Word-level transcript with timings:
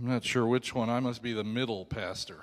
I'm 0.00 0.08
not 0.08 0.24
sure 0.24 0.46
which 0.46 0.74
one. 0.74 0.88
I 0.88 0.98
must 1.00 1.22
be 1.22 1.34
the 1.34 1.44
middle 1.44 1.84
pastor. 1.84 2.38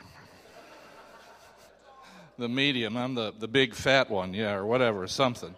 the 2.38 2.48
medium. 2.48 2.96
I'm 2.96 3.16
the, 3.16 3.34
the 3.36 3.48
big 3.48 3.74
fat 3.74 4.12
one, 4.12 4.36
yeah, 4.36 4.54
or 4.54 4.64
whatever, 4.64 5.08
something. 5.08 5.56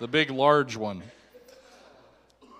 The 0.00 0.08
big 0.08 0.30
large 0.30 0.76
one. 0.76 1.00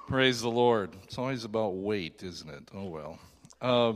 Praise 0.06 0.40
the 0.40 0.48
Lord. 0.48 0.90
It's 1.02 1.18
always 1.18 1.42
about 1.42 1.70
weight, 1.70 2.22
isn't 2.22 2.48
it? 2.48 2.68
Oh, 2.72 2.84
well. 2.84 3.18
Uh, 3.60 3.94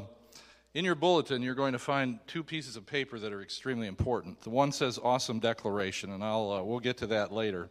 in 0.74 0.84
your 0.84 0.96
bulletin, 0.96 1.42
you're 1.42 1.54
going 1.54 1.74
to 1.74 1.78
find 1.78 2.18
two 2.26 2.42
pieces 2.42 2.74
of 2.74 2.84
paper 2.84 3.20
that 3.20 3.32
are 3.32 3.40
extremely 3.40 3.86
important. 3.86 4.42
The 4.42 4.50
one 4.50 4.72
says 4.72 4.98
"Awesome 5.00 5.38
Declaration," 5.38 6.10
and 6.10 6.24
I'll 6.24 6.50
uh, 6.50 6.62
we'll 6.64 6.80
get 6.80 6.96
to 6.98 7.06
that 7.08 7.30
later. 7.30 7.68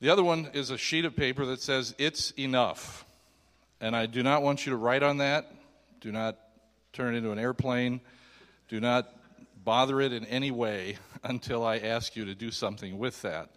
The 0.00 0.10
other 0.10 0.22
one 0.22 0.50
is 0.52 0.70
a 0.70 0.78
sheet 0.78 1.04
of 1.04 1.16
paper 1.16 1.46
that 1.46 1.60
says 1.60 1.96
"It's 1.98 2.30
enough," 2.38 3.04
and 3.80 3.96
I 3.96 4.06
do 4.06 4.22
not 4.22 4.42
want 4.42 4.66
you 4.66 4.70
to 4.70 4.76
write 4.76 5.02
on 5.02 5.18
that. 5.18 5.50
Do 6.06 6.12
not 6.12 6.38
turn 6.92 7.16
it 7.16 7.18
into 7.18 7.32
an 7.32 7.38
airplane. 7.40 8.00
Do 8.68 8.78
not 8.78 9.12
bother 9.64 10.00
it 10.00 10.12
in 10.12 10.24
any 10.26 10.52
way 10.52 10.98
until 11.24 11.66
I 11.66 11.78
ask 11.78 12.14
you 12.14 12.24
to 12.26 12.34
do 12.36 12.52
something 12.52 12.96
with 12.96 13.20
that. 13.22 13.50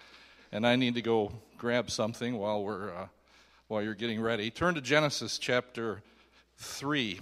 And 0.52 0.66
I 0.66 0.76
need 0.76 0.96
to 0.96 1.04
go 1.04 1.32
grab 1.60 1.92
something 1.92 2.40
while 2.40 2.64
we're 2.64 2.90
uh, 2.90 3.06
while 3.68 3.84
you're 3.84 3.94
getting 3.94 4.20
ready. 4.20 4.50
Turn 4.50 4.74
to 4.74 4.82
Genesis 4.82 5.38
chapter 5.38 6.02
three. 6.58 7.20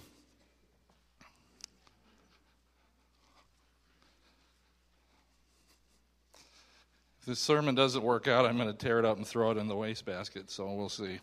If 7.19 7.25
this 7.25 7.39
sermon 7.39 7.75
doesn't 7.75 8.01
work 8.01 8.29
out, 8.29 8.45
I'm 8.45 8.55
going 8.55 8.71
to 8.71 8.77
tear 8.77 8.97
it 8.97 9.03
up 9.03 9.17
and 9.17 9.27
throw 9.27 9.51
it 9.51 9.57
in 9.57 9.67
the 9.67 9.75
wastebasket, 9.75 10.49
so 10.49 10.71
we'll 10.71 10.87
see. 10.87 11.19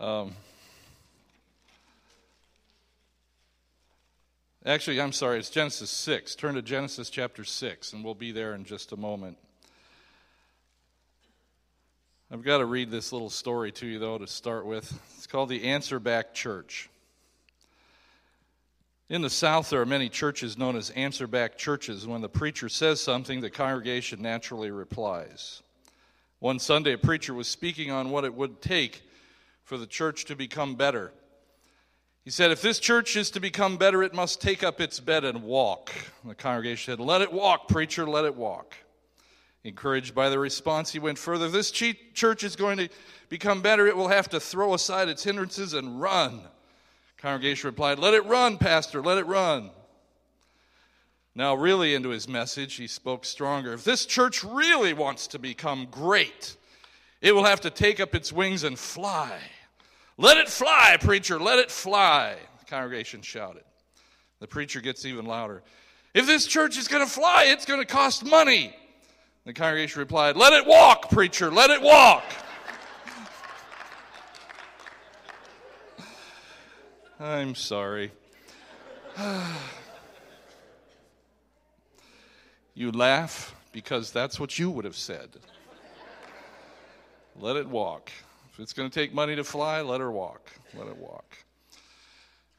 Um, 0.00 0.32
actually, 4.68 5.00
I'm 5.00 5.12
sorry, 5.12 5.38
it's 5.38 5.50
Genesis 5.50 5.90
6. 5.90 6.34
Turn 6.34 6.54
to 6.54 6.62
Genesis 6.62 7.10
chapter 7.10 7.44
6, 7.44 7.92
and 7.92 8.04
we'll 8.04 8.14
be 8.14 8.32
there 8.32 8.54
in 8.54 8.64
just 8.64 8.92
a 8.92 8.96
moment. 8.96 9.38
I've 12.30 12.42
got 12.42 12.58
to 12.58 12.66
read 12.66 12.90
this 12.90 13.10
little 13.10 13.30
story 13.30 13.72
to 13.72 13.86
you, 13.86 13.98
though, 13.98 14.18
to 14.18 14.26
start 14.26 14.66
with. 14.66 14.92
It's 15.16 15.26
called 15.26 15.48
the 15.48 15.64
Answer 15.64 15.98
Back 15.98 16.34
Church. 16.34 16.90
In 19.08 19.22
the 19.22 19.30
South, 19.30 19.70
there 19.70 19.80
are 19.80 19.86
many 19.86 20.10
churches 20.10 20.58
known 20.58 20.76
as 20.76 20.90
answer 20.90 21.26
back 21.26 21.56
churches. 21.56 22.06
When 22.06 22.20
the 22.20 22.28
preacher 22.28 22.68
says 22.68 23.00
something, 23.00 23.40
the 23.40 23.48
congregation 23.48 24.20
naturally 24.20 24.70
replies. 24.70 25.62
One 26.40 26.58
Sunday, 26.58 26.92
a 26.92 26.98
preacher 26.98 27.32
was 27.32 27.48
speaking 27.48 27.90
on 27.90 28.10
what 28.10 28.26
it 28.26 28.34
would 28.34 28.60
take 28.60 29.02
for 29.64 29.78
the 29.78 29.86
church 29.86 30.26
to 30.26 30.36
become 30.36 30.74
better. 30.74 31.10
He 32.24 32.30
said, 32.30 32.50
If 32.50 32.62
this 32.62 32.78
church 32.78 33.16
is 33.16 33.30
to 33.30 33.40
become 33.40 33.76
better, 33.76 34.02
it 34.02 34.14
must 34.14 34.40
take 34.40 34.62
up 34.62 34.80
its 34.80 35.00
bed 35.00 35.24
and 35.24 35.42
walk. 35.42 35.90
the 36.24 36.34
congregation 36.34 36.92
said, 36.92 37.00
Let 37.00 37.22
it 37.22 37.32
walk, 37.32 37.68
preacher, 37.68 38.06
let 38.06 38.24
it 38.24 38.34
walk. 38.34 38.76
Encouraged 39.64 40.14
by 40.14 40.28
the 40.28 40.38
response, 40.38 40.92
he 40.92 40.98
went 40.98 41.18
further. 41.18 41.48
This 41.48 41.70
church 41.70 42.44
is 42.44 42.56
going 42.56 42.78
to 42.78 42.88
become 43.28 43.60
better, 43.60 43.86
it 43.86 43.96
will 43.96 44.08
have 44.08 44.28
to 44.30 44.40
throw 44.40 44.74
aside 44.74 45.08
its 45.08 45.24
hindrances 45.24 45.74
and 45.74 46.00
run. 46.00 46.42
Congregation 47.18 47.68
replied, 47.68 47.98
Let 47.98 48.14
it 48.14 48.24
run, 48.26 48.58
Pastor, 48.58 49.02
let 49.02 49.18
it 49.18 49.26
run. 49.26 49.70
Now, 51.34 51.54
really 51.54 51.94
into 51.94 52.08
his 52.08 52.28
message, 52.28 52.74
he 52.74 52.86
spoke 52.86 53.24
stronger. 53.24 53.72
If 53.72 53.84
this 53.84 54.06
church 54.06 54.42
really 54.42 54.92
wants 54.92 55.28
to 55.28 55.38
become 55.38 55.86
great, 55.90 56.56
it 57.20 57.32
will 57.32 57.44
have 57.44 57.60
to 57.60 57.70
take 57.70 58.00
up 58.00 58.14
its 58.14 58.32
wings 58.32 58.64
and 58.64 58.78
fly. 58.78 59.38
Let 60.20 60.36
it 60.36 60.48
fly, 60.48 60.96
preacher, 61.00 61.38
let 61.38 61.60
it 61.60 61.70
fly. 61.70 62.36
The 62.58 62.64
congregation 62.64 63.22
shouted. 63.22 63.62
The 64.40 64.48
preacher 64.48 64.80
gets 64.80 65.04
even 65.04 65.24
louder. 65.26 65.62
If 66.12 66.26
this 66.26 66.44
church 66.44 66.76
is 66.76 66.88
going 66.88 67.04
to 67.06 67.10
fly, 67.10 67.44
it's 67.44 67.64
going 67.64 67.78
to 67.80 67.86
cost 67.86 68.24
money. 68.24 68.74
The 69.44 69.52
congregation 69.52 70.00
replied, 70.00 70.36
Let 70.36 70.52
it 70.52 70.66
walk, 70.66 71.08
preacher, 71.10 71.52
let 71.52 71.70
it 71.70 71.80
walk. 71.80 72.24
I'm 77.20 77.54
sorry. 77.54 78.10
you 82.74 82.90
laugh 82.90 83.54
because 83.70 84.10
that's 84.10 84.40
what 84.40 84.58
you 84.58 84.68
would 84.68 84.84
have 84.84 84.96
said. 84.96 85.28
let 87.36 87.54
it 87.54 87.68
walk. 87.68 88.10
If 88.58 88.62
it's 88.62 88.72
going 88.72 88.90
to 88.90 88.92
take 89.00 89.14
money 89.14 89.36
to 89.36 89.44
fly, 89.44 89.82
let 89.82 90.00
her 90.00 90.10
walk. 90.10 90.50
Let 90.76 90.88
it 90.88 90.96
walk. 90.96 91.36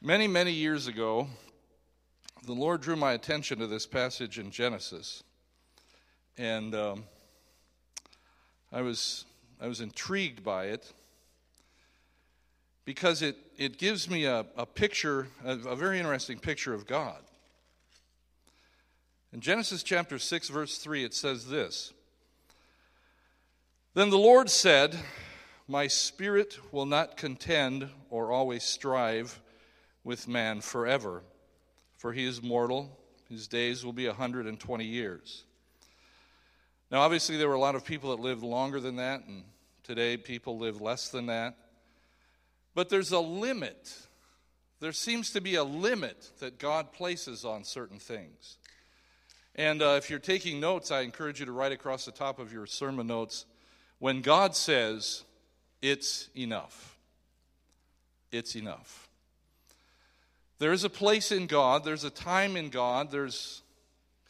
Many, 0.00 0.26
many 0.26 0.50
years 0.50 0.86
ago, 0.86 1.28
the 2.46 2.54
Lord 2.54 2.80
drew 2.80 2.96
my 2.96 3.12
attention 3.12 3.58
to 3.58 3.66
this 3.66 3.84
passage 3.84 4.38
in 4.38 4.50
Genesis. 4.50 5.22
And 6.38 6.74
um, 6.74 7.04
I, 8.72 8.80
was, 8.80 9.26
I 9.60 9.68
was 9.68 9.82
intrigued 9.82 10.42
by 10.42 10.68
it 10.68 10.90
because 12.86 13.20
it, 13.20 13.36
it 13.58 13.76
gives 13.76 14.08
me 14.08 14.24
a, 14.24 14.46
a 14.56 14.64
picture, 14.64 15.28
a, 15.44 15.52
a 15.52 15.76
very 15.76 15.98
interesting 15.98 16.38
picture 16.38 16.72
of 16.72 16.86
God. 16.86 17.20
In 19.34 19.42
Genesis 19.42 19.82
chapter 19.82 20.18
6, 20.18 20.48
verse 20.48 20.78
3, 20.78 21.04
it 21.04 21.12
says 21.12 21.48
this 21.48 21.92
Then 23.92 24.08
the 24.08 24.16
Lord 24.16 24.48
said, 24.48 24.96
My 25.70 25.86
spirit 25.86 26.58
will 26.72 26.84
not 26.84 27.16
contend 27.16 27.90
or 28.08 28.32
always 28.32 28.64
strive 28.64 29.40
with 30.02 30.26
man 30.26 30.62
forever, 30.62 31.22
for 31.96 32.12
he 32.12 32.24
is 32.24 32.42
mortal. 32.42 32.98
His 33.28 33.46
days 33.46 33.84
will 33.84 33.92
be 33.92 34.06
a 34.06 34.10
120 34.10 34.84
years. 34.84 35.44
Now, 36.90 37.02
obviously, 37.02 37.36
there 37.36 37.46
were 37.46 37.54
a 37.54 37.60
lot 37.60 37.76
of 37.76 37.84
people 37.84 38.10
that 38.10 38.20
lived 38.20 38.42
longer 38.42 38.80
than 38.80 38.96
that, 38.96 39.24
and 39.28 39.44
today 39.84 40.16
people 40.16 40.58
live 40.58 40.80
less 40.80 41.08
than 41.08 41.26
that. 41.26 41.56
But 42.74 42.88
there's 42.88 43.12
a 43.12 43.20
limit. 43.20 43.96
There 44.80 44.90
seems 44.90 45.30
to 45.34 45.40
be 45.40 45.54
a 45.54 45.62
limit 45.62 46.32
that 46.40 46.58
God 46.58 46.92
places 46.92 47.44
on 47.44 47.62
certain 47.62 48.00
things. 48.00 48.56
And 49.54 49.82
uh, 49.82 49.94
if 49.98 50.10
you're 50.10 50.18
taking 50.18 50.58
notes, 50.58 50.90
I 50.90 51.02
encourage 51.02 51.38
you 51.38 51.46
to 51.46 51.52
write 51.52 51.70
across 51.70 52.06
the 52.06 52.10
top 52.10 52.40
of 52.40 52.52
your 52.52 52.66
sermon 52.66 53.06
notes 53.06 53.46
when 54.00 54.20
God 54.20 54.56
says, 54.56 55.22
it's 55.82 56.28
enough. 56.36 56.96
It's 58.32 58.54
enough. 58.56 59.08
There 60.58 60.72
is 60.72 60.84
a 60.84 60.90
place 60.90 61.32
in 61.32 61.46
God, 61.46 61.84
there's 61.84 62.04
a 62.04 62.10
time 62.10 62.56
in 62.56 62.68
God, 62.68 63.10
there's 63.10 63.62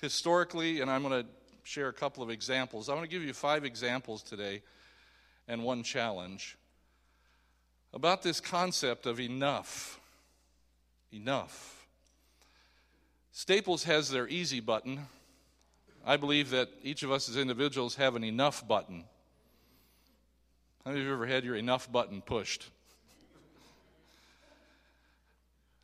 historically, 0.01 0.81
and 0.81 0.91
I'm 0.91 1.03
going 1.03 1.25
to 1.25 1.29
share 1.65 1.89
a 1.89 1.93
couple 1.93 2.23
of 2.23 2.31
examples. 2.31 2.89
I 2.89 2.95
want 2.95 3.05
to 3.05 3.11
give 3.11 3.23
you 3.23 3.33
five 3.33 3.65
examples 3.65 4.23
today 4.23 4.63
and 5.49 5.65
one 5.65 5.83
challenge 5.83 6.57
about 7.93 8.23
this 8.23 8.41
concept 8.41 9.07
of 9.07 9.21
enough. 9.21 9.99
Enough. 11.13 11.87
Staples 13.33 13.85
has 13.85 14.11
their 14.11 14.29
easy 14.29 14.61
button. 14.61 15.07
I 16.07 16.17
believe 16.17 16.51
that 16.51 16.69
each 16.83 17.03
of 17.03 17.11
us 17.11 17.29
as 17.29 17.37
individuals 17.37 17.97
have 17.97 18.17
an 18.17 18.25
enough 18.25 18.67
button. 18.67 19.05
How 20.91 20.95
many 20.95 21.05
of 21.05 21.07
you 21.07 21.15
ever 21.15 21.27
had 21.27 21.45
your 21.45 21.55
enough 21.55 21.93
button 21.93 22.21
pushed? 22.21 22.69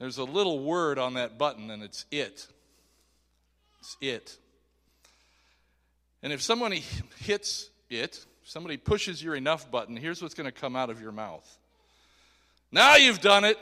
There's 0.01 0.19
a 0.19 0.25
little 0.25 0.59
word 0.59 0.99
on 0.99 1.15
that 1.15 1.39
button, 1.39 1.71
and 1.71 1.81
it's 1.81 2.07
it. 2.11 2.45
It's 3.79 3.97
it. 4.01 4.37
And 6.25 6.33
if 6.33 6.43
somebody 6.43 6.83
hits 7.21 7.71
it, 7.89 8.27
somebody 8.43 8.79
pushes 8.79 9.23
your 9.23 9.37
enough 9.37 9.71
button, 9.71 9.97
here's 9.97 10.21
what's 10.21 10.35
going 10.35 10.47
to 10.47 10.61
come 10.61 10.75
out 10.75 10.91
of 10.91 11.01
your 11.01 11.13
mouth 11.13 11.57
now 12.73 12.97
you've 12.97 13.21
done 13.21 13.45
it. 13.45 13.59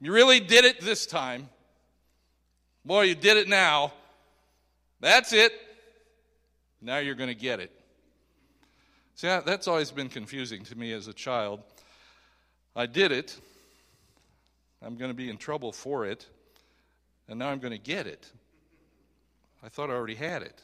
You 0.00 0.12
really 0.14 0.40
did 0.40 0.64
it 0.64 0.80
this 0.80 1.04
time. 1.04 1.50
Boy, 2.86 3.02
you 3.02 3.14
did 3.14 3.36
it 3.36 3.48
now. 3.48 3.92
That's 5.00 5.34
it. 5.34 5.52
Now 6.80 6.96
you're 7.00 7.14
going 7.14 7.28
to 7.28 7.34
get 7.34 7.60
it. 7.60 7.75
See, 9.16 9.28
that's 9.28 9.66
always 9.66 9.90
been 9.90 10.10
confusing 10.10 10.62
to 10.64 10.76
me 10.76 10.92
as 10.92 11.08
a 11.08 11.12
child. 11.14 11.60
I 12.76 12.84
did 12.84 13.12
it. 13.12 13.34
I'm 14.82 14.96
going 14.96 15.10
to 15.10 15.16
be 15.16 15.30
in 15.30 15.38
trouble 15.38 15.72
for 15.72 16.04
it. 16.04 16.26
And 17.26 17.38
now 17.38 17.48
I'm 17.48 17.58
going 17.58 17.72
to 17.72 17.78
get 17.78 18.06
it. 18.06 18.30
I 19.64 19.70
thought 19.70 19.88
I 19.88 19.94
already 19.94 20.16
had 20.16 20.42
it. 20.42 20.62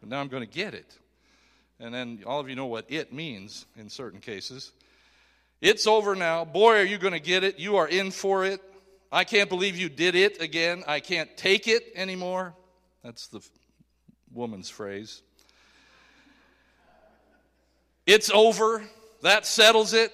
But 0.00 0.08
now 0.08 0.20
I'm 0.20 0.26
going 0.26 0.42
to 0.42 0.52
get 0.52 0.74
it. 0.74 0.98
And 1.78 1.94
then 1.94 2.24
all 2.26 2.40
of 2.40 2.48
you 2.48 2.56
know 2.56 2.66
what 2.66 2.86
it 2.88 3.12
means 3.12 3.64
in 3.76 3.88
certain 3.88 4.18
cases. 4.18 4.72
It's 5.60 5.86
over 5.86 6.16
now. 6.16 6.44
Boy, 6.44 6.78
are 6.78 6.84
you 6.84 6.98
going 6.98 7.14
to 7.14 7.20
get 7.20 7.44
it. 7.44 7.60
You 7.60 7.76
are 7.76 7.86
in 7.86 8.10
for 8.10 8.44
it. 8.44 8.60
I 9.12 9.22
can't 9.22 9.48
believe 9.48 9.76
you 9.76 9.88
did 9.88 10.16
it 10.16 10.42
again. 10.42 10.82
I 10.88 10.98
can't 10.98 11.36
take 11.36 11.68
it 11.68 11.92
anymore. 11.94 12.54
That's 13.04 13.28
the 13.28 13.40
woman's 14.32 14.68
phrase. 14.68 15.22
It's 18.06 18.30
over. 18.30 18.82
That 19.22 19.46
settles 19.46 19.92
it. 19.92 20.12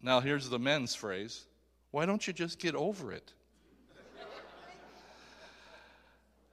Now, 0.00 0.20
here's 0.20 0.48
the 0.48 0.58
men's 0.58 0.94
phrase 0.94 1.44
Why 1.90 2.06
don't 2.06 2.26
you 2.26 2.32
just 2.32 2.58
get 2.58 2.74
over 2.74 3.12
it? 3.12 3.32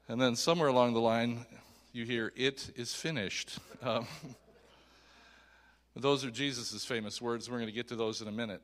and 0.07 0.19
then 0.19 0.35
somewhere 0.35 0.69
along 0.69 0.93
the 0.93 1.01
line, 1.01 1.45
you 1.91 2.05
hear, 2.05 2.31
It 2.35 2.71
is 2.75 2.93
finished. 2.93 3.59
Um, 3.83 4.07
those 5.95 6.23
are 6.25 6.31
Jesus' 6.31 6.85
famous 6.85 7.21
words. 7.21 7.49
We're 7.49 7.57
going 7.57 7.67
to 7.67 7.73
get 7.73 7.89
to 7.89 7.95
those 7.95 8.21
in 8.21 8.27
a 8.27 8.31
minute. 8.31 8.61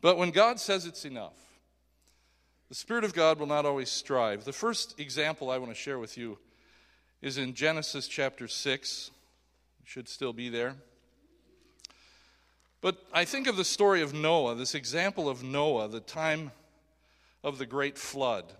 But 0.00 0.18
when 0.18 0.30
God 0.30 0.60
says 0.60 0.84
it's 0.84 1.04
enough, 1.04 1.32
the 2.68 2.74
Spirit 2.74 3.04
of 3.04 3.14
God 3.14 3.38
will 3.38 3.46
not 3.46 3.66
always 3.66 3.88
strive. 3.90 4.44
The 4.44 4.52
first 4.52 5.00
example 5.00 5.50
I 5.50 5.58
want 5.58 5.70
to 5.72 5.74
share 5.74 5.98
with 5.98 6.16
you 6.16 6.38
is 7.20 7.38
in 7.38 7.54
Genesis 7.54 8.06
chapter 8.06 8.46
6. 8.46 9.10
It 9.82 9.88
should 9.88 10.08
still 10.08 10.32
be 10.32 10.48
there. 10.48 10.76
But 12.82 12.96
I 13.14 13.24
think 13.24 13.46
of 13.46 13.56
the 13.56 13.64
story 13.64 14.02
of 14.02 14.12
Noah, 14.12 14.56
this 14.56 14.74
example 14.74 15.28
of 15.28 15.42
Noah, 15.44 15.88
the 15.88 16.00
time 16.00 16.50
of 17.44 17.56
the 17.58 17.64
great 17.64 17.96
flood. 17.96 18.52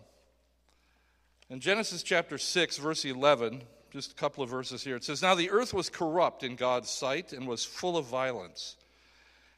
In 1.50 1.58
Genesis 1.58 2.04
chapter 2.04 2.38
6, 2.38 2.78
verse 2.78 3.04
11, 3.04 3.62
just 3.90 4.12
a 4.12 4.14
couple 4.14 4.44
of 4.44 4.48
verses 4.48 4.84
here, 4.84 4.94
it 4.94 5.04
says, 5.04 5.22
Now 5.22 5.34
the 5.34 5.50
earth 5.50 5.74
was 5.74 5.90
corrupt 5.90 6.44
in 6.44 6.54
God's 6.54 6.88
sight 6.88 7.32
and 7.32 7.48
was 7.48 7.64
full 7.64 7.96
of 7.96 8.06
violence. 8.06 8.76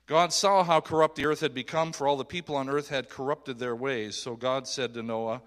God 0.07 0.33
saw 0.33 0.65
how 0.65 0.81
corrupt 0.81 1.17
the 1.17 1.27
earth 1.27 1.41
had 1.41 1.55
become, 1.55 1.93
for 1.93 2.09
all 2.09 2.17
the 2.17 2.25
people 2.25 2.57
on 2.57 2.71
earth 2.71 2.89
had 2.89 3.11
corrupted 3.11 3.59
their 3.59 3.77
ways. 3.77 4.17
So 4.17 4.35
God 4.35 4.67
said 4.67 4.95
to 4.95 5.03
Noah, 5.03 5.43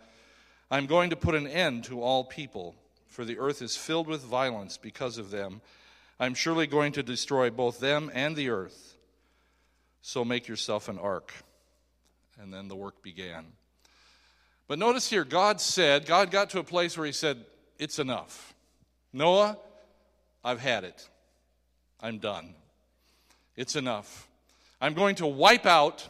I'm 0.69 0.85
going 0.85 1.09
to 1.09 1.15
put 1.15 1.35
an 1.35 1.47
end 1.47 1.85
to 1.85 2.01
all 2.01 2.23
people, 2.23 2.75
for 3.07 3.25
the 3.25 3.39
earth 3.39 3.63
is 3.63 3.75
filled 3.75 4.07
with 4.07 4.21
violence 4.21 4.77
because 4.77 5.17
of 5.17 5.31
them. 5.31 5.61
I'm 6.19 6.35
surely 6.35 6.67
going 6.67 6.91
to 6.93 7.03
destroy 7.03 7.49
both 7.49 7.79
them 7.79 8.11
and 8.13 8.35
the 8.35 8.49
earth. 8.49 8.86
So 10.07 10.23
make 10.23 10.47
yourself 10.47 10.87
an 10.87 10.99
ark. 10.99 11.33
And 12.39 12.53
then 12.53 12.69
the 12.69 12.77
work 12.77 13.03
began. 13.03 13.43
But 14.69 14.79
notice 14.79 15.09
here, 15.09 15.25
God 15.25 15.59
said, 15.59 16.05
God 16.05 16.31
got 16.31 16.51
to 16.51 16.59
a 16.59 16.63
place 16.63 16.97
where 16.97 17.05
He 17.05 17.11
said, 17.11 17.43
It's 17.77 17.99
enough. 17.99 18.53
Noah, 19.11 19.57
I've 20.45 20.61
had 20.61 20.85
it. 20.85 21.09
I'm 21.99 22.19
done. 22.19 22.55
It's 23.57 23.75
enough. 23.75 24.29
I'm 24.79 24.93
going 24.93 25.15
to 25.15 25.27
wipe 25.27 25.65
out 25.65 26.07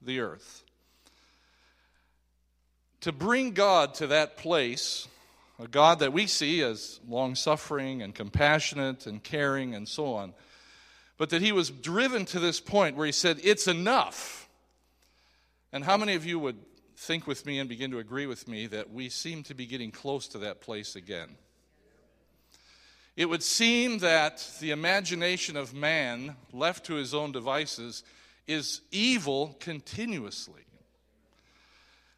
the 0.00 0.20
earth. 0.20 0.64
To 3.02 3.12
bring 3.12 3.50
God 3.50 3.92
to 3.96 4.06
that 4.06 4.38
place, 4.38 5.06
a 5.62 5.68
God 5.68 5.98
that 5.98 6.14
we 6.14 6.26
see 6.26 6.62
as 6.62 6.98
long 7.06 7.34
suffering 7.34 8.00
and 8.00 8.14
compassionate 8.14 9.06
and 9.06 9.22
caring 9.22 9.74
and 9.74 9.86
so 9.86 10.14
on, 10.14 10.32
but 11.22 11.30
that 11.30 11.40
he 11.40 11.52
was 11.52 11.70
driven 11.70 12.24
to 12.24 12.40
this 12.40 12.58
point 12.58 12.96
where 12.96 13.06
he 13.06 13.12
said, 13.12 13.38
It's 13.44 13.68
enough. 13.68 14.48
And 15.72 15.84
how 15.84 15.96
many 15.96 16.16
of 16.16 16.26
you 16.26 16.36
would 16.40 16.58
think 16.96 17.28
with 17.28 17.46
me 17.46 17.60
and 17.60 17.68
begin 17.68 17.92
to 17.92 18.00
agree 18.00 18.26
with 18.26 18.48
me 18.48 18.66
that 18.66 18.92
we 18.92 19.08
seem 19.08 19.44
to 19.44 19.54
be 19.54 19.64
getting 19.64 19.92
close 19.92 20.26
to 20.26 20.38
that 20.38 20.60
place 20.60 20.96
again? 20.96 21.36
It 23.16 23.26
would 23.26 23.44
seem 23.44 23.98
that 23.98 24.44
the 24.58 24.72
imagination 24.72 25.56
of 25.56 25.72
man, 25.72 26.34
left 26.52 26.86
to 26.86 26.94
his 26.94 27.14
own 27.14 27.30
devices, 27.30 28.02
is 28.48 28.80
evil 28.90 29.56
continuously. 29.60 30.64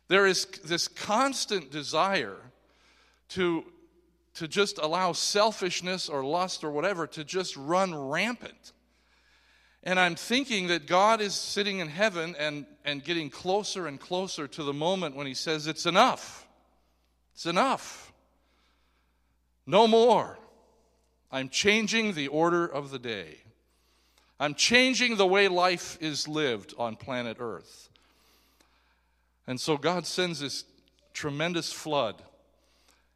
There 0.09 0.25
is 0.25 0.47
this 0.65 0.89
constant 0.89 1.71
desire 1.71 2.39
to, 3.29 3.67
to 4.37 4.49
just 4.49 4.79
allow 4.79 5.12
selfishness 5.12 6.09
or 6.09 6.25
lust 6.25 6.65
or 6.65 6.71
whatever 6.71 7.06
to 7.09 7.23
just 7.23 7.55
run 7.59 7.95
rampant. 7.95 8.73
And 9.84 10.00
I'm 10.00 10.16
thinking 10.16 10.69
that 10.69 10.86
God 10.86 11.20
is 11.20 11.34
sitting 11.34 11.78
in 11.78 11.88
heaven 11.88 12.34
and, 12.38 12.64
and 12.86 13.04
getting 13.04 13.28
closer 13.28 13.86
and 13.86 14.00
closer 14.00 14.48
to 14.48 14.62
the 14.64 14.72
moment 14.72 15.14
when 15.14 15.26
He 15.26 15.34
says, 15.34 15.66
It's 15.66 15.84
enough. 15.84 16.48
It's 17.34 17.46
enough. 17.46 18.12
No 19.66 19.86
more. 19.86 20.38
I'm 21.31 21.50
changing 21.50 22.14
the 22.14 22.28
order 22.28 22.66
of 22.66 22.90
the 22.90 22.98
day. 22.98 23.38
I'm 24.40 24.54
changing 24.54 25.16
the 25.16 25.26
way 25.26 25.48
life 25.48 25.98
is 26.00 26.26
lived 26.26 26.75
on 26.78 26.96
planet 26.96 27.36
Earth. 27.40 27.90
And 29.46 29.60
so 29.60 29.76
God 29.76 30.06
sends 30.06 30.40
this 30.40 30.64
tremendous 31.12 31.72
flood 31.72 32.22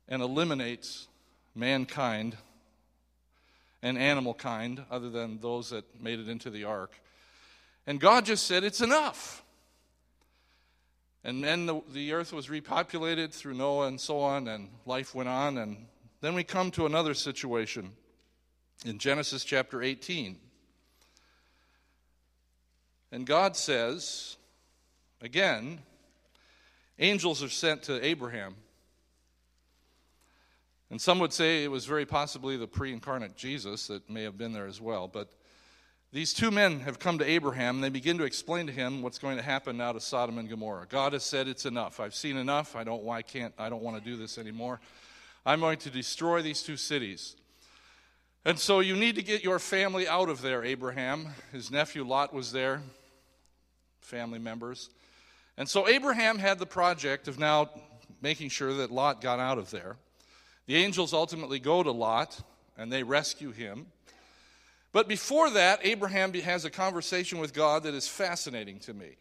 and 0.08 0.22
eliminates 0.22 1.08
mankind 1.54 2.36
and 3.82 3.98
animal 3.98 4.34
kind, 4.34 4.84
other 4.90 5.10
than 5.10 5.40
those 5.40 5.70
that 5.70 6.00
made 6.02 6.18
it 6.18 6.28
into 6.28 6.50
the 6.50 6.64
ark. 6.64 6.92
And 7.86 8.00
God 8.00 8.26
just 8.26 8.46
said, 8.46 8.64
It's 8.64 8.80
enough. 8.80 9.44
And 11.24 11.42
then 11.42 11.66
the, 11.66 11.80
the 11.92 12.12
earth 12.12 12.32
was 12.32 12.46
repopulated 12.46 13.34
through 13.34 13.54
Noah 13.54 13.88
and 13.88 14.00
so 14.00 14.20
on, 14.20 14.48
and 14.48 14.68
life 14.86 15.14
went 15.14 15.28
on. 15.28 15.58
And 15.58 15.86
then 16.20 16.34
we 16.34 16.44
come 16.44 16.70
to 16.72 16.86
another 16.86 17.14
situation 17.14 17.92
in 18.84 18.98
Genesis 18.98 19.44
chapter 19.44 19.82
18. 19.82 20.38
And 23.10 23.26
God 23.26 23.56
says, 23.56 24.36
again, 25.20 25.80
angels 26.98 27.42
are 27.42 27.48
sent 27.48 27.84
to 27.84 28.04
Abraham. 28.04 28.54
And 30.90 31.00
some 31.00 31.18
would 31.18 31.32
say 31.32 31.64
it 31.64 31.70
was 31.70 31.84
very 31.84 32.06
possibly 32.06 32.56
the 32.56 32.66
pre 32.66 32.92
incarnate 32.92 33.36
Jesus 33.36 33.88
that 33.88 34.08
may 34.08 34.22
have 34.22 34.38
been 34.38 34.52
there 34.52 34.66
as 34.66 34.80
well. 34.80 35.06
But 35.06 35.30
these 36.12 36.32
two 36.32 36.50
men 36.50 36.80
have 36.80 36.98
come 36.98 37.18
to 37.18 37.28
Abraham 37.28 37.76
and 37.76 37.84
they 37.84 37.90
begin 37.90 38.16
to 38.18 38.24
explain 38.24 38.66
to 38.66 38.72
him 38.72 39.02
what's 39.02 39.18
going 39.18 39.36
to 39.36 39.42
happen 39.42 39.76
now 39.76 39.92
to 39.92 40.00
Sodom 40.00 40.38
and 40.38 40.48
Gomorrah. 40.48 40.86
God 40.88 41.12
has 41.12 41.22
said 41.22 41.48
it's 41.48 41.66
enough. 41.66 42.00
I've 42.00 42.14
seen 42.14 42.38
enough. 42.38 42.74
I 42.74 42.84
don't 42.84 43.02
why 43.02 43.20
can't 43.20 43.52
I 43.58 43.68
don't 43.68 43.82
want 43.82 44.02
to 44.02 44.10
do 44.10 44.16
this 44.16 44.38
anymore. 44.38 44.80
I'm 45.44 45.60
going 45.60 45.78
to 45.78 45.90
destroy 45.90 46.40
these 46.40 46.62
two 46.62 46.78
cities. 46.78 47.36
And 48.44 48.58
so 48.58 48.80
you 48.80 48.96
need 48.96 49.16
to 49.16 49.22
get 49.22 49.44
your 49.44 49.58
family 49.58 50.08
out 50.08 50.30
of 50.30 50.40
there, 50.40 50.64
Abraham. 50.64 51.28
His 51.52 51.70
nephew 51.70 52.04
Lot 52.04 52.32
was 52.32 52.52
there, 52.52 52.80
family 54.00 54.38
members. 54.38 54.88
And 55.58 55.68
so 55.68 55.88
Abraham 55.88 56.38
had 56.38 56.58
the 56.58 56.66
project 56.66 57.28
of 57.28 57.38
now 57.38 57.68
making 58.22 58.48
sure 58.48 58.72
that 58.74 58.90
Lot 58.90 59.20
got 59.20 59.38
out 59.38 59.58
of 59.58 59.70
there. 59.70 59.96
The 60.68 60.76
angels 60.76 61.14
ultimately 61.14 61.58
go 61.58 61.82
to 61.82 61.90
Lot 61.90 62.38
and 62.76 62.92
they 62.92 63.02
rescue 63.02 63.52
him. 63.52 63.86
But 64.92 65.08
before 65.08 65.48
that, 65.50 65.80
Abraham 65.82 66.34
has 66.34 66.66
a 66.66 66.70
conversation 66.70 67.38
with 67.38 67.54
God 67.54 67.84
that 67.84 67.94
is 67.94 68.06
fascinating 68.06 68.78
to 68.80 68.92
me. 68.92 69.16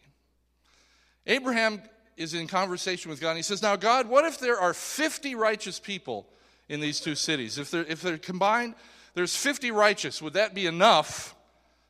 Abraham 1.25 1.81
is 2.17 2.33
in 2.33 2.47
conversation 2.47 3.09
with 3.09 3.21
God 3.21 3.29
and 3.29 3.37
he 3.37 3.43
says, 3.43 3.61
Now, 3.61 3.77
God, 3.77 4.09
what 4.09 4.25
if 4.25 4.39
there 4.39 4.59
are 4.59 4.73
50 4.73 5.35
righteous 5.35 5.79
people 5.79 6.27
in 6.67 6.81
these 6.81 6.99
two 6.99 7.15
cities? 7.15 7.57
If 7.57 7.71
they're, 7.71 7.85
if 7.85 8.01
they're 8.01 8.17
combined, 8.17 8.75
there's 9.13 9.35
50 9.35 9.71
righteous. 9.71 10.21
Would 10.21 10.33
that 10.33 10.53
be 10.53 10.65
enough 10.65 11.33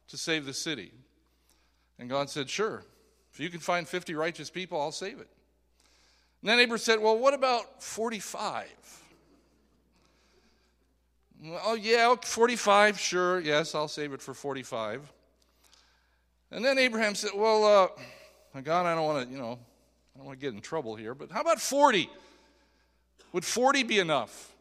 to 0.10 0.18
save 0.18 0.46
the 0.46 0.54
city? 0.54 0.92
And 1.98 2.10
God 2.10 2.30
said, 2.30 2.48
Sure. 2.48 2.84
If 3.34 3.40
you 3.40 3.50
can 3.50 3.60
find 3.60 3.88
50 3.88 4.14
righteous 4.14 4.52
people, 4.52 4.80
I'll 4.80 4.92
save 4.92 5.20
it. 5.20 5.30
And 6.42 6.50
then 6.50 6.60
Abraham 6.60 6.78
said, 6.78 7.00
Well, 7.00 7.18
what 7.18 7.34
about 7.34 7.82
45? 7.82 8.68
Oh, 11.46 11.76
yeah, 11.76 12.16
45, 12.16 13.00
sure. 13.00 13.40
Yes, 13.40 13.76
I'll 13.76 13.88
save 13.88 14.14
it 14.14 14.22
for 14.22 14.34
45. 14.34 15.12
And 16.52 16.66
then 16.66 16.78
Abraham 16.78 17.14
said, 17.14 17.32
Well, 17.36 17.64
uh, 18.56 18.62
God, 18.62 18.86
I 18.86 18.96
don't 18.96 19.06
want 19.06 19.28
to, 19.28 19.32
you 19.34 19.40
know, 19.40 19.60
I 20.16 20.18
don't 20.18 20.26
want 20.26 20.40
to 20.40 20.46
get 20.46 20.54
in 20.54 20.62
trouble 20.62 20.96
here, 20.96 21.14
but 21.14 21.32
how 21.32 21.42
about 21.42 21.62
40? 21.62 22.10
Would 23.34 23.46
40 23.46 23.84
be 23.84 24.00
enough? 24.00 24.54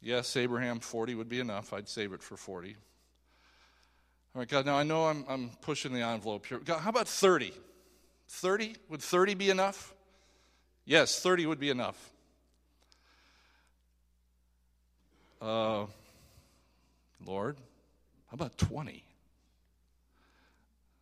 Yes, 0.00 0.36
Abraham, 0.36 0.80
40 0.80 1.14
would 1.16 1.28
be 1.28 1.40
enough. 1.40 1.72
I'd 1.72 1.88
save 1.88 2.12
it 2.12 2.22
for 2.22 2.36
40. 2.36 2.76
All 4.34 4.38
right, 4.40 4.48
God, 4.48 4.64
now 4.64 4.76
I 4.76 4.82
know 4.82 5.06
I'm, 5.06 5.24
I'm 5.28 5.50
pushing 5.60 5.92
the 5.92 6.00
envelope 6.00 6.46
here. 6.46 6.58
God, 6.58 6.80
how 6.80 6.90
about 6.90 7.06
30? 7.06 7.52
30? 8.28 8.74
Would 8.88 9.02
30 9.02 9.34
be 9.34 9.50
enough? 9.50 9.92
Yes, 10.86 11.20
30 11.20 11.46
would 11.46 11.60
be 11.60 11.70
enough. 11.70 12.11
Uh, 15.42 15.86
Lord, 17.26 17.56
how 18.28 18.34
about 18.34 18.56
20? 18.58 19.02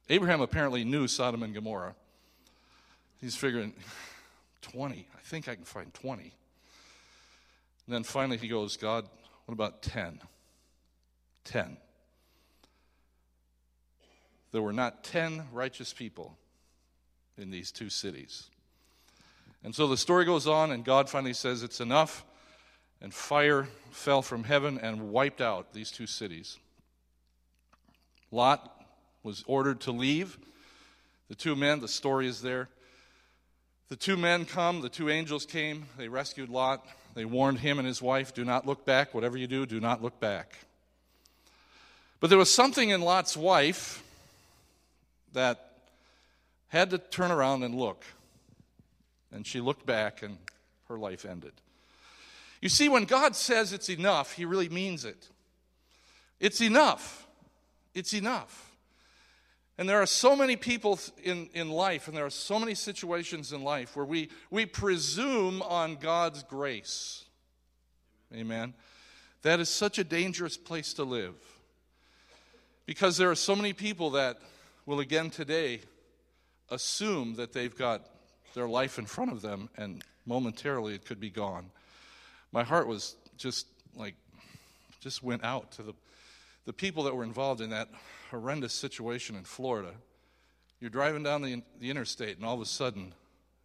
Abraham 0.09 0.41
apparently 0.41 0.83
knew 0.83 1.07
Sodom 1.07 1.43
and 1.43 1.53
Gomorrah. 1.53 1.95
He's 3.21 3.37
figuring, 3.37 3.75
20. 4.63 5.07
I 5.15 5.21
think 5.21 5.47
I 5.47 5.57
can 5.57 5.65
find 5.65 5.93
20. 5.93 6.23
And 6.23 7.95
then 7.95 8.03
finally 8.03 8.39
he 8.39 8.49
goes, 8.49 8.79
God, 8.79 9.07
what 9.45 9.53
about 9.53 9.83
10? 9.83 10.21
10. 11.45 11.77
There 14.53 14.63
were 14.63 14.73
not 14.73 15.05
10 15.05 15.49
righteous 15.53 15.93
people 15.93 16.39
in 17.37 17.51
these 17.51 17.71
two 17.71 17.91
cities. 17.91 18.49
And 19.63 19.75
so 19.75 19.87
the 19.87 19.99
story 19.99 20.25
goes 20.25 20.47
on, 20.47 20.73
and 20.73 20.83
God 20.83 21.11
finally 21.11 21.35
says, 21.35 21.63
It's 21.63 21.81
enough. 21.81 22.25
And 23.03 23.15
fire 23.15 23.69
fell 23.91 24.23
from 24.23 24.45
heaven 24.45 24.79
and 24.79 25.11
wiped 25.11 25.41
out 25.41 25.73
these 25.73 25.91
two 25.91 26.07
cities. 26.07 26.59
Lot 28.31 28.85
was 29.23 29.43
ordered 29.47 29.81
to 29.83 29.93
leave. 29.93 30.39
The 31.29 31.35
two 31.35 31.57
men, 31.57 31.81
the 31.81 31.89
story 31.89 32.27
is 32.27 32.43
there. 32.43 32.69
The 33.89 33.97
two 33.97 34.17
men 34.17 34.45
come, 34.45 34.83
the 34.83 34.89
two 34.89 35.09
angels 35.11 35.47
came, 35.47 35.87
they 35.99 36.09
rescued 36.09 36.49
Lot. 36.49 36.87
They 37.15 37.25
warned 37.25 37.59
him 37.59 37.79
and 37.79 37.89
his 37.89 38.01
wife 38.01 38.33
do 38.35 38.45
not 38.45 38.67
look 38.67 38.85
back. 38.85 39.15
Whatever 39.15 39.37
you 39.37 39.49
do, 39.49 39.67
do 39.67 39.81
not 39.81 40.01
look 40.01 40.21
back. 40.21 40.55
But 42.21 42.31
there 42.31 42.39
was 42.39 42.55
something 42.55 42.91
in 42.91 43.01
Lot's 43.01 43.37
wife 43.37 44.03
that 45.33 45.73
had 46.69 46.91
to 46.91 46.99
turn 46.99 47.31
around 47.33 47.65
and 47.65 47.75
look. 47.75 48.05
And 49.33 49.47
she 49.47 49.61
looked 49.61 49.87
back, 49.87 50.23
and 50.23 50.39
her 50.89 50.99
life 50.99 51.25
ended. 51.25 51.53
You 52.61 52.69
see, 52.69 52.89
when 52.89 53.05
God 53.05 53.35
says 53.35 53.73
it's 53.73 53.89
enough, 53.89 54.33
He 54.33 54.45
really 54.45 54.69
means 54.69 55.05
it. 55.05 55.29
It's 56.39 56.61
enough. 56.61 57.27
It's 57.95 58.15
enough. 58.15 58.71
And 59.79 59.89
there 59.89 60.03
are 60.03 60.07
so 60.07 60.37
many 60.37 60.57
people 60.57 60.99
in, 61.23 61.49
in 61.55 61.71
life, 61.71 62.07
and 62.07 62.17
there 62.17 62.27
are 62.27 62.31
so 62.31 62.59
many 62.59 62.75
situations 62.75 63.53
in 63.53 63.65
life 63.65 63.97
where 63.97 64.05
we, 64.05 64.29
we 64.51 64.67
presume 64.67 65.63
on 65.63 65.97
God's 65.97 66.43
grace. 66.43 67.25
Amen. 68.35 68.75
That 69.43 69.59
is 69.59 69.71
such 69.71 69.99
a 69.99 70.05
dangerous 70.05 70.59
place 70.59 70.93
to 70.95 71.05
live. 71.05 71.35
Because 72.85 73.17
there 73.17 73.31
are 73.31 73.37
so 73.37 73.57
many 73.57 73.73
people 73.73 74.11
that 74.11 74.41
will 74.85 75.01
again 75.01 75.31
today 75.31 75.81
assume 76.71 77.37
that 77.37 77.53
they've 77.53 77.75
got 77.75 78.07
their 78.55 78.69
life 78.69 78.99
in 78.99 79.07
front 79.07 79.33
of 79.33 79.41
them 79.41 79.71
and 79.77 80.03
momentarily 80.27 80.95
it 80.95 81.07
could 81.07 81.21
be 81.21 81.31
gone. 81.31 81.71
My 82.53 82.65
heart 82.65 82.87
was 82.87 83.17
just 83.37 83.67
like, 83.95 84.15
just 85.01 85.23
went 85.23 85.45
out 85.45 85.73
to 85.73 85.83
the, 85.83 85.95
the 86.67 86.73
people 86.73 87.05
that 87.05 87.15
were 87.15 87.25
involved 87.25 87.61
in 87.61 87.71
that 87.71 87.89
horrendous 88.31 88.73
situation 88.73 89.37
in 89.37 89.45
Florida. 89.45 89.93
You're 90.81 90.91
driving 90.91 91.23
down 91.23 91.43
the, 91.43 91.63
the 91.79 91.91
interstate, 91.91 92.37
and 92.37 92.47
all 92.47 92.55
of 92.55 92.61
a 92.61 92.67
sudden, 92.67 93.15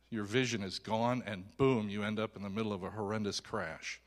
your 0.10 0.24
vision 0.24 0.64
is 0.64 0.80
gone, 0.80 1.24
and 1.26 1.46
boom, 1.58 1.90
you 1.90 2.04
end 2.04 2.20
up 2.20 2.36
in 2.36 2.44
the 2.44 2.50
middle 2.50 2.74
of 2.74 2.84
a 2.84 2.90
horrendous 2.90 3.40
crash. 3.40 4.00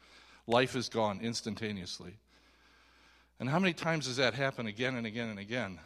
Life 0.46 0.76
is 0.76 0.88
gone 0.88 1.20
instantaneously. 1.22 2.18
And 3.40 3.48
how 3.48 3.58
many 3.58 3.72
times 3.72 4.06
does 4.06 4.16
that 4.16 4.34
happen 4.34 4.66
again 4.66 4.96
and 4.96 5.06
again 5.06 5.28
and 5.28 5.38
again? 5.38 5.78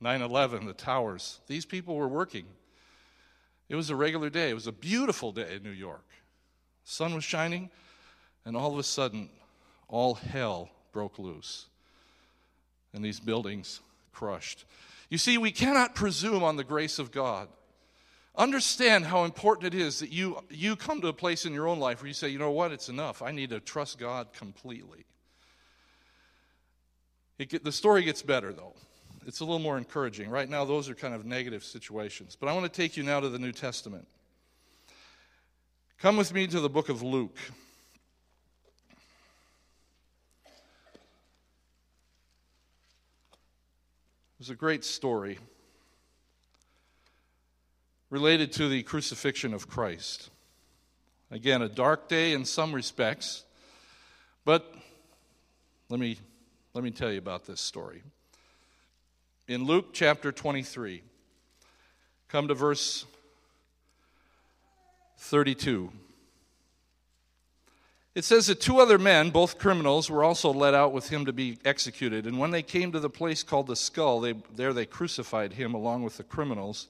9 0.00 0.20
11, 0.20 0.66
the 0.66 0.72
towers. 0.72 1.40
These 1.46 1.64
people 1.64 1.94
were 1.94 2.08
working. 2.08 2.46
It 3.68 3.76
was 3.76 3.88
a 3.88 3.96
regular 3.96 4.28
day. 4.28 4.50
It 4.50 4.54
was 4.54 4.66
a 4.66 4.72
beautiful 4.72 5.32
day 5.32 5.56
in 5.56 5.62
New 5.62 5.70
York. 5.70 6.04
sun 6.84 7.14
was 7.14 7.24
shining, 7.24 7.70
and 8.44 8.56
all 8.56 8.72
of 8.72 8.78
a 8.78 8.82
sudden, 8.82 9.28
all 9.88 10.14
hell 10.14 10.70
broke 10.92 11.18
loose. 11.18 11.66
And 12.92 13.04
these 13.04 13.20
buildings 13.20 13.80
crushed. 14.12 14.64
You 15.08 15.18
see, 15.18 15.38
we 15.38 15.50
cannot 15.50 15.94
presume 15.94 16.42
on 16.42 16.56
the 16.56 16.64
grace 16.64 16.98
of 16.98 17.12
God. 17.12 17.48
Understand 18.34 19.04
how 19.04 19.24
important 19.24 19.74
it 19.74 19.78
is 19.78 19.98
that 19.98 20.10
you, 20.10 20.42
you 20.48 20.74
come 20.74 21.00
to 21.02 21.08
a 21.08 21.12
place 21.12 21.44
in 21.44 21.52
your 21.52 21.68
own 21.68 21.78
life 21.78 22.00
where 22.00 22.08
you 22.08 22.14
say, 22.14 22.28
you 22.28 22.38
know 22.38 22.50
what, 22.50 22.72
it's 22.72 22.88
enough. 22.88 23.20
I 23.20 23.30
need 23.30 23.50
to 23.50 23.60
trust 23.60 23.98
God 23.98 24.32
completely. 24.32 25.04
Get, 27.38 27.64
the 27.64 27.72
story 27.72 28.04
gets 28.04 28.22
better, 28.22 28.52
though. 28.52 28.74
It's 29.26 29.40
a 29.40 29.44
little 29.44 29.58
more 29.58 29.76
encouraging. 29.76 30.30
Right 30.30 30.48
now, 30.48 30.64
those 30.64 30.88
are 30.88 30.94
kind 30.94 31.14
of 31.14 31.24
negative 31.24 31.62
situations. 31.62 32.36
But 32.38 32.48
I 32.48 32.54
want 32.54 32.64
to 32.64 32.72
take 32.72 32.96
you 32.96 33.02
now 33.02 33.20
to 33.20 33.28
the 33.28 33.38
New 33.38 33.52
Testament. 33.52 34.06
Come 35.98 36.16
with 36.16 36.32
me 36.32 36.46
to 36.46 36.60
the 36.60 36.68
book 36.68 36.88
of 36.88 37.02
Luke. 37.02 37.36
There's 44.42 44.50
a 44.50 44.56
great 44.56 44.82
story 44.82 45.38
related 48.10 48.50
to 48.54 48.68
the 48.68 48.82
crucifixion 48.82 49.54
of 49.54 49.68
Christ. 49.68 50.30
Again, 51.30 51.62
a 51.62 51.68
dark 51.68 52.08
day 52.08 52.32
in 52.32 52.44
some 52.44 52.72
respects, 52.72 53.44
but 54.44 54.74
let 55.88 56.00
me, 56.00 56.18
let 56.74 56.82
me 56.82 56.90
tell 56.90 57.12
you 57.12 57.18
about 57.18 57.46
this 57.46 57.60
story. 57.60 58.02
In 59.46 59.64
Luke 59.64 59.90
chapter 59.92 60.32
23, 60.32 61.04
come 62.26 62.48
to 62.48 62.54
verse 62.54 63.06
32. 65.18 65.92
It 68.14 68.24
says 68.24 68.46
that 68.48 68.60
two 68.60 68.78
other 68.78 68.98
men, 68.98 69.30
both 69.30 69.58
criminals, 69.58 70.10
were 70.10 70.22
also 70.22 70.52
led 70.52 70.74
out 70.74 70.92
with 70.92 71.08
him 71.08 71.24
to 71.24 71.32
be 71.32 71.58
executed. 71.64 72.26
And 72.26 72.38
when 72.38 72.50
they 72.50 72.62
came 72.62 72.92
to 72.92 73.00
the 73.00 73.08
place 73.08 73.42
called 73.42 73.66
the 73.66 73.76
skull, 73.76 74.20
they, 74.20 74.34
there 74.54 74.74
they 74.74 74.84
crucified 74.84 75.54
him 75.54 75.72
along 75.72 76.02
with 76.02 76.18
the 76.18 76.22
criminals, 76.22 76.88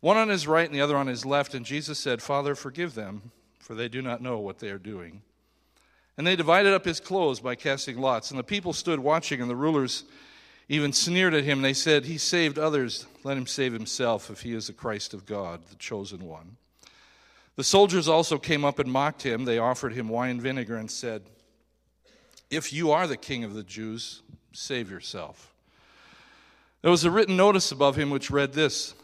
one 0.00 0.16
on 0.16 0.28
his 0.28 0.48
right 0.48 0.66
and 0.66 0.74
the 0.74 0.80
other 0.80 0.96
on 0.96 1.06
his 1.06 1.24
left. 1.24 1.54
And 1.54 1.64
Jesus 1.64 1.98
said, 2.00 2.20
Father, 2.20 2.56
forgive 2.56 2.94
them, 2.94 3.30
for 3.60 3.74
they 3.74 3.88
do 3.88 4.02
not 4.02 4.20
know 4.20 4.38
what 4.38 4.58
they 4.58 4.70
are 4.70 4.78
doing. 4.78 5.22
And 6.18 6.26
they 6.26 6.36
divided 6.36 6.74
up 6.74 6.84
his 6.84 7.00
clothes 7.00 7.40
by 7.40 7.54
casting 7.54 7.98
lots. 7.98 8.30
And 8.30 8.38
the 8.38 8.44
people 8.44 8.72
stood 8.72 9.00
watching, 9.00 9.40
and 9.40 9.48
the 9.48 9.56
rulers 9.56 10.04
even 10.68 10.92
sneered 10.92 11.34
at 11.34 11.44
him. 11.44 11.62
They 11.62 11.74
said, 11.74 12.04
He 12.04 12.18
saved 12.18 12.58
others. 12.58 13.06
Let 13.22 13.36
him 13.36 13.46
save 13.46 13.72
himself 13.72 14.30
if 14.30 14.42
he 14.42 14.52
is 14.52 14.66
the 14.66 14.72
Christ 14.72 15.14
of 15.14 15.26
God, 15.26 15.62
the 15.68 15.76
chosen 15.76 16.24
one. 16.24 16.56
The 17.56 17.64
soldiers 17.64 18.08
also 18.08 18.38
came 18.38 18.64
up 18.64 18.78
and 18.78 18.90
mocked 18.90 19.22
him. 19.22 19.44
They 19.44 19.58
offered 19.58 19.92
him 19.92 20.08
wine 20.08 20.40
vinegar 20.40 20.76
and 20.76 20.90
said, 20.90 21.22
If 22.50 22.72
you 22.72 22.90
are 22.90 23.06
the 23.06 23.16
king 23.16 23.44
of 23.44 23.54
the 23.54 23.62
Jews, 23.62 24.22
save 24.52 24.90
yourself. 24.90 25.54
There 26.82 26.90
was 26.90 27.04
a 27.04 27.10
written 27.10 27.36
notice 27.36 27.70
above 27.70 27.96
him 27.96 28.10
which 28.10 28.30
read, 28.30 28.52
This 28.52 28.94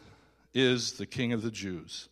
is 0.53 0.93
the 0.93 1.05
king 1.05 1.33
of 1.33 1.41
the 1.41 1.51
Jews. 1.51 2.09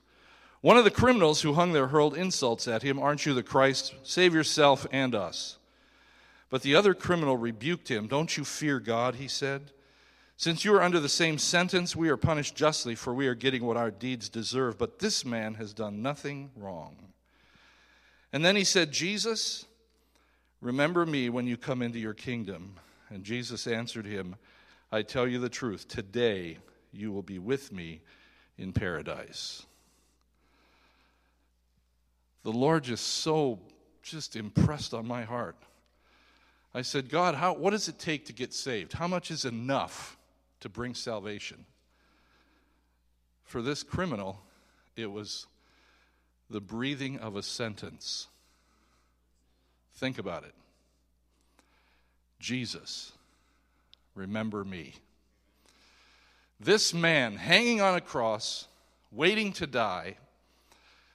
One 0.62 0.78
of 0.78 0.84
the 0.84 0.92
criminals 0.92 1.42
who 1.42 1.54
hung 1.54 1.74
there 1.74 1.88
hurled 1.88 2.18
insults 2.18 2.68
at 2.68 2.84
him, 2.84 3.00
Aren't 3.00 3.26
you 3.26 3.34
the 3.34 3.44
Christ? 3.44 3.96
Save 4.04 4.34
yourself 4.34 4.88
and 4.92 5.14
us. 5.14 5.58
But 6.50 6.64
the 6.64 6.76
other 6.76 6.94
criminal 6.94 7.38
rebuked 7.38 7.90
him. 7.90 8.08
Don't 8.08 8.36
you 8.36 8.44
fear 8.44 8.80
God, 8.80 9.16
he 9.16 9.28
said. 9.28 9.72
Since 10.40 10.64
you 10.64 10.74
are 10.74 10.82
under 10.82 11.02
the 11.02 11.10
same 11.10 11.38
sentence, 11.38 11.98
we 11.98 12.08
are 12.08 12.16
punished 12.16 12.56
justly, 12.56 12.96
for 12.96 13.14
we 13.14 13.28
are 13.28 13.36
getting 13.36 13.66
what 13.66 13.76
our 13.76 13.92
deeds 13.92 14.30
deserve. 14.30 14.78
But 14.78 15.00
this 15.00 15.26
man 15.26 15.56
has 15.56 15.74
done 15.74 16.02
nothing 16.02 16.52
wrong. 16.56 16.96
And 18.32 18.46
then 18.46 18.56
he 18.56 18.64
said, 18.64 18.94
Jesus, 18.94 19.66
remember 20.62 21.06
me 21.06 21.30
when 21.30 21.46
you 21.46 21.58
come 21.58 21.82
into 21.82 22.00
your 22.00 22.14
kingdom. 22.14 22.76
And 23.10 23.26
Jesus 23.26 23.68
answered 23.68 24.06
him, 24.06 24.38
I 24.94 25.02
tell 25.02 25.28
you 25.28 25.40
the 25.40 25.50
truth, 25.50 25.90
today 25.90 26.60
you 26.94 27.12
will 27.12 27.22
be 27.22 27.38
with 27.38 27.74
me 27.74 28.00
in 28.58 28.72
paradise. 28.72 29.66
The 32.44 32.54
Lord 32.54 32.86
just 32.86 33.06
so 33.06 33.60
just 34.04 34.38
impressed 34.38 34.94
on 34.94 35.06
my 35.06 35.24
heart. 35.24 35.58
I 36.74 36.82
said, 36.82 37.10
God, 37.10 37.36
how, 37.36 37.56
what 37.56 37.72
does 37.72 37.90
it 37.90 38.00
take 38.00 38.28
to 38.28 38.34
get 38.34 38.54
saved? 38.54 38.94
How 38.94 39.08
much 39.10 39.32
is 39.32 39.44
enough? 39.44 40.16
To 40.60 40.70
bring 40.70 40.94
salvation. 40.94 41.66
For 43.44 43.62
this 43.62 43.84
criminal, 43.84 44.42
it 44.96 45.12
was 45.12 45.48
the 46.50 46.62
breathing 46.62 47.20
of 47.20 47.36
a 47.36 47.44
sentence. 47.44 48.28
Think 49.96 50.18
about 50.18 50.44
it. 50.44 50.54
Jesus, 52.40 53.12
remember 54.16 54.64
me. 54.64 54.96
This 56.60 56.94
man 56.94 57.36
hanging 57.36 57.82
on 57.82 57.96
a 57.96 58.02
cross, 58.02 58.68
waiting 59.12 59.54
to 59.54 59.68
die, 59.68 60.16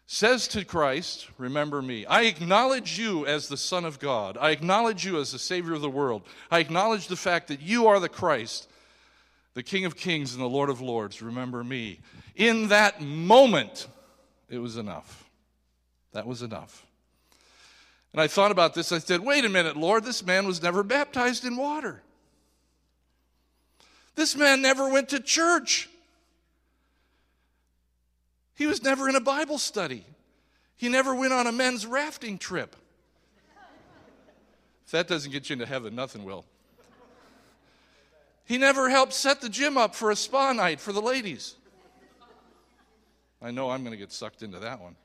says 0.07 0.49
to 0.49 0.65
Christ, 0.65 1.29
Remember 1.39 1.81
me. 1.83 2.05
I 2.07 2.23
acknowledge 2.23 2.99
you 2.99 3.27
as 3.27 3.49
the 3.49 3.57
Son 3.57 3.85
of 3.85 3.99
God. 3.99 4.37
I 4.39 4.51
acknowledge 4.51 5.05
you 5.05 5.19
as 5.19 5.33
the 5.33 5.39
Savior 5.39 5.75
of 5.75 5.83
the 5.83 5.91
world. 5.91 6.23
I 6.51 6.61
acknowledge 6.61 7.09
the 7.09 7.17
fact 7.17 7.49
that 7.49 7.61
you 7.61 7.87
are 7.87 8.01
the 8.01 8.09
Christ 8.09 8.69
the 9.55 9.63
King 9.63 9.85
of 9.85 9.97
Kings 9.97 10.35
and 10.35 10.43
the 10.43 10.49
Lord 10.49 10.69
of 10.69 10.81
Lords, 10.81 11.23
remember 11.23 11.65
me. 11.65 12.01
In 12.35 12.69
that 12.69 13.01
moment, 13.01 13.87
it 14.49 14.59
was 14.59 14.77
enough. 14.77 15.29
That 16.13 16.27
was 16.27 16.43
enough. 16.43 16.85
And 18.13 18.21
I 18.21 18.27
thought 18.27 18.51
about 18.51 18.75
this. 18.75 18.93
I 18.93 18.99
said, 18.99 19.21
wait 19.21 19.45
a 19.45 19.49
minute, 19.49 19.77
Lord, 19.77 20.05
this 20.05 20.25
man 20.25 20.47
was 20.47 20.63
never 20.63 20.83
baptized 20.83 21.45
in 21.45 21.57
water. 21.57 22.03
This 24.15 24.37
man 24.37 24.63
never 24.63 24.89
went 24.89 25.09
to 25.09 25.21
church. 25.21 25.89
He 28.55 28.67
was 28.67 28.83
never 28.83 29.09
in 29.09 29.17
a 29.17 29.21
Bible 29.21 29.59
study. 29.59 30.05
He 30.77 30.89
never 30.89 31.15
went 31.15 31.33
on 31.33 31.47
a 31.47 31.53
men's 31.53 31.87
rafting 31.87 32.39
trip. 32.39 32.77
If 34.85 34.93
that 34.93 35.09
doesn't 35.09 35.33
get 35.33 35.49
you 35.49 35.55
into 35.55 35.67
heaven, 35.67 35.95
nothing 35.95 36.25
will. 36.25 36.45
He 38.45 38.59
never 38.59 38.91
helped 38.91 39.13
set 39.15 39.41
the 39.41 39.49
gym 39.49 39.79
up 39.79 39.95
for 39.95 40.11
a 40.11 40.17
spa 40.17 40.53
night 40.53 40.81
for 40.81 40.93
the 40.93 41.01
ladies. 41.01 41.55
I 43.41 43.51
know 43.51 43.71
I'm 43.71 43.83
going 43.83 43.93
to 43.93 43.99
get 43.99 44.13
sucked 44.13 44.43
into 44.43 44.59
that 44.61 44.81
one. 44.81 44.97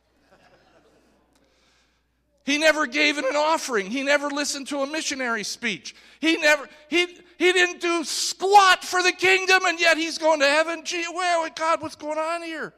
He 2.46 2.58
never 2.58 2.88
gave 2.88 3.18
in 3.18 3.26
an 3.26 3.36
offering. 3.36 3.92
He 3.92 4.02
never 4.02 4.30
listened 4.30 4.68
to 4.70 4.80
a 4.80 4.88
missionary 4.88 5.44
speech. 5.44 5.96
He 6.20 6.38
never, 6.38 6.68
he, 6.90 7.06
he 7.38 7.54
didn't 7.54 7.80
do 7.80 8.04
squat 8.04 8.84
for 8.84 9.04
the 9.04 9.12
kingdom, 9.12 9.66
and 9.66 9.80
yet 9.80 9.98
he's 9.98 10.18
going 10.18 10.40
to 10.40 10.48
heaven. 10.48 10.84
Gee, 10.84 11.06
well, 11.14 11.48
God, 11.54 11.82
what's 11.82 11.96
going 11.96 12.18
on 12.18 12.42
here? 12.42 12.74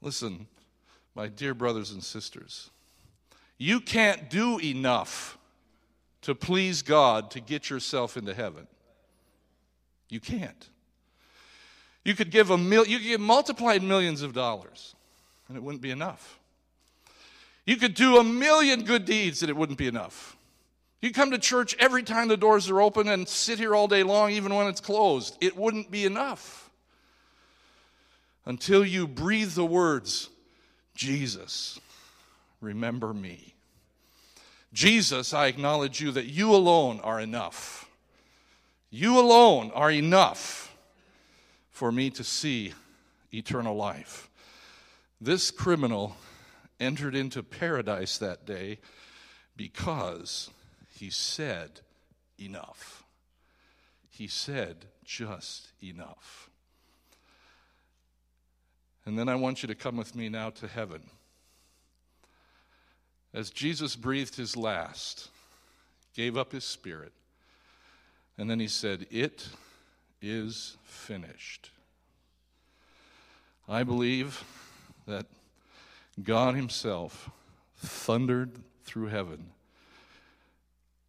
Listen, 0.00 0.46
my 1.14 1.28
dear 1.28 1.54
brothers 1.54 1.90
and 1.90 2.02
sisters, 2.02 2.70
you 3.58 3.80
can't 3.80 4.30
do 4.30 4.58
enough 4.60 5.36
to 6.24 6.34
please 6.34 6.82
God 6.82 7.30
to 7.32 7.40
get 7.40 7.70
yourself 7.70 8.16
into 8.16 8.34
heaven. 8.34 8.66
You 10.08 10.20
can't. 10.20 10.68
You 12.04 12.14
could 12.14 12.30
give 12.30 12.50
a 12.50 12.58
mil- 12.58 12.86
you 12.86 12.98
could 12.98 13.06
give 13.06 13.20
multiplied 13.20 13.82
millions 13.82 14.22
of 14.22 14.32
dollars, 14.32 14.94
and 15.48 15.56
it 15.56 15.62
wouldn't 15.62 15.82
be 15.82 15.90
enough. 15.90 16.38
You 17.66 17.76
could 17.76 17.94
do 17.94 18.18
a 18.18 18.24
million 18.24 18.84
good 18.84 19.04
deeds, 19.04 19.42
and 19.42 19.50
it 19.50 19.56
wouldn't 19.56 19.78
be 19.78 19.86
enough. 19.86 20.36
You 21.00 21.12
come 21.12 21.30
to 21.32 21.38
church 21.38 21.74
every 21.78 22.02
time 22.02 22.28
the 22.28 22.36
doors 22.36 22.70
are 22.70 22.80
open 22.80 23.08
and 23.08 23.28
sit 23.28 23.58
here 23.58 23.74
all 23.74 23.88
day 23.88 24.02
long, 24.02 24.30
even 24.30 24.54
when 24.54 24.66
it's 24.66 24.80
closed. 24.80 25.36
It 25.40 25.56
wouldn't 25.56 25.90
be 25.90 26.06
enough. 26.06 26.70
Until 28.46 28.84
you 28.84 29.06
breathe 29.06 29.52
the 29.52 29.64
words, 29.64 30.28
Jesus, 30.94 31.78
remember 32.60 33.12
me. 33.12 33.53
Jesus, 34.74 35.32
I 35.32 35.46
acknowledge 35.46 36.00
you 36.00 36.10
that 36.10 36.26
you 36.26 36.52
alone 36.52 37.00
are 37.00 37.20
enough. 37.20 37.88
You 38.90 39.20
alone 39.20 39.70
are 39.72 39.90
enough 39.90 40.76
for 41.70 41.92
me 41.92 42.10
to 42.10 42.24
see 42.24 42.74
eternal 43.32 43.76
life. 43.76 44.28
This 45.20 45.52
criminal 45.52 46.16
entered 46.80 47.14
into 47.14 47.42
paradise 47.44 48.18
that 48.18 48.46
day 48.46 48.80
because 49.56 50.50
he 50.98 51.08
said 51.08 51.80
enough. 52.38 53.04
He 54.10 54.26
said 54.26 54.86
just 55.04 55.70
enough. 55.82 56.50
And 59.06 59.16
then 59.16 59.28
I 59.28 59.36
want 59.36 59.62
you 59.62 59.68
to 59.68 59.74
come 59.76 59.96
with 59.96 60.16
me 60.16 60.28
now 60.28 60.50
to 60.50 60.66
heaven. 60.66 61.02
As 63.34 63.50
Jesus 63.50 63.96
breathed 63.96 64.36
his 64.36 64.56
last, 64.56 65.28
gave 66.14 66.36
up 66.36 66.52
his 66.52 66.64
spirit, 66.64 67.12
and 68.38 68.48
then 68.48 68.60
he 68.60 68.68
said, 68.68 69.06
It 69.10 69.48
is 70.22 70.76
finished. 70.84 71.70
I 73.68 73.82
believe 73.82 74.44
that 75.06 75.26
God 76.22 76.54
Himself 76.54 77.30
thundered 77.76 78.50
through 78.84 79.06
heaven. 79.06 79.46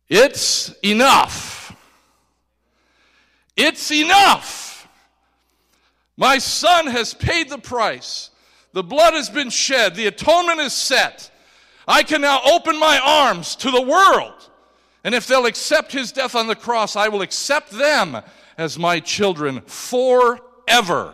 It's 0.08 0.74
enough. 0.84 1.76
It's 3.56 3.92
enough. 3.92 4.88
My 6.18 6.38
son 6.38 6.88
has 6.88 7.14
paid 7.14 7.50
the 7.50 7.58
price. 7.58 8.30
The 8.74 8.84
blood 8.84 9.14
has 9.14 9.30
been 9.30 9.50
shed. 9.50 9.96
The 9.96 10.08
atonement 10.08 10.60
is 10.60 10.74
set. 10.74 11.32
I 11.88 12.04
can 12.04 12.22
now 12.22 12.42
open 12.46 12.80
my 12.80 13.00
arms 13.04 13.56
to 13.58 13.72
the 13.72 13.82
world. 13.82 14.50
And 15.04 15.14
if 15.14 15.28
they'll 15.28 15.46
accept 15.46 15.92
his 15.92 16.12
death 16.12 16.36
on 16.36 16.48
the 16.48 16.56
cross, 16.56 16.96
I 16.96 17.10
will 17.10 17.22
accept 17.22 17.72
them 17.72 18.18
as 18.58 18.80
my 18.80 19.00
children 19.00 19.62
forever. 19.62 21.14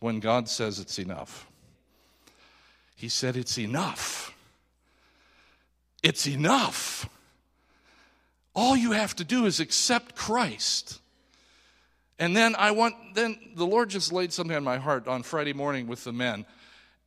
When 0.00 0.20
God 0.20 0.48
says 0.48 0.80
it's 0.80 0.98
enough, 0.98 1.46
He 2.96 3.08
said 3.08 3.36
it's 3.36 3.58
enough. 3.58 4.34
It's 6.02 6.26
enough. 6.26 7.08
All 8.54 8.76
you 8.76 8.92
have 8.92 9.16
to 9.16 9.24
do 9.24 9.46
is 9.46 9.60
accept 9.60 10.14
Christ. 10.14 11.00
And 12.18 12.36
then 12.36 12.54
I 12.56 12.70
want, 12.70 12.94
then 13.14 13.38
the 13.56 13.66
Lord 13.66 13.90
just 13.90 14.12
laid 14.12 14.32
something 14.32 14.56
on 14.56 14.62
my 14.62 14.78
heart 14.78 15.08
on 15.08 15.22
Friday 15.22 15.52
morning 15.52 15.86
with 15.86 16.04
the 16.04 16.12
men. 16.12 16.46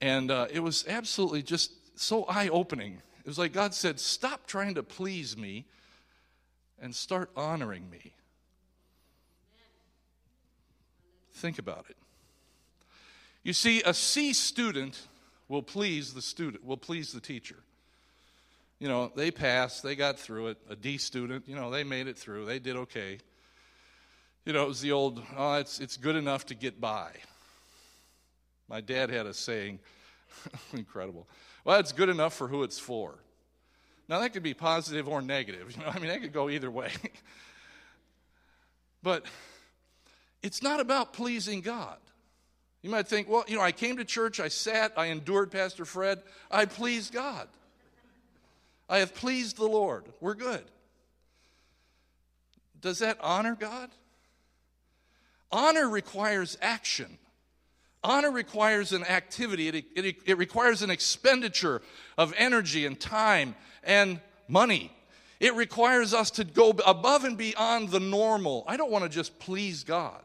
And 0.02 0.30
uh, 0.30 0.48
it 0.52 0.60
was 0.60 0.86
absolutely 0.88 1.42
just 1.42 1.72
so 2.00 2.26
eye 2.26 2.50
opening. 2.50 3.02
It 3.20 3.28
was 3.28 3.40
like 3.40 3.54
God 3.54 3.74
said, 3.74 4.00
Stop 4.00 4.46
trying 4.46 4.76
to 4.76 4.84
please 4.84 5.36
me 5.36 5.66
and 6.80 6.96
start 6.96 7.30
honoring 7.36 7.90
me. 7.90 8.14
Think 11.34 11.60
about 11.60 11.86
it. 11.90 11.98
You 13.44 13.54
see, 13.54 13.82
a 13.84 13.94
C 13.94 14.34
student 14.34 15.08
will 15.48 15.64
please 15.64 16.14
the 16.14 16.22
student, 16.22 16.66
will 16.66 16.78
please 16.78 17.14
the 17.14 17.22
teacher. 17.22 17.58
You 18.80 18.88
know, 18.88 19.12
they 19.16 19.32
passed, 19.32 19.82
they 19.84 19.96
got 19.96 20.20
through 20.20 20.48
it. 20.48 20.58
A 20.70 20.76
D 20.76 20.98
student, 20.98 21.48
you 21.48 21.56
know, 21.56 21.72
they 21.72 21.84
made 21.84 22.08
it 22.08 22.18
through, 22.18 22.46
they 22.46 22.60
did 22.60 22.76
okay. 22.76 23.20
You 24.46 24.54
know, 24.54 24.64
it 24.64 24.68
was 24.68 24.82
the 24.82 24.92
old, 24.92 25.22
oh, 25.36 25.56
it's, 25.56 25.80
it's 25.80 25.98
good 25.98 26.16
enough 26.16 26.46
to 26.48 26.56
get 26.56 26.80
by. 26.80 27.12
My 28.68 28.82
dad 28.82 29.10
had 29.10 29.26
a 29.26 29.34
saying, 29.34 29.80
incredible. 30.74 31.28
Well, 31.64 31.80
it's 31.80 31.92
good 31.92 32.10
enough 32.10 32.34
for 32.34 32.48
who 32.48 32.64
it's 32.64 32.80
for. 32.80 33.16
Now, 34.10 34.20
that 34.20 34.32
could 34.32 34.44
be 34.44 34.54
positive 34.54 35.08
or 35.08 35.22
negative. 35.22 35.72
You 35.78 35.84
know, 35.84 35.90
I 35.90 36.00
mean, 36.00 36.08
that 36.08 36.22
could 36.22 36.34
go 36.34 36.50
either 36.50 36.72
way. 36.72 36.92
but 39.04 39.26
it's 40.42 40.62
not 40.62 40.80
about 40.80 41.14
pleasing 41.14 41.62
God. 41.62 41.98
You 42.82 42.90
might 42.90 43.08
think, 43.08 43.28
well, 43.28 43.44
you 43.48 43.56
know, 43.56 43.62
I 43.62 43.72
came 43.72 43.98
to 43.98 44.06
church, 44.06 44.40
I 44.40 44.48
sat, 44.48 44.94
I 44.96 45.08
endured 45.08 45.52
Pastor 45.52 45.84
Fred, 45.84 46.22
I 46.50 46.66
pleased 46.66 47.14
God. 47.14 47.48
I 48.88 49.00
have 49.00 49.14
pleased 49.14 49.58
the 49.58 49.68
Lord. 49.68 50.06
We're 50.22 50.36
good. 50.36 50.64
Does 52.80 53.00
that 53.00 53.18
honor 53.20 53.58
God? 53.60 53.90
Honor 55.52 55.90
requires 55.90 56.58
action. 56.62 57.18
Honor 58.04 58.32
requires 58.32 58.94
an 58.94 59.04
activity, 59.04 59.68
it, 59.68 59.86
it, 59.96 60.16
it, 60.26 60.38
requires 60.38 60.82
an 60.82 60.90
expenditure 60.90 61.82
of 62.18 62.34
energy 62.38 62.86
and 62.86 63.00
time 63.00 63.56
and 63.84 64.22
money. 64.48 64.92
It 65.40 65.56
requires 65.56 66.14
us 66.14 66.32
to 66.32 66.44
go 66.44 66.70
above 66.86 67.24
and 67.24 67.38
beyond 67.38 67.90
the 67.90 68.00
normal. 68.00 68.64
I 68.68 68.78
don't 68.78 68.92
want 68.92 69.04
to 69.04 69.10
just 69.10 69.40
please 69.40 69.84
God, 69.84 70.24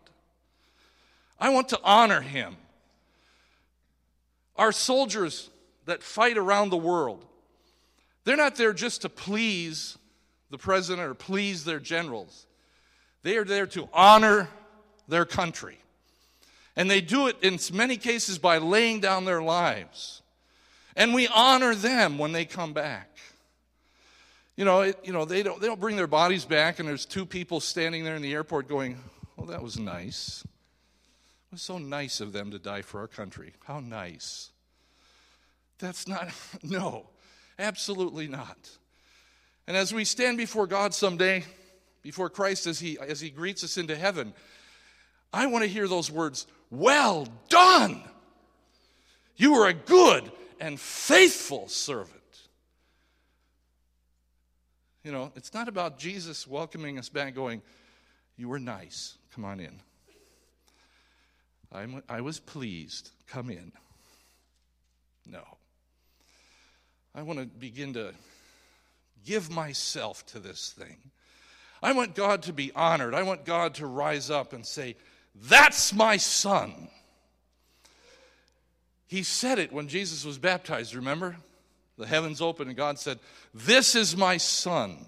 I 1.40 1.48
want 1.50 1.70
to 1.70 1.80
honor 1.82 2.20
Him. 2.20 2.56
Our 4.56 4.72
soldiers 4.72 5.50
that 5.86 6.02
fight 6.02 6.36
around 6.36 6.70
the 6.70 6.76
world, 6.76 7.24
they're 8.24 8.36
not 8.36 8.56
there 8.56 8.74
just 8.74 9.02
to 9.02 9.08
please 9.08 9.96
the 10.50 10.58
president 10.58 11.08
or 11.08 11.14
please 11.14 11.64
their 11.64 11.80
generals. 11.80 12.46
They 13.22 13.36
are 13.38 13.44
there 13.44 13.66
to 13.68 13.88
honor 13.92 14.48
their 15.08 15.24
country. 15.24 15.81
And 16.76 16.90
they 16.90 17.00
do 17.00 17.26
it 17.26 17.36
in 17.42 17.58
many 17.72 17.96
cases 17.96 18.38
by 18.38 18.58
laying 18.58 19.00
down 19.00 19.24
their 19.24 19.42
lives. 19.42 20.22
And 20.96 21.14
we 21.14 21.28
honor 21.28 21.74
them 21.74 22.18
when 22.18 22.32
they 22.32 22.44
come 22.44 22.72
back. 22.72 23.08
You 24.56 24.64
know, 24.64 24.82
it, 24.82 24.98
you 25.04 25.12
know 25.12 25.24
they, 25.24 25.42
don't, 25.42 25.60
they 25.60 25.66
don't 25.66 25.80
bring 25.80 25.96
their 25.96 26.06
bodies 26.06 26.44
back, 26.44 26.78
and 26.78 26.88
there's 26.88 27.06
two 27.06 27.24
people 27.24 27.60
standing 27.60 28.04
there 28.04 28.16
in 28.16 28.22
the 28.22 28.32
airport 28.32 28.68
going, 28.68 28.98
Oh, 29.38 29.46
that 29.46 29.62
was 29.62 29.78
nice. 29.78 30.44
It 30.44 31.56
was 31.56 31.62
so 31.62 31.78
nice 31.78 32.20
of 32.20 32.32
them 32.32 32.50
to 32.50 32.58
die 32.58 32.82
for 32.82 33.00
our 33.00 33.08
country. 33.08 33.54
How 33.64 33.80
nice. 33.80 34.50
That's 35.78 36.06
not, 36.06 36.28
no, 36.62 37.06
absolutely 37.58 38.28
not. 38.28 38.70
And 39.66 39.76
as 39.76 39.92
we 39.92 40.04
stand 40.04 40.38
before 40.38 40.66
God 40.66 40.94
someday, 40.94 41.44
before 42.02 42.28
Christ 42.28 42.66
as 42.66 42.80
he, 42.80 42.98
as 42.98 43.20
he 43.20 43.30
greets 43.30 43.64
us 43.64 43.78
into 43.78 43.96
heaven, 43.96 44.32
I 45.32 45.46
want 45.46 45.64
to 45.64 45.68
hear 45.68 45.88
those 45.88 46.10
words, 46.10 46.46
well 46.72 47.28
done. 47.48 48.02
You 49.36 49.54
are 49.54 49.68
a 49.68 49.74
good 49.74 50.32
and 50.58 50.80
faithful 50.80 51.68
servant. 51.68 52.18
You 55.04 55.12
know, 55.12 55.32
it's 55.36 55.52
not 55.52 55.68
about 55.68 55.98
Jesus 55.98 56.46
welcoming 56.46 56.98
us 56.98 57.08
back, 57.08 57.34
going, 57.34 57.62
You 58.36 58.48
were 58.48 58.58
nice. 58.58 59.18
Come 59.34 59.44
on 59.44 59.60
in. 59.60 59.80
I'm, 61.72 62.02
I 62.08 62.20
was 62.20 62.38
pleased. 62.38 63.10
Come 63.26 63.50
in. 63.50 63.72
No. 65.26 65.42
I 67.14 67.22
want 67.22 67.38
to 67.38 67.46
begin 67.46 67.94
to 67.94 68.12
give 69.24 69.50
myself 69.50 70.24
to 70.26 70.38
this 70.38 70.72
thing. 70.72 70.96
I 71.82 71.92
want 71.92 72.14
God 72.14 72.42
to 72.44 72.52
be 72.52 72.72
honored. 72.74 73.14
I 73.14 73.22
want 73.22 73.44
God 73.44 73.74
to 73.74 73.86
rise 73.86 74.30
up 74.30 74.52
and 74.52 74.64
say, 74.64 74.96
That's 75.34 75.92
my 75.92 76.16
son. 76.16 76.88
He 79.06 79.22
said 79.22 79.58
it 79.58 79.72
when 79.72 79.88
Jesus 79.88 80.24
was 80.24 80.38
baptized, 80.38 80.94
remember? 80.94 81.36
The 81.98 82.06
heavens 82.06 82.40
opened 82.40 82.68
and 82.68 82.76
God 82.76 82.98
said, 82.98 83.18
This 83.52 83.94
is 83.94 84.16
my 84.16 84.38
son 84.38 85.06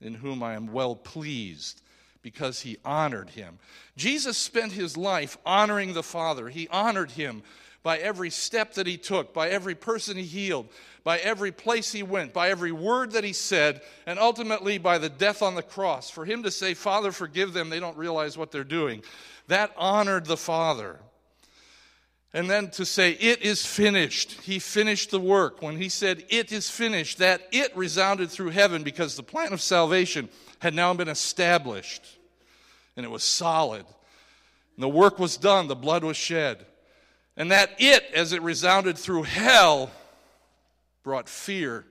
in 0.00 0.14
whom 0.14 0.42
I 0.42 0.54
am 0.54 0.72
well 0.72 0.96
pleased 0.96 1.82
because 2.22 2.60
he 2.60 2.78
honored 2.84 3.30
him. 3.30 3.58
Jesus 3.96 4.36
spent 4.38 4.72
his 4.72 4.96
life 4.96 5.36
honoring 5.44 5.92
the 5.92 6.02
Father. 6.02 6.48
He 6.48 6.68
honored 6.68 7.12
him 7.12 7.42
by 7.82 7.98
every 7.98 8.30
step 8.30 8.74
that 8.74 8.86
he 8.86 8.96
took, 8.96 9.32
by 9.32 9.48
every 9.48 9.74
person 9.74 10.16
he 10.16 10.24
healed, 10.24 10.68
by 11.02 11.18
every 11.18 11.50
place 11.50 11.92
he 11.92 12.02
went, 12.02 12.32
by 12.32 12.50
every 12.50 12.72
word 12.72 13.12
that 13.12 13.24
he 13.24 13.32
said, 13.32 13.80
and 14.06 14.18
ultimately 14.18 14.78
by 14.78 14.98
the 14.98 15.08
death 15.08 15.42
on 15.42 15.54
the 15.54 15.62
cross. 15.62 16.10
For 16.10 16.24
him 16.24 16.42
to 16.42 16.50
say, 16.50 16.74
Father, 16.74 17.10
forgive 17.12 17.52
them, 17.52 17.70
they 17.70 17.80
don't 17.80 17.96
realize 17.96 18.36
what 18.36 18.50
they're 18.50 18.64
doing, 18.64 19.02
that 19.48 19.72
honored 19.76 20.26
the 20.26 20.36
Father. 20.36 21.00
And 22.32 22.48
then 22.48 22.70
to 22.72 22.84
say, 22.84 23.12
It 23.12 23.42
is 23.42 23.66
finished. 23.66 24.40
He 24.42 24.60
finished 24.60 25.10
the 25.10 25.18
work. 25.18 25.62
When 25.62 25.76
he 25.76 25.88
said, 25.88 26.24
It 26.28 26.52
is 26.52 26.70
finished, 26.70 27.18
that 27.18 27.42
it 27.50 27.76
resounded 27.76 28.30
through 28.30 28.50
heaven 28.50 28.84
because 28.84 29.16
the 29.16 29.24
plan 29.24 29.52
of 29.52 29.60
salvation 29.60 30.28
had 30.60 30.74
now 30.74 30.94
been 30.94 31.08
established 31.08 32.18
and 32.96 33.04
it 33.04 33.10
was 33.10 33.24
solid. 33.24 33.84
And 34.76 34.82
the 34.82 34.88
work 34.88 35.18
was 35.18 35.36
done, 35.36 35.68
the 35.68 35.74
blood 35.74 36.04
was 36.04 36.16
shed. 36.16 36.66
And 37.40 37.50
that 37.52 37.70
it, 37.78 38.04
as 38.12 38.34
it 38.34 38.42
resounded 38.42 38.98
through 38.98 39.22
hell, 39.22 39.90
brought 41.02 41.26
fear 41.26 41.86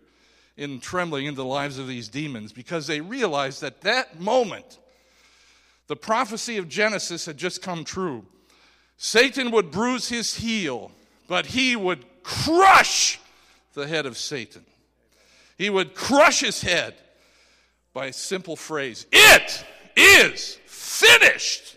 and 0.56 0.80
trembling 0.80 1.26
into 1.26 1.38
the 1.38 1.44
lives 1.44 1.80
of 1.80 1.88
these 1.88 2.08
demons 2.08 2.54
because 2.54 2.86
they 2.86 3.02
realized 3.02 3.62
that 3.62 3.82
that 3.82 4.20
moment, 4.20 4.78
the 5.88 5.96
prophecy 5.96 6.58
of 6.58 6.70
Genesis 6.70 7.26
had 7.26 7.36
just 7.36 7.64
come 7.64 7.84
true. 7.84 8.28
Satan 8.98 9.50
would 9.50 9.72
bruise 9.72 10.08
his 10.08 10.36
heel, 10.36 10.92
but 11.28 11.48
he 11.48 11.76
would 11.76 12.06
crush 12.22 13.20
the 13.74 13.88
head 13.88 14.06
of 14.06 14.20
Satan. 14.20 14.64
He 15.58 15.72
would 15.72 15.96
crush 15.96 16.42
his 16.42 16.62
head 16.62 16.94
by 17.92 18.06
a 18.06 18.14
simple 18.14 18.56
phrase 18.56 19.08
It 19.12 19.66
is 19.96 20.60
finished. 20.68 21.76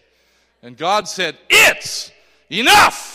And 0.63 0.77
God 0.77 1.09
said, 1.09 1.39
It's 1.49 2.13
enough. 2.51 3.12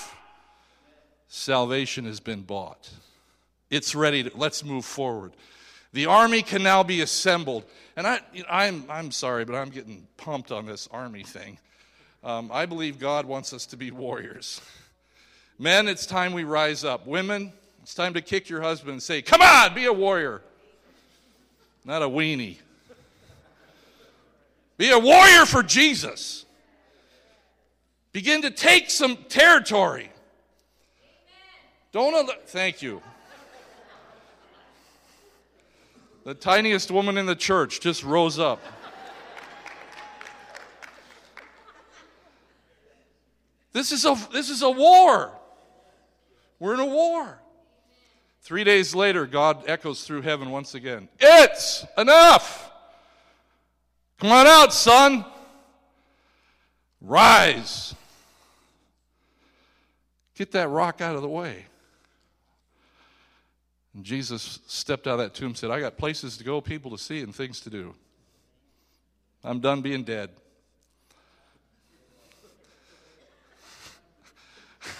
Salvation 1.38 2.06
has 2.06 2.20
been 2.20 2.42
bought. 2.42 2.90
It's 3.70 3.94
ready. 3.94 4.24
To, 4.24 4.32
let's 4.36 4.66
move 4.66 4.86
forward. 4.86 5.34
The 5.94 6.08
army 6.08 6.42
can 6.42 6.64
now 6.64 6.82
be 6.82 7.02
assembled. 7.02 7.64
And 7.96 8.08
I, 8.08 8.22
you 8.34 8.42
know, 8.42 8.50
I'm, 8.50 8.86
I'm 8.90 9.12
sorry, 9.12 9.46
but 9.46 9.56
I'm 9.56 9.70
getting 9.70 10.08
pumped 10.18 10.52
on 10.52 10.66
this 10.66 10.88
army 10.92 11.24
thing. 11.24 11.60
Um, 12.24 12.50
I 12.52 12.66
believe 12.66 12.98
God 12.98 13.26
wants 13.26 13.54
us 13.54 13.68
to 13.68 13.78
be 13.78 13.92
warriors. 13.92 14.62
Men, 15.60 15.88
it's 15.88 16.08
time 16.08 16.34
we 16.34 16.44
rise 16.44 16.84
up. 16.84 17.06
Women, 17.06 17.54
it's 17.84 17.94
time 17.94 18.16
to 18.16 18.22
kick 18.22 18.50
your 18.50 18.62
husband 18.62 18.94
and 18.94 19.04
say, 19.04 19.22
Come 19.22 19.42
on, 19.42 19.76
be 19.76 19.86
a 19.86 19.94
warrior. 19.94 20.42
Not 21.86 22.02
a 22.02 22.10
weenie. 22.10 22.58
Be 24.78 24.90
a 24.90 25.00
warrior 25.00 25.46
for 25.46 25.62
Jesus. 25.62 26.46
Begin 28.12 28.42
to 28.42 28.50
take 28.50 28.90
some 28.90 29.18
territory. 29.30 30.10
Don't 31.98 32.14
al- 32.14 32.36
thank 32.46 32.84
you. 32.84 33.02
The 36.26 36.36
tiniest 36.36 36.92
woman 36.92 37.18
in 37.18 37.26
the 37.26 37.36
church 37.36 37.80
just 37.80 38.04
rose 38.04 38.38
up. 38.38 38.62
This 43.74 43.92
is 43.92 44.06
a, 44.06 44.16
this 44.32 44.52
is 44.52 44.62
a 44.62 44.70
war. 44.70 45.32
We're 46.60 46.76
in 46.76 46.82
a 46.82 46.86
war. 46.86 47.42
Three 48.44 48.64
days 48.64 48.94
later, 48.94 49.26
God 49.26 49.64
echoes 49.68 50.04
through 50.04 50.22
heaven 50.22 50.52
once 50.52 50.76
again 50.76 51.10
It's 51.20 51.84
enough. 51.98 52.70
Come 54.20 54.32
on 54.32 54.46
out, 54.46 54.72
son. 54.72 55.26
Rise. 57.02 57.96
Get 60.36 60.52
that 60.52 60.70
rock 60.70 61.02
out 61.02 61.16
of 61.16 61.24
the 61.24 61.28
way. 61.28 61.66
And 63.98 64.06
Jesus 64.06 64.60
stepped 64.68 65.08
out 65.08 65.14
of 65.14 65.20
that 65.20 65.34
tomb 65.34 65.48
and 65.48 65.58
said, 65.58 65.72
I 65.72 65.80
got 65.80 65.98
places 65.98 66.38
to 66.38 66.44
go, 66.44 66.62
people 66.62 66.92
to 66.92 67.00
see, 67.00 67.22
and 67.22 67.34
things 67.34 67.60
to 67.62 67.72
do. 67.72 67.96
I'm 69.44 69.60
done 69.60 69.82
being 69.82 70.04
dead. 70.04 70.30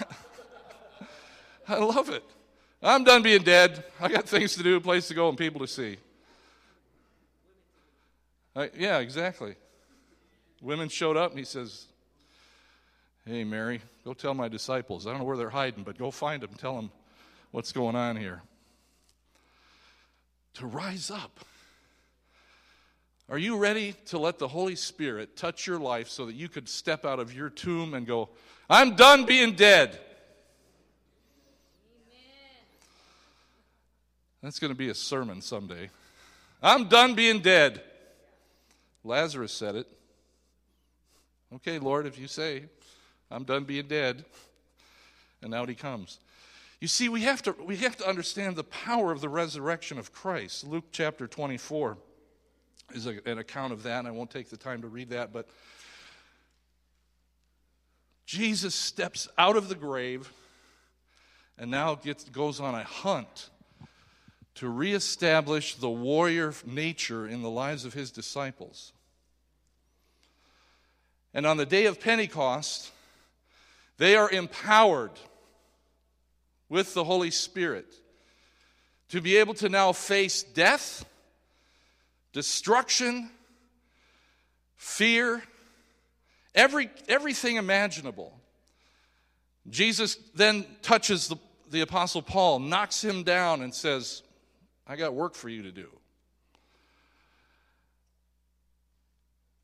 I 1.68 1.76
love 1.76 2.08
it. 2.08 2.24
I'm 2.82 3.04
done 3.04 3.22
being 3.22 3.44
dead. 3.44 3.84
I 4.00 4.08
got 4.08 4.28
things 4.28 4.56
to 4.56 4.64
do, 4.64 4.74
a 4.74 4.80
place 4.80 5.06
to 5.06 5.14
go, 5.14 5.28
and 5.28 5.38
people 5.38 5.60
to 5.60 5.68
see. 5.68 5.98
I, 8.56 8.68
yeah, 8.76 8.98
exactly. 8.98 9.54
Women 10.60 10.88
showed 10.88 11.16
up, 11.16 11.30
and 11.30 11.38
he 11.38 11.44
says, 11.44 11.86
Hey, 13.24 13.44
Mary, 13.44 13.80
go 14.04 14.12
tell 14.12 14.34
my 14.34 14.48
disciples. 14.48 15.06
I 15.06 15.10
don't 15.10 15.20
know 15.20 15.24
where 15.24 15.36
they're 15.36 15.50
hiding, 15.50 15.84
but 15.84 15.96
go 15.96 16.10
find 16.10 16.42
them. 16.42 16.50
Tell 16.58 16.74
them 16.74 16.90
what's 17.52 17.70
going 17.70 17.94
on 17.94 18.16
here. 18.16 18.42
To 20.54 20.66
rise 20.66 21.10
up. 21.10 21.40
Are 23.30 23.38
you 23.38 23.58
ready 23.58 23.94
to 24.06 24.18
let 24.18 24.38
the 24.38 24.48
Holy 24.48 24.74
Spirit 24.74 25.36
touch 25.36 25.66
your 25.66 25.78
life 25.78 26.08
so 26.08 26.26
that 26.26 26.34
you 26.34 26.48
could 26.48 26.68
step 26.68 27.04
out 27.04 27.20
of 27.20 27.34
your 27.34 27.50
tomb 27.50 27.92
and 27.94 28.06
go, 28.06 28.30
I'm 28.70 28.96
done 28.96 29.26
being 29.26 29.54
dead? 29.54 29.98
That's 34.42 34.58
going 34.58 34.72
to 34.72 34.78
be 34.78 34.88
a 34.88 34.94
sermon 34.94 35.42
someday. 35.42 35.90
I'm 36.62 36.88
done 36.88 37.14
being 37.14 37.40
dead. 37.40 37.82
Lazarus 39.04 39.52
said 39.52 39.74
it. 39.74 39.86
Okay, 41.56 41.78
Lord, 41.78 42.06
if 42.06 42.18
you 42.18 42.28
say, 42.28 42.64
I'm 43.30 43.44
done 43.44 43.64
being 43.64 43.88
dead. 43.88 44.24
And 45.42 45.54
out 45.54 45.68
he 45.68 45.74
comes. 45.74 46.18
You 46.80 46.86
see, 46.86 47.08
we 47.08 47.22
have 47.22 47.42
to, 47.42 47.56
we 47.64 47.76
have 47.78 47.96
to 47.96 48.08
understand 48.08 48.54
the 48.54 48.64
power 48.64 49.10
of 49.10 49.20
the 49.20 49.28
resurrection 49.28 49.98
of 49.98 50.12
Christ. 50.12 50.64
Luke 50.64 50.84
chapter 50.92 51.26
24 51.26 51.98
is 52.94 53.06
a, 53.06 53.16
an 53.28 53.38
account 53.38 53.72
of 53.72 53.82
that, 53.82 53.98
and 53.98 54.08
I 54.08 54.12
won't 54.12 54.30
take 54.30 54.48
the 54.48 54.56
time 54.56 54.82
to 54.82 54.88
read 54.88 55.10
that, 55.10 55.32
but 55.32 55.48
Jesus 58.26 58.74
steps 58.74 59.28
out 59.36 59.56
of 59.56 59.68
the 59.68 59.74
grave 59.74 60.32
and 61.58 61.70
now 61.70 61.96
gets, 61.96 62.24
goes 62.24 62.60
on 62.60 62.74
a 62.76 62.84
hunt 62.84 63.50
to 64.54 64.68
reestablish 64.68 65.74
the 65.74 65.90
warrior 65.90 66.52
nature 66.64 67.26
in 67.26 67.42
the 67.42 67.50
lives 67.50 67.84
of 67.84 67.94
his 67.94 68.12
disciples. 68.12 68.92
And 71.34 71.44
on 71.46 71.56
the 71.56 71.66
day 71.66 71.86
of 71.86 72.00
Pentecost, 72.00 72.92
they 73.96 74.14
are 74.14 74.30
empowered 74.30 75.12
with 76.68 76.94
the 76.94 77.04
Holy 77.04 77.30
Spirit 77.30 77.86
to 79.10 79.20
be 79.20 79.36
able 79.38 79.54
to 79.54 79.68
now 79.68 79.92
face 79.92 80.42
death, 80.42 81.04
destruction, 82.32 83.30
fear, 84.76 85.42
every, 86.54 86.90
everything 87.08 87.56
imaginable. 87.56 88.38
Jesus 89.70 90.16
then 90.34 90.66
touches 90.82 91.28
the, 91.28 91.36
the 91.70 91.80
Apostle 91.80 92.22
Paul, 92.22 92.58
knocks 92.58 93.02
him 93.02 93.22
down, 93.22 93.62
and 93.62 93.74
says, 93.74 94.22
I 94.86 94.96
got 94.96 95.14
work 95.14 95.34
for 95.34 95.48
you 95.48 95.62
to 95.62 95.72
do. 95.72 95.88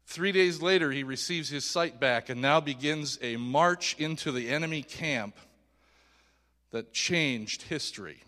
Three 0.06 0.32
days 0.32 0.62
later, 0.62 0.92
he 0.92 1.02
receives 1.02 1.48
his 1.48 1.64
sight 1.64 1.98
back 1.98 2.28
and 2.28 2.40
now 2.40 2.60
begins 2.60 3.18
a 3.20 3.36
march 3.36 3.96
into 3.98 4.30
the 4.30 4.48
enemy 4.48 4.82
camp 4.82 5.34
that 6.74 6.92
changed 6.92 7.62
history. 7.62 8.18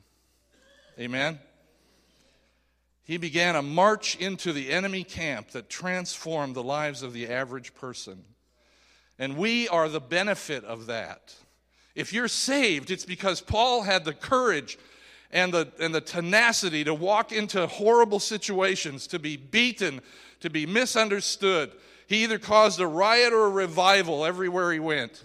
Amen? 1.01 1.41
He 3.03 3.17
began 3.17 3.57
a 3.57 3.63
march 3.63 4.15
into 4.15 4.53
the 4.53 4.71
enemy 4.71 5.03
camp 5.03 5.51
that 5.51 5.69
transformed 5.69 6.55
the 6.55 6.63
lives 6.63 7.03
of 7.03 7.13
the 7.13 7.27
average 7.27 7.75
person. 7.75 8.23
And 9.19 9.37
we 9.37 9.67
are 9.67 9.89
the 9.89 9.99
benefit 9.99 10.63
of 10.63 10.87
that. 10.87 11.35
If 11.97 12.13
you're 12.13 12.29
saved, 12.29 12.93
it's 12.93 13.05
because 13.05 13.41
Paul 13.41 13.83
had 13.83 14.05
the 14.05 14.15
courage 14.15 14.79
and 15.33 15.53
the, 15.53 15.73
and 15.81 15.93
the 15.93 16.01
tenacity 16.01 16.85
to 16.85 16.95
walk 16.95 17.33
into 17.33 17.67
horrible 17.67 18.21
situations, 18.21 19.09
to 19.09 19.19
be 19.19 19.37
beaten, 19.37 20.01
to 20.39 20.51
be 20.51 20.67
misunderstood. 20.67 21.73
He 22.07 22.23
either 22.23 22.39
caused 22.39 22.79
a 22.79 22.87
riot 22.87 23.33
or 23.33 23.47
a 23.47 23.51
revival 23.51 24.25
everywhere 24.25 24.73
he 24.73 24.79
went. 24.79 25.25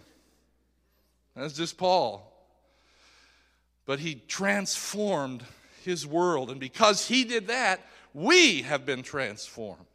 That's 1.35 1.53
just 1.53 1.77
Paul. 1.77 2.30
But 3.91 3.99
he 3.99 4.21
transformed 4.29 5.43
his 5.83 6.07
world. 6.07 6.49
And 6.49 6.61
because 6.61 7.09
he 7.09 7.25
did 7.25 7.47
that, 7.47 7.85
we 8.13 8.61
have 8.61 8.85
been 8.85 9.03
transformed. 9.03 9.85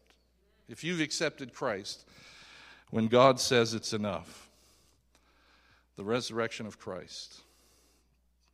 If 0.69 0.85
you've 0.85 1.01
accepted 1.01 1.55
Christ, 1.55 2.05
when 2.91 3.07
God 3.07 3.41
says 3.41 3.73
it's 3.73 3.95
enough, 3.95 4.51
the 5.97 6.05
resurrection 6.05 6.67
of 6.67 6.79
Christ. 6.79 7.41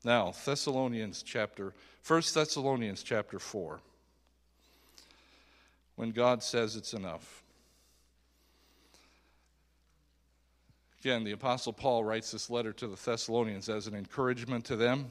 Now, 0.05 0.33
Thessalonians 0.45 1.25
chapter, 1.25 1.75
1 2.07 2.23
Thessalonians 2.33 3.03
chapter 3.03 3.41
4. 3.41 3.81
When 5.97 6.13
God 6.13 6.45
says 6.45 6.77
it's 6.77 6.95
enough. 6.95 7.43
Again, 11.01 11.25
the 11.25 11.33
Apostle 11.33 11.73
Paul 11.73 12.05
writes 12.05 12.31
this 12.31 12.49
letter 12.49 12.73
to 12.75 12.87
the 12.87 12.95
Thessalonians 12.95 13.69
as 13.69 13.89
an 13.89 13.97
encouragement 13.97 14.65
to 14.67 14.77
them. 14.77 15.11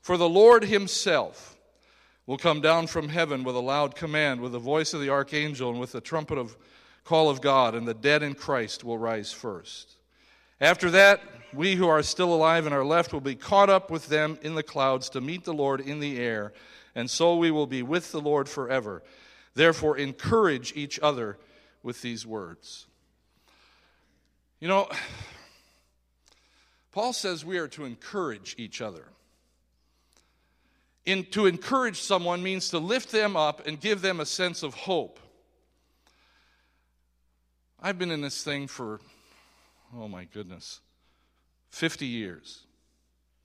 For 0.00 0.16
the 0.16 0.28
Lord 0.28 0.64
himself 0.64 1.56
will 2.26 2.38
come 2.38 2.60
down 2.60 2.86
from 2.86 3.08
heaven 3.08 3.42
with 3.42 3.56
a 3.56 3.60
loud 3.60 3.94
command, 3.94 4.40
with 4.40 4.52
the 4.52 4.58
voice 4.58 4.92
of 4.94 5.00
the 5.00 5.10
archangel, 5.10 5.70
and 5.70 5.80
with 5.80 5.92
the 5.92 6.00
trumpet 6.00 6.38
of 6.38 6.56
call 7.04 7.30
of 7.30 7.40
God, 7.40 7.74
and 7.74 7.88
the 7.88 7.94
dead 7.94 8.22
in 8.22 8.34
Christ 8.34 8.84
will 8.84 8.98
rise 8.98 9.32
first. 9.32 9.96
After 10.60 10.90
that, 10.90 11.22
we 11.54 11.74
who 11.74 11.88
are 11.88 12.02
still 12.02 12.34
alive 12.34 12.66
and 12.66 12.74
are 12.74 12.84
left 12.84 13.12
will 13.12 13.20
be 13.22 13.34
caught 13.34 13.70
up 13.70 13.90
with 13.90 14.08
them 14.08 14.38
in 14.42 14.54
the 14.54 14.62
clouds 14.62 15.08
to 15.10 15.20
meet 15.20 15.44
the 15.44 15.54
Lord 15.54 15.80
in 15.80 16.00
the 16.00 16.18
air, 16.18 16.52
and 16.94 17.08
so 17.08 17.36
we 17.36 17.50
will 17.50 17.66
be 17.66 17.82
with 17.82 18.12
the 18.12 18.20
Lord 18.20 18.48
forever. 18.48 19.02
Therefore, 19.54 19.96
encourage 19.96 20.72
each 20.76 21.00
other 21.00 21.38
with 21.82 22.02
these 22.02 22.26
words. 22.26 22.86
You 24.60 24.68
know, 24.68 24.88
Paul 26.92 27.12
says 27.12 27.44
we 27.44 27.58
are 27.58 27.68
to 27.68 27.84
encourage 27.84 28.54
each 28.58 28.82
other. 28.82 29.04
In, 31.08 31.24
to 31.30 31.46
encourage 31.46 31.98
someone 32.02 32.42
means 32.42 32.68
to 32.68 32.78
lift 32.78 33.10
them 33.10 33.34
up 33.34 33.66
and 33.66 33.80
give 33.80 34.02
them 34.02 34.20
a 34.20 34.26
sense 34.26 34.62
of 34.62 34.74
hope. 34.74 35.18
I've 37.80 37.98
been 37.98 38.10
in 38.10 38.20
this 38.20 38.44
thing 38.44 38.66
for, 38.66 39.00
oh 39.96 40.06
my 40.06 40.24
goodness, 40.24 40.80
50 41.70 42.04
years. 42.04 42.66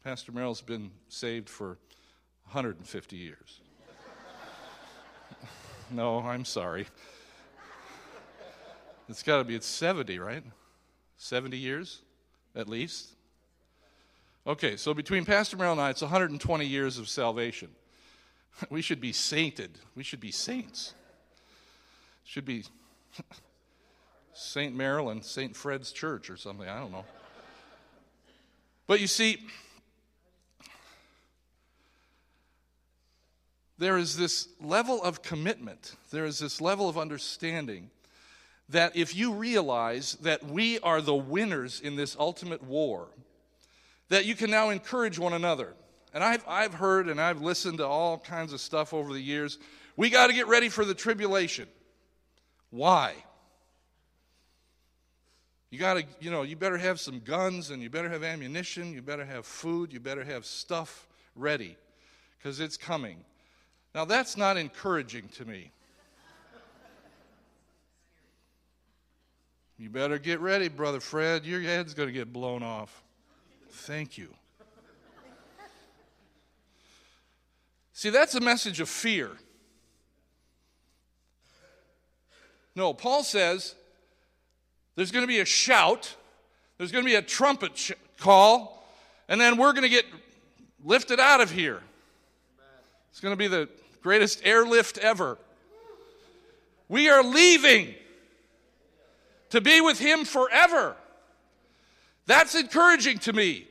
Pastor 0.04 0.34
Merrill's 0.34 0.60
been 0.60 0.92
saved 1.08 1.48
for 1.48 1.78
150 2.48 3.16
years. 3.16 3.62
No, 5.90 6.20
I'm 6.20 6.44
sorry. 6.44 6.88
It's 9.08 9.24
got 9.24 9.38
to 9.38 9.44
be 9.46 9.56
it's 9.56 9.68
70, 9.68 10.20
right? 10.20 10.44
70 11.16 11.56
years 11.56 12.02
at 12.56 12.68
least. 12.68 13.13
Okay, 14.46 14.76
so 14.76 14.94
between 14.94 15.24
Pastor 15.24 15.56
Merrill 15.56 15.74
and 15.74 15.82
I, 15.82 15.90
it's 15.90 16.02
120 16.02 16.66
years 16.66 16.98
of 16.98 17.08
salvation. 17.08 17.70
We 18.70 18.84
should 18.84 19.02
be 19.02 19.14
sainted. 19.14 19.80
We 19.96 20.04
should 20.04 20.20
be 20.20 20.32
saints. 20.32 20.94
Should 22.24 22.46
be 22.46 22.66
St. 24.34 24.76
Marilyn, 24.76 25.24
St. 25.24 25.56
Fred's 25.56 25.92
Church 25.92 26.30
or 26.30 26.38
something. 26.38 26.70
I 26.70 26.80
don't 26.80 26.92
know. 26.92 27.06
But 28.86 29.00
you 29.00 29.08
see, 29.08 29.40
there 33.80 33.98
is 33.98 34.16
this 34.16 34.50
level 34.62 35.02
of 35.02 35.24
commitment, 35.24 35.96
there 36.12 36.26
is 36.26 36.38
this 36.38 36.62
level 36.62 36.88
of 36.88 36.98
understanding 36.98 37.90
that 38.70 38.96
if 38.96 39.16
you 39.16 39.34
realize 39.34 40.16
that 40.22 40.46
we 40.46 40.80
are 40.80 41.02
the 41.02 41.16
winners 41.16 41.80
in 41.80 41.96
this 41.96 42.16
ultimate 42.20 42.64
war, 42.64 43.08
that 44.14 44.26
you 44.26 44.36
can 44.36 44.52
now 44.52 44.70
encourage 44.70 45.18
one 45.18 45.34
another. 45.34 45.74
And 46.14 46.24
I've, 46.24 46.44
I've 46.48 46.76
heard 46.76 47.10
and 47.10 47.20
I've 47.20 47.42
listened 47.42 47.80
to 47.80 47.88
all 47.88 48.20
kinds 48.20 48.54
of 48.54 48.62
stuff 48.62 48.94
over 48.94 49.12
the 49.12 49.20
years. 49.20 49.58
We 49.98 50.12
got 50.12 50.28
to 50.28 50.34
get 50.34 50.48
ready 50.48 50.70
for 50.70 50.86
the 50.86 50.94
tribulation. 50.94 51.68
Why? 52.70 53.16
You 55.72 55.80
got 55.80 55.96
to, 55.96 56.04
you 56.20 56.30
know, 56.30 56.44
you 56.44 56.56
better 56.56 56.78
have 56.78 57.00
some 57.00 57.22
guns 57.22 57.72
and 57.72 57.82
you 57.82 57.90
better 57.90 58.08
have 58.08 58.24
ammunition, 58.24 58.94
you 58.94 59.02
better 59.02 59.26
have 59.26 59.48
food, 59.48 59.92
you 59.92 60.00
better 60.00 60.24
have 60.24 60.46
stuff 60.46 61.08
ready 61.36 61.76
because 62.38 62.60
it's 62.60 62.78
coming. 62.78 63.18
Now, 63.96 64.06
that's 64.06 64.38
not 64.38 64.58
encouraging 64.58 65.30
to 65.38 65.46
me. 65.46 65.72
You 69.80 69.90
better 69.90 70.20
get 70.20 70.40
ready, 70.40 70.68
Brother 70.68 71.00
Fred. 71.00 71.48
Your 71.48 71.62
head's 71.62 71.96
going 71.96 72.10
to 72.10 72.14
get 72.14 72.32
blown 72.32 72.62
off. 72.62 73.04
Thank 73.74 74.18
you. 74.18 74.30
See, 77.92 78.10
that's 78.10 78.36
a 78.36 78.40
message 78.40 78.80
of 78.80 78.88
fear. 78.88 79.32
No, 82.76 82.94
Paul 82.94 83.24
says 83.24 83.76
there's 84.96 85.12
going 85.12 85.24
to 85.24 85.28
be 85.28 85.40
a 85.40 85.46
shout, 85.46 86.16
there's 86.78 86.92
going 86.92 87.04
to 87.04 87.10
be 87.10 87.16
a 87.16 87.22
trumpet 87.22 87.78
sh- 87.78 87.92
call, 88.20 88.86
and 89.28 89.42
then 89.42 89.58
we're 89.58 89.74
going 89.74 89.84
to 89.84 89.90
get 89.90 90.06
lifted 90.84 91.20
out 91.20 91.42
of 91.42 91.52
here. 91.52 91.82
It's 93.12 93.20
going 93.20 93.34
to 93.34 93.38
be 93.38 93.48
the 93.48 93.68
greatest 94.02 94.46
airlift 94.46 94.98
ever. 95.00 95.38
We 96.90 97.10
are 97.10 97.24
leaving 97.24 97.96
to 99.50 99.62
be 99.62 99.82
with 99.82 100.00
Him 100.00 100.26
forever. 100.26 100.96
That's 102.26 102.56
encouraging 102.56 103.20
to 103.20 103.34
me. 103.34 103.68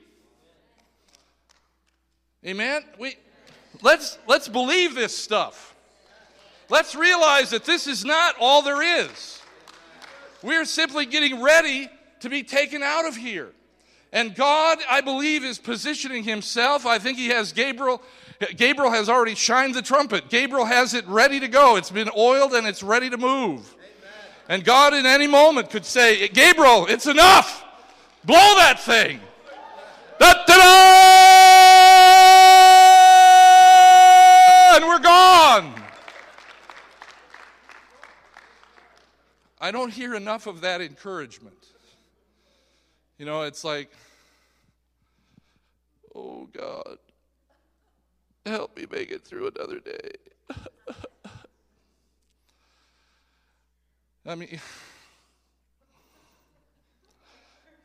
Amen. 2.44 2.82
We 2.98 3.16
let's 3.82 4.18
let's 4.26 4.48
believe 4.48 4.94
this 4.94 5.16
stuff. 5.16 5.74
Let's 6.68 6.94
realize 6.94 7.50
that 7.50 7.64
this 7.64 7.86
is 7.86 8.04
not 8.04 8.34
all 8.40 8.62
there 8.62 8.82
is. 8.82 9.40
We're 10.42 10.64
simply 10.64 11.06
getting 11.06 11.42
ready 11.42 11.88
to 12.20 12.28
be 12.28 12.42
taken 12.42 12.82
out 12.82 13.06
of 13.06 13.16
here. 13.16 13.50
And 14.12 14.34
God, 14.34 14.78
I 14.90 15.00
believe, 15.00 15.44
is 15.44 15.58
positioning 15.58 16.24
himself. 16.24 16.84
I 16.84 16.98
think 16.98 17.18
he 17.18 17.28
has 17.28 17.52
Gabriel 17.52 18.02
Gabriel 18.56 18.90
has 18.90 19.08
already 19.08 19.34
shined 19.34 19.74
the 19.74 19.82
trumpet. 19.82 20.28
Gabriel 20.28 20.64
has 20.64 20.94
it 20.94 21.06
ready 21.06 21.38
to 21.40 21.48
go. 21.48 21.76
It's 21.76 21.90
been 21.90 22.10
oiled 22.16 22.52
and 22.54 22.66
it's 22.66 22.82
ready 22.82 23.08
to 23.08 23.16
move. 23.16 23.74
Amen. 23.74 24.12
And 24.48 24.64
God, 24.64 24.94
in 24.94 25.06
any 25.06 25.28
moment, 25.28 25.70
could 25.70 25.84
say, 25.84 26.26
Gabriel, 26.28 26.86
it's 26.86 27.06
enough. 27.06 27.64
Blow 28.24 28.56
that 28.56 28.80
thing. 28.80 29.20
Da, 30.18 30.32
da, 30.32 30.44
da! 30.46 30.58
And 34.76 34.86
we're 34.86 34.98
gone. 35.00 35.74
I 39.60 39.70
don't 39.70 39.92
hear 39.92 40.14
enough 40.14 40.46
of 40.46 40.60
that 40.62 40.80
encouragement. 40.80 41.66
You 43.18 43.26
know, 43.26 43.42
it's 43.42 43.64
like, 43.64 43.92
oh 46.14 46.48
God, 46.52 46.98
Help 48.44 48.76
me 48.76 48.86
make 48.90 49.12
it 49.12 49.22
through 49.22 49.52
another 49.54 49.78
day. 49.78 50.10
I 54.26 54.34
mean, 54.34 54.60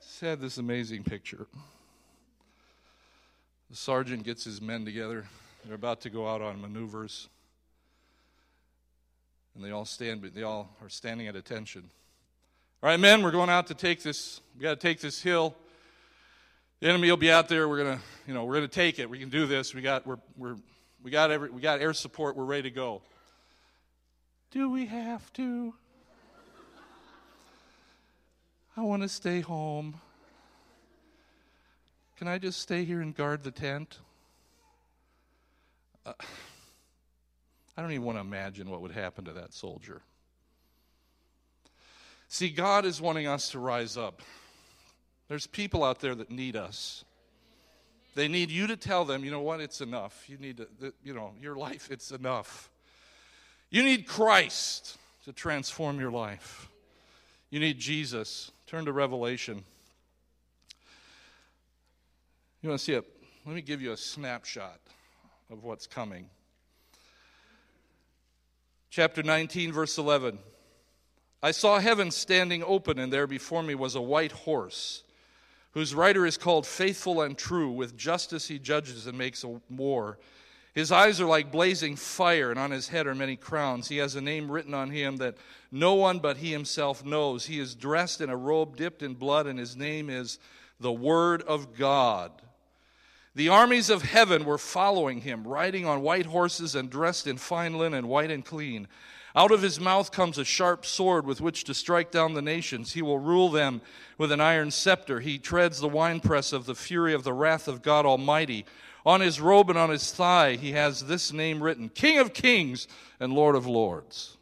just 0.02 0.07
had 0.20 0.40
this 0.40 0.58
amazing 0.58 1.04
picture. 1.04 1.48
The 3.70 3.76
sergeant 3.76 4.24
gets 4.24 4.44
his 4.44 4.62
men 4.62 4.86
together. 4.86 5.26
They're 5.66 5.76
about 5.76 6.02
to 6.02 6.10
go 6.10 6.28
out 6.28 6.42
on 6.42 6.62
maneuvers. 6.62 7.28
And 9.56 9.64
they 9.64 9.72
all 9.72 9.86
stand, 9.86 10.24
they 10.34 10.44
all 10.44 10.70
are 10.82 10.90
standing 10.90 11.28
at 11.28 11.36
attention. 11.36 11.90
All 12.82 12.90
right, 12.90 13.00
men, 13.00 13.24
we're 13.24 13.32
going 13.32 13.50
out 13.50 13.68
to 13.68 13.74
take 13.74 14.04
this, 14.04 14.40
we 14.56 14.62
got 14.62 14.80
to 14.80 14.88
take 14.88 15.02
this 15.02 15.22
hill. 15.22 15.56
The 16.80 16.90
enemy 16.90 17.10
will 17.10 17.18
be 17.18 17.32
out 17.32 17.50
there. 17.50 17.68
We're 17.68 17.84
gonna, 17.84 18.00
you 18.28 18.36
know, 18.36 18.46
we're 18.46 18.54
gonna 18.54 18.68
take 18.68 19.00
it. 19.00 19.10
We 19.10 19.18
can 19.18 19.30
do 19.30 19.48
this. 19.48 19.74
We 19.74 19.82
got, 19.82 20.06
we're, 20.06 20.20
we're, 20.38 20.58
we 21.04 21.10
got 21.10 21.32
every, 21.32 21.50
we 21.50 21.60
got 21.60 21.82
air 21.82 21.94
support. 21.94 22.36
We're 22.36 22.46
ready 22.46 22.70
to 22.70 22.72
go. 22.72 23.02
Do 24.52 24.70
we 24.70 24.86
have 24.86 25.34
to? 25.34 25.74
I 28.76 28.82
want 28.82 29.02
to 29.02 29.10
stay 29.10 29.42
home. 29.42 30.00
Can 32.18 32.28
I 32.28 32.40
just 32.40 32.60
stay 32.60 32.84
here 32.84 33.02
and 33.02 33.16
guard 33.16 33.44
the 33.44 33.52
tent? 33.52 34.00
Uh, 36.04 36.14
I 37.78 37.82
don't 37.82 37.92
even 37.92 38.06
want 38.06 38.18
to 38.18 38.22
imagine 38.22 38.70
what 38.72 38.82
would 38.82 38.92
happen 38.92 39.26
to 39.26 39.34
that 39.34 39.54
soldier. 39.54 40.02
See, 42.28 42.50
God 42.50 42.86
is 42.86 43.00
wanting 43.00 43.28
us 43.28 43.52
to 43.52 43.60
rise 43.60 43.98
up. 43.98 44.22
There's 45.28 45.46
people 45.46 45.84
out 45.84 46.00
there 46.00 46.16
that 46.16 46.32
need 46.32 46.56
us. 46.56 47.06
They 48.16 48.28
need 48.28 48.50
you 48.50 48.66
to 48.66 48.76
tell 48.76 49.06
them, 49.06 49.24
you 49.24 49.30
know 49.30 49.42
what, 49.42 49.62
it's 49.62 49.80
enough. 49.80 50.28
You 50.28 50.38
need 50.38 50.58
to, 50.58 50.94
you 51.04 51.14
know, 51.14 51.34
your 51.40 51.56
life, 51.56 51.90
it's 51.92 52.10
enough. 52.10 52.72
You 53.70 53.84
need 53.84 54.08
Christ 54.08 54.98
to 55.26 55.34
transform 55.34 56.00
your 56.00 56.10
life. 56.10 56.68
You 57.52 57.60
need 57.60 57.78
Jesus. 57.78 58.52
Turn 58.66 58.86
to 58.86 58.92
Revelation. 58.92 59.64
You 62.68 62.72
want 62.72 62.82
to 62.82 62.86
see 62.86 62.94
it? 62.96 63.06
Let 63.46 63.56
me 63.56 63.62
give 63.62 63.82
you 63.82 63.94
a 63.94 63.98
snapshot 63.98 64.82
of 65.50 65.64
what's 65.64 65.88
coming. 65.88 66.26
Chapter 68.90 69.24
19, 69.24 69.72
verse 69.72 69.98
11. 69.98 70.38
I 71.42 71.52
saw 71.52 71.80
heaven 71.80 72.12
standing 72.12 72.62
open, 72.66 73.00
and 73.00 73.14
there 73.14 73.26
before 73.26 73.64
me 73.64 73.74
was 73.74 73.96
a 73.96 74.02
white 74.02 74.34
horse, 74.34 75.04
whose 75.72 75.96
rider 75.96 76.26
is 76.26 76.36
called 76.36 76.68
Faithful 76.68 77.22
and 77.22 77.38
True. 77.38 77.72
With 77.72 77.96
justice 77.96 78.50
he 78.50 78.60
judges 78.60 79.08
and 79.08 79.18
makes 79.18 79.46
war. 79.70 80.20
His 80.74 80.92
eyes 80.92 81.22
are 81.22 81.26
like 81.26 81.54
blazing 81.54 81.96
fire, 81.96 82.50
and 82.50 82.60
on 82.60 82.72
his 82.72 82.90
head 82.90 83.08
are 83.08 83.16
many 83.16 83.38
crowns. 83.38 83.88
He 83.88 83.96
has 84.00 84.18
a 84.18 84.22
name 84.22 84.52
written 84.52 84.74
on 84.74 84.90
him 84.90 85.16
that 85.18 85.38
no 85.72 85.94
one 85.94 86.20
but 86.20 86.36
he 86.36 86.52
himself 86.52 87.06
knows. 87.06 87.46
He 87.46 87.62
is 87.62 87.76
dressed 87.76 88.20
in 88.20 88.30
a 88.30 88.36
robe 88.36 88.76
dipped 88.76 89.04
in 89.04 89.14
blood, 89.14 89.48
and 89.48 89.58
his 89.58 89.78
name 89.78 90.10
is 90.10 90.38
the 90.82 90.92
Word 90.92 91.44
of 91.44 91.74
God. 91.74 92.42
The 93.38 93.50
armies 93.50 93.92
of 93.92 94.02
heaven 94.02 94.46
were 94.46 94.58
following 94.58 95.22
him, 95.22 95.48
riding 95.48 95.86
on 95.86 96.02
white 96.02 96.26
horses 96.26 96.74
and 96.74 96.90
dressed 96.90 97.28
in 97.28 97.38
fine 97.38 97.78
linen, 97.78 98.08
white 98.08 98.32
and 98.32 98.44
clean. 98.44 98.88
Out 99.36 99.52
of 99.52 99.62
his 99.62 99.80
mouth 99.80 100.12
comes 100.12 100.40
a 100.40 100.44
sharp 100.44 100.88
sword 100.88 101.28
with 101.28 101.40
which 101.40 101.64
to 101.66 101.76
strike 101.76 102.10
down 102.10 102.34
the 102.34 102.42
nations. 102.42 102.94
He 102.94 103.04
will 103.04 103.20
rule 103.20 103.52
them 103.52 103.82
with 104.18 104.32
an 104.32 104.42
iron 104.42 104.72
scepter. 104.72 105.20
He 105.20 105.38
treads 105.38 105.80
the 105.80 105.88
winepress 105.88 106.52
of 106.52 106.66
the 106.66 106.74
fury 106.74 107.14
of 107.14 107.24
the 107.24 107.32
wrath 107.32 107.68
of 107.68 107.84
God 107.84 108.08
Almighty. 108.08 108.66
On 109.06 109.22
his 109.22 109.40
robe 109.40 109.70
and 109.70 109.78
on 109.78 109.92
his 109.92 110.12
thigh, 110.12 110.56
he 110.56 110.72
has 110.72 111.06
this 111.06 111.32
name 111.32 111.62
written 111.62 111.90
King 111.90 112.18
of 112.18 112.34
Kings 112.34 112.88
and 113.20 113.34
Lord 113.34 113.56
of 113.56 113.68
Lords. 113.68 114.36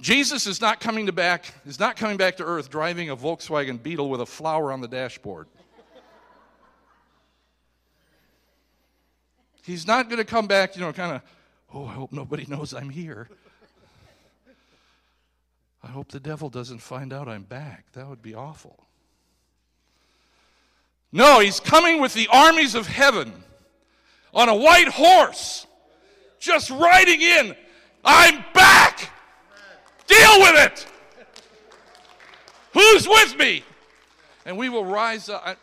Jesus 0.00 0.46
is 0.46 0.58
not 0.58 0.80
coming 0.80 1.04
to 1.04 1.12
back, 1.12 1.52
is 1.66 1.78
not 1.78 1.96
coming 1.96 2.16
back 2.16 2.38
to 2.38 2.44
earth 2.44 2.70
driving 2.70 3.10
a 3.10 3.16
Volkswagen 3.16 3.82
Beetle 3.82 4.08
with 4.08 4.22
a 4.22 4.26
flower 4.26 4.72
on 4.72 4.80
the 4.80 4.88
dashboard. 4.88 5.48
He's 9.70 9.86
not 9.86 10.08
going 10.08 10.18
to 10.18 10.24
come 10.24 10.48
back, 10.48 10.74
you 10.74 10.82
know, 10.82 10.92
kind 10.92 11.12
of, 11.12 11.22
oh, 11.72 11.86
I 11.86 11.92
hope 11.92 12.10
nobody 12.10 12.44
knows 12.48 12.74
I'm 12.74 12.90
here. 12.90 13.28
I 15.80 15.86
hope 15.86 16.08
the 16.08 16.18
devil 16.18 16.50
doesn't 16.50 16.80
find 16.80 17.12
out 17.12 17.28
I'm 17.28 17.44
back. 17.44 17.84
That 17.92 18.08
would 18.08 18.20
be 18.20 18.34
awful. 18.34 18.84
No, 21.12 21.38
he's 21.38 21.60
coming 21.60 22.00
with 22.00 22.14
the 22.14 22.26
armies 22.32 22.74
of 22.74 22.88
heaven 22.88 23.32
on 24.34 24.48
a 24.48 24.54
white 24.56 24.88
horse, 24.88 25.68
just 26.40 26.70
riding 26.70 27.20
in. 27.20 27.54
I'm 28.04 28.44
back. 28.52 29.08
Deal 30.08 30.40
with 30.40 30.64
it. 30.64 30.86
Who's 32.72 33.06
with 33.06 33.38
me? 33.38 33.62
And 34.44 34.58
we 34.58 34.68
will 34.68 34.84
rise 34.84 35.28
up. 35.28 35.42
I, 35.46 35.54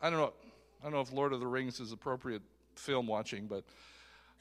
I 0.00 0.08
don't 0.08 0.18
know. 0.18 0.32
I 0.80 0.84
don't 0.84 0.94
know 0.94 1.00
if 1.02 1.12
Lord 1.12 1.34
of 1.34 1.40
the 1.40 1.46
Rings 1.46 1.80
is 1.80 1.92
appropriate 1.92 2.40
film 2.76 3.06
watching, 3.06 3.46
but 3.46 3.64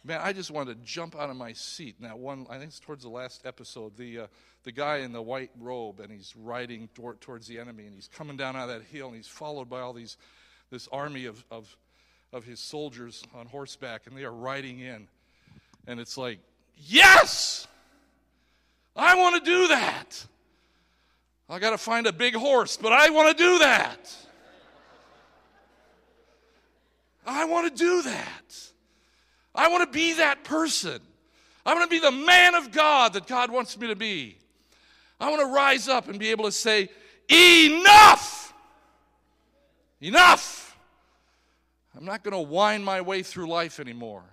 man, 0.03 0.19
I 0.23 0.33
just 0.33 0.51
wanted 0.51 0.79
to 0.79 0.85
jump 0.85 1.15
out 1.15 1.29
of 1.29 1.35
my 1.35 1.53
seat. 1.53 1.95
And 1.99 2.09
that 2.09 2.17
one, 2.17 2.47
I 2.49 2.57
think 2.57 2.69
it's 2.69 2.79
towards 2.79 3.03
the 3.03 3.09
last 3.09 3.45
episode, 3.45 3.95
the 3.97 4.19
uh, 4.21 4.27
the 4.63 4.71
guy 4.71 4.97
in 4.97 5.11
the 5.11 5.21
white 5.21 5.49
robe, 5.59 5.99
and 5.99 6.11
he's 6.11 6.35
riding 6.35 6.87
toward, 6.93 7.19
towards 7.19 7.47
the 7.47 7.57
enemy, 7.59 7.85
and 7.85 7.95
he's 7.95 8.07
coming 8.07 8.37
down 8.37 8.55
out 8.55 8.69
of 8.69 8.79
that 8.79 8.85
hill, 8.85 9.07
and 9.07 9.15
he's 9.15 9.27
followed 9.27 9.69
by 9.69 9.79
all 9.79 9.93
these 9.93 10.17
this 10.69 10.87
army 10.91 11.25
of 11.25 11.43
of 11.49 11.75
of 12.33 12.45
his 12.45 12.59
soldiers 12.59 13.23
on 13.35 13.47
horseback, 13.47 14.07
and 14.07 14.15
they 14.15 14.23
are 14.23 14.33
riding 14.33 14.79
in, 14.79 15.07
and 15.87 15.99
it's 15.99 16.17
like, 16.17 16.39
yes, 16.77 17.67
I 18.95 19.15
want 19.15 19.43
to 19.43 19.49
do 19.49 19.67
that. 19.69 20.25
I 21.49 21.59
got 21.59 21.71
to 21.71 21.77
find 21.77 22.07
a 22.07 22.13
big 22.13 22.33
horse, 22.33 22.77
but 22.77 22.93
I 22.93 23.09
want 23.09 23.37
to 23.37 23.43
do 23.43 23.59
that. 23.59 24.15
I 27.31 27.45
want 27.45 27.75
to 27.75 27.83
do 27.83 28.01
that. 28.03 28.71
I 29.55 29.69
want 29.69 29.89
to 29.89 29.91
be 29.91 30.13
that 30.13 30.43
person. 30.43 31.01
I 31.65 31.73
want 31.73 31.89
to 31.89 31.95
be 31.95 31.99
the 31.99 32.11
man 32.11 32.55
of 32.55 32.71
God 32.71 33.13
that 33.13 33.27
God 33.27 33.51
wants 33.51 33.77
me 33.77 33.87
to 33.87 33.95
be. 33.95 34.37
I 35.19 35.29
want 35.29 35.41
to 35.41 35.47
rise 35.47 35.87
up 35.87 36.09
and 36.09 36.19
be 36.19 36.31
able 36.31 36.45
to 36.45 36.51
say, 36.51 36.89
Enough! 37.29 38.53
Enough! 40.01 40.77
I'm 41.95 42.05
not 42.05 42.23
going 42.23 42.33
to 42.33 42.49
whine 42.49 42.83
my 42.83 43.01
way 43.01 43.23
through 43.23 43.47
life 43.47 43.79
anymore. 43.79 44.23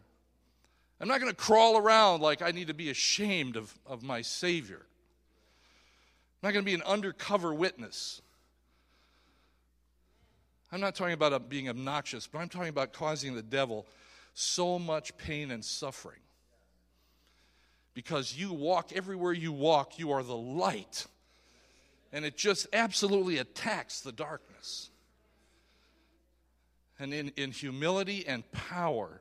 I'm 1.00 1.06
not 1.06 1.20
going 1.20 1.30
to 1.30 1.36
crawl 1.36 1.76
around 1.76 2.20
like 2.22 2.42
I 2.42 2.50
need 2.50 2.68
to 2.68 2.74
be 2.74 2.90
ashamed 2.90 3.56
of, 3.56 3.72
of 3.86 4.02
my 4.02 4.22
Savior. 4.22 4.80
I'm 4.80 6.48
not 6.48 6.52
going 6.52 6.64
to 6.64 6.70
be 6.70 6.74
an 6.74 6.82
undercover 6.82 7.54
witness. 7.54 8.22
I'm 10.70 10.80
not 10.80 10.94
talking 10.94 11.14
about 11.14 11.32
uh, 11.32 11.38
being 11.38 11.68
obnoxious, 11.68 12.26
but 12.26 12.40
I'm 12.40 12.48
talking 12.48 12.68
about 12.68 12.92
causing 12.92 13.34
the 13.34 13.42
devil 13.42 13.86
so 14.34 14.78
much 14.78 15.16
pain 15.16 15.50
and 15.50 15.64
suffering. 15.64 16.20
Because 17.94 18.36
you 18.36 18.52
walk, 18.52 18.92
everywhere 18.94 19.32
you 19.32 19.50
walk, 19.50 19.98
you 19.98 20.12
are 20.12 20.22
the 20.22 20.36
light. 20.36 21.06
And 22.12 22.24
it 22.24 22.36
just 22.36 22.66
absolutely 22.72 23.38
attacks 23.38 24.00
the 24.00 24.12
darkness. 24.12 24.90
And 26.98 27.12
in, 27.14 27.32
in 27.36 27.50
humility 27.50 28.26
and 28.26 28.50
power, 28.52 29.20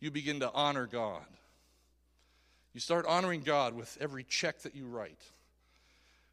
you 0.00 0.10
begin 0.10 0.40
to 0.40 0.52
honor 0.52 0.86
God. 0.86 1.24
You 2.74 2.80
start 2.80 3.06
honoring 3.06 3.42
God 3.42 3.74
with 3.74 3.96
every 4.00 4.24
check 4.24 4.62
that 4.62 4.74
you 4.74 4.86
write, 4.86 5.20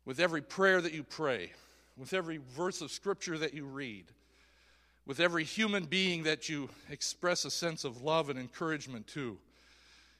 with 0.05 0.19
every 0.19 0.41
prayer 0.41 0.81
that 0.81 0.93
you 0.93 1.03
pray, 1.03 1.51
with 1.97 2.13
every 2.13 2.39
verse 2.56 2.82
of 2.82 2.91
scripture 2.91 3.38
that 3.38 3.54
you 3.54 3.65
read, 3.65 4.06
with 5.06 5.19
every 5.19 5.43
human 5.43 5.86
being 5.86 6.23
that 6.23 6.49
you 6.49 6.69
express 6.89 7.45
a 7.45 7.51
sense 7.51 7.84
of 7.84 8.01
love 8.01 8.30
and 8.30 8.39
encouragement 8.39 9.08
to, 9.08 9.38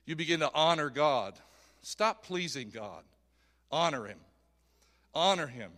you 0.06 0.16
begin 0.16 0.40
to 0.42 0.52
honor 0.54 0.90
God. 0.90 1.36
Stop 1.82 2.26
pleasing 2.26 2.70
God. 2.70 3.04
Honor 3.72 4.06
Him. 4.06 4.20
Honor 5.14 5.48
Him. 5.48 5.72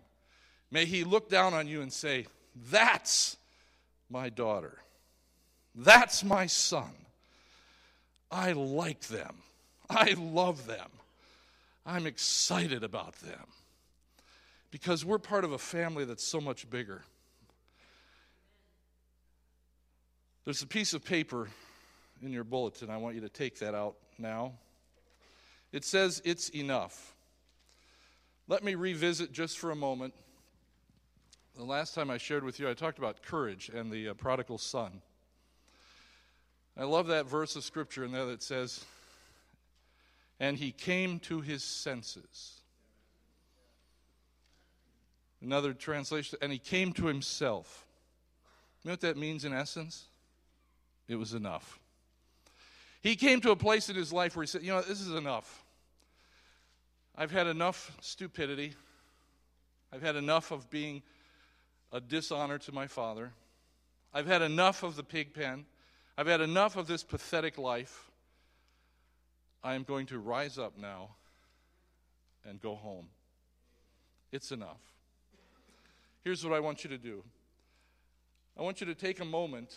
May 0.71 0.85
He 0.85 1.03
look 1.03 1.29
down 1.29 1.53
on 1.53 1.67
you 1.67 1.81
and 1.81 1.91
say, 1.91 2.25
That's 2.71 3.37
my 4.09 4.29
daughter. 4.29 4.77
That's 5.75 6.23
my 6.23 6.45
son. 6.45 6.91
I 8.31 8.53
like 8.53 9.01
them. 9.01 9.35
I 9.89 10.15
love 10.17 10.65
them. 10.65 10.89
I'm 11.85 12.07
excited 12.07 12.83
about 12.83 13.13
them 13.15 13.45
because 14.73 15.05
we're 15.05 15.19
part 15.19 15.43
of 15.43 15.51
a 15.51 15.57
family 15.59 16.03
that's 16.03 16.23
so 16.23 16.41
much 16.41 16.67
bigger. 16.67 17.03
There's 20.45 20.63
a 20.63 20.67
piece 20.67 20.95
of 20.95 21.05
paper 21.05 21.47
in 22.23 22.31
your 22.31 22.43
bulletin. 22.43 22.89
I 22.89 22.97
want 22.97 23.13
you 23.13 23.21
to 23.21 23.29
take 23.29 23.59
that 23.59 23.75
out 23.75 23.97
now. 24.17 24.53
It 25.71 25.85
says, 25.85 26.23
It's 26.25 26.49
enough. 26.49 27.13
Let 28.47 28.63
me 28.63 28.73
revisit 28.73 29.31
just 29.31 29.59
for 29.59 29.69
a 29.69 29.75
moment. 29.75 30.15
The 31.55 31.63
last 31.63 31.93
time 31.93 32.09
I 32.09 32.17
shared 32.17 32.43
with 32.43 32.59
you, 32.59 32.67
I 32.67 32.73
talked 32.73 32.97
about 32.97 33.21
courage 33.21 33.69
and 33.69 33.91
the 33.91 34.09
uh, 34.09 34.13
prodigal 34.15 34.57
son. 34.57 35.03
I 36.75 36.85
love 36.85 37.05
that 37.07 37.27
verse 37.27 37.55
of 37.55 37.63
scripture 37.63 38.03
in 38.03 38.11
there 38.11 38.25
that 38.25 38.41
says, 38.41 38.83
And 40.39 40.57
he 40.57 40.71
came 40.71 41.19
to 41.19 41.41
his 41.41 41.63
senses. 41.63 42.62
Another 45.43 45.73
translation, 45.73 46.39
and 46.41 46.53
he 46.53 46.57
came 46.57 46.93
to 46.93 47.05
himself. 47.05 47.85
You 48.81 48.89
know 48.89 48.93
what 48.93 49.01
that 49.01 49.17
means 49.17 49.43
in 49.43 49.53
essence? 49.53 50.05
It 51.09 51.15
was 51.15 51.33
enough. 51.33 51.79
He 53.01 53.17
came 53.17 53.41
to 53.41 53.51
a 53.51 53.55
place 53.57 53.89
in 53.89 53.95
his 53.97 54.13
life 54.13 54.37
where 54.37 54.43
he 54.43 54.47
said, 54.47 54.63
You 54.63 54.71
know, 54.71 54.81
this 54.81 55.01
is 55.01 55.13
enough. 55.13 55.65
I've 57.15 57.31
had 57.31 57.47
enough 57.47 57.91
stupidity. 57.99 58.73
I've 59.91 60.01
had 60.01 60.15
enough 60.15 60.51
of 60.51 60.69
being 60.69 61.03
a 61.91 61.99
dishonor 61.99 62.57
to 62.59 62.71
my 62.71 62.87
father. 62.87 63.33
I've 64.13 64.27
had 64.27 64.41
enough 64.41 64.81
of 64.81 64.95
the 64.95 65.03
pig 65.03 65.33
pen. 65.33 65.65
I've 66.17 66.27
had 66.27 66.39
enough 66.39 66.77
of 66.77 66.87
this 66.87 67.03
pathetic 67.03 67.57
life. 67.57 68.09
I 69.61 69.75
am 69.75 69.83
going 69.83 70.05
to 70.07 70.19
rise 70.19 70.57
up 70.57 70.77
now 70.77 71.09
and 72.47 72.61
go 72.61 72.75
home. 72.75 73.07
It's 74.31 74.51
enough. 74.51 74.92
Here's 76.23 76.43
what 76.43 76.53
I 76.53 76.59
want 76.59 76.83
you 76.83 76.89
to 76.89 76.97
do 76.97 77.23
I 78.57 78.61
want 78.61 78.81
you 78.81 78.87
to 78.87 78.95
take 78.95 79.19
a 79.19 79.25
moment 79.25 79.75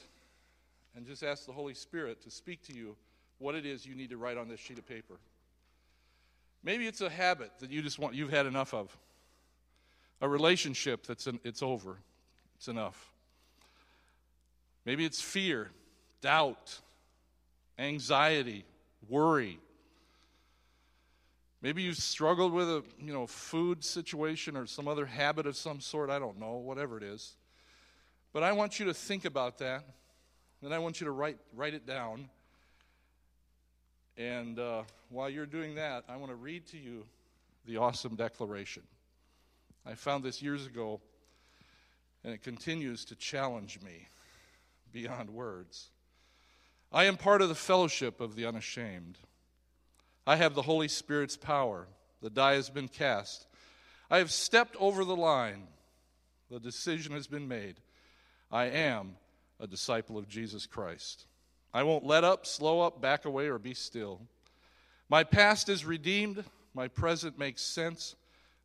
and 0.94 1.06
just 1.06 1.22
ask 1.22 1.46
the 1.46 1.52
Holy 1.52 1.74
Spirit 1.74 2.22
to 2.22 2.30
speak 2.30 2.62
to 2.66 2.72
you 2.72 2.96
what 3.38 3.54
it 3.54 3.66
is 3.66 3.84
you 3.84 3.94
need 3.94 4.10
to 4.10 4.16
write 4.16 4.38
on 4.38 4.48
this 4.48 4.60
sheet 4.60 4.78
of 4.78 4.88
paper. 4.88 5.14
Maybe 6.62 6.86
it's 6.86 7.00
a 7.00 7.10
habit 7.10 7.52
that 7.60 7.70
you 7.70 7.82
just 7.82 7.98
want 7.98 8.14
you've 8.14 8.30
had 8.30 8.46
enough 8.46 8.74
of. 8.74 8.96
A 10.20 10.28
relationship 10.28 11.06
that's 11.06 11.26
an, 11.26 11.38
it's 11.44 11.62
over. 11.62 11.98
It's 12.56 12.68
enough. 12.68 13.12
Maybe 14.86 15.04
it's 15.04 15.20
fear, 15.20 15.70
doubt, 16.22 16.80
anxiety, 17.78 18.64
worry. 19.08 19.58
Maybe 21.66 21.82
you've 21.82 21.96
struggled 21.96 22.52
with 22.52 22.70
a 22.70 22.84
you 22.96 23.12
know 23.12 23.26
food 23.26 23.82
situation 23.82 24.56
or 24.56 24.68
some 24.68 24.86
other 24.86 25.04
habit 25.04 25.48
of 25.48 25.56
some 25.56 25.80
sort. 25.80 26.10
I 26.10 26.20
don't 26.20 26.38
know, 26.38 26.58
whatever 26.58 26.96
it 26.96 27.02
is. 27.02 27.34
But 28.32 28.44
I 28.44 28.52
want 28.52 28.78
you 28.78 28.86
to 28.86 28.94
think 28.94 29.24
about 29.24 29.58
that, 29.58 29.82
and 30.62 30.72
I 30.72 30.78
want 30.78 31.00
you 31.00 31.06
to 31.06 31.10
write 31.10 31.38
write 31.56 31.74
it 31.74 31.84
down. 31.84 32.30
And 34.16 34.60
uh, 34.60 34.82
while 35.08 35.28
you're 35.28 35.44
doing 35.44 35.74
that, 35.74 36.04
I 36.08 36.14
want 36.18 36.30
to 36.30 36.36
read 36.36 36.68
to 36.68 36.78
you 36.78 37.04
the 37.66 37.78
awesome 37.78 38.14
declaration. 38.14 38.84
I 39.84 39.94
found 39.94 40.22
this 40.22 40.40
years 40.40 40.66
ago, 40.66 41.00
and 42.22 42.32
it 42.32 42.44
continues 42.44 43.04
to 43.06 43.16
challenge 43.16 43.80
me 43.84 44.06
beyond 44.92 45.30
words. 45.30 45.88
I 46.92 47.06
am 47.06 47.16
part 47.16 47.42
of 47.42 47.48
the 47.48 47.56
fellowship 47.56 48.20
of 48.20 48.36
the 48.36 48.46
unashamed. 48.46 49.18
I 50.26 50.36
have 50.36 50.54
the 50.54 50.62
Holy 50.62 50.88
Spirit's 50.88 51.36
power. 51.36 51.86
The 52.20 52.30
die 52.30 52.54
has 52.54 52.68
been 52.68 52.88
cast. 52.88 53.46
I 54.10 54.18
have 54.18 54.32
stepped 54.32 54.76
over 54.76 55.04
the 55.04 55.16
line. 55.16 55.68
The 56.50 56.58
decision 56.58 57.12
has 57.12 57.26
been 57.26 57.46
made. 57.46 57.76
I 58.50 58.64
am 58.64 59.16
a 59.60 59.66
disciple 59.66 60.18
of 60.18 60.28
Jesus 60.28 60.66
Christ. 60.66 61.26
I 61.72 61.82
won't 61.82 62.06
let 62.06 62.24
up, 62.24 62.46
slow 62.46 62.80
up, 62.80 63.00
back 63.00 63.24
away, 63.24 63.48
or 63.48 63.58
be 63.58 63.74
still. 63.74 64.20
My 65.08 65.24
past 65.24 65.68
is 65.68 65.84
redeemed. 65.84 66.44
My 66.74 66.88
present 66.88 67.38
makes 67.38 67.62
sense. 67.62 68.16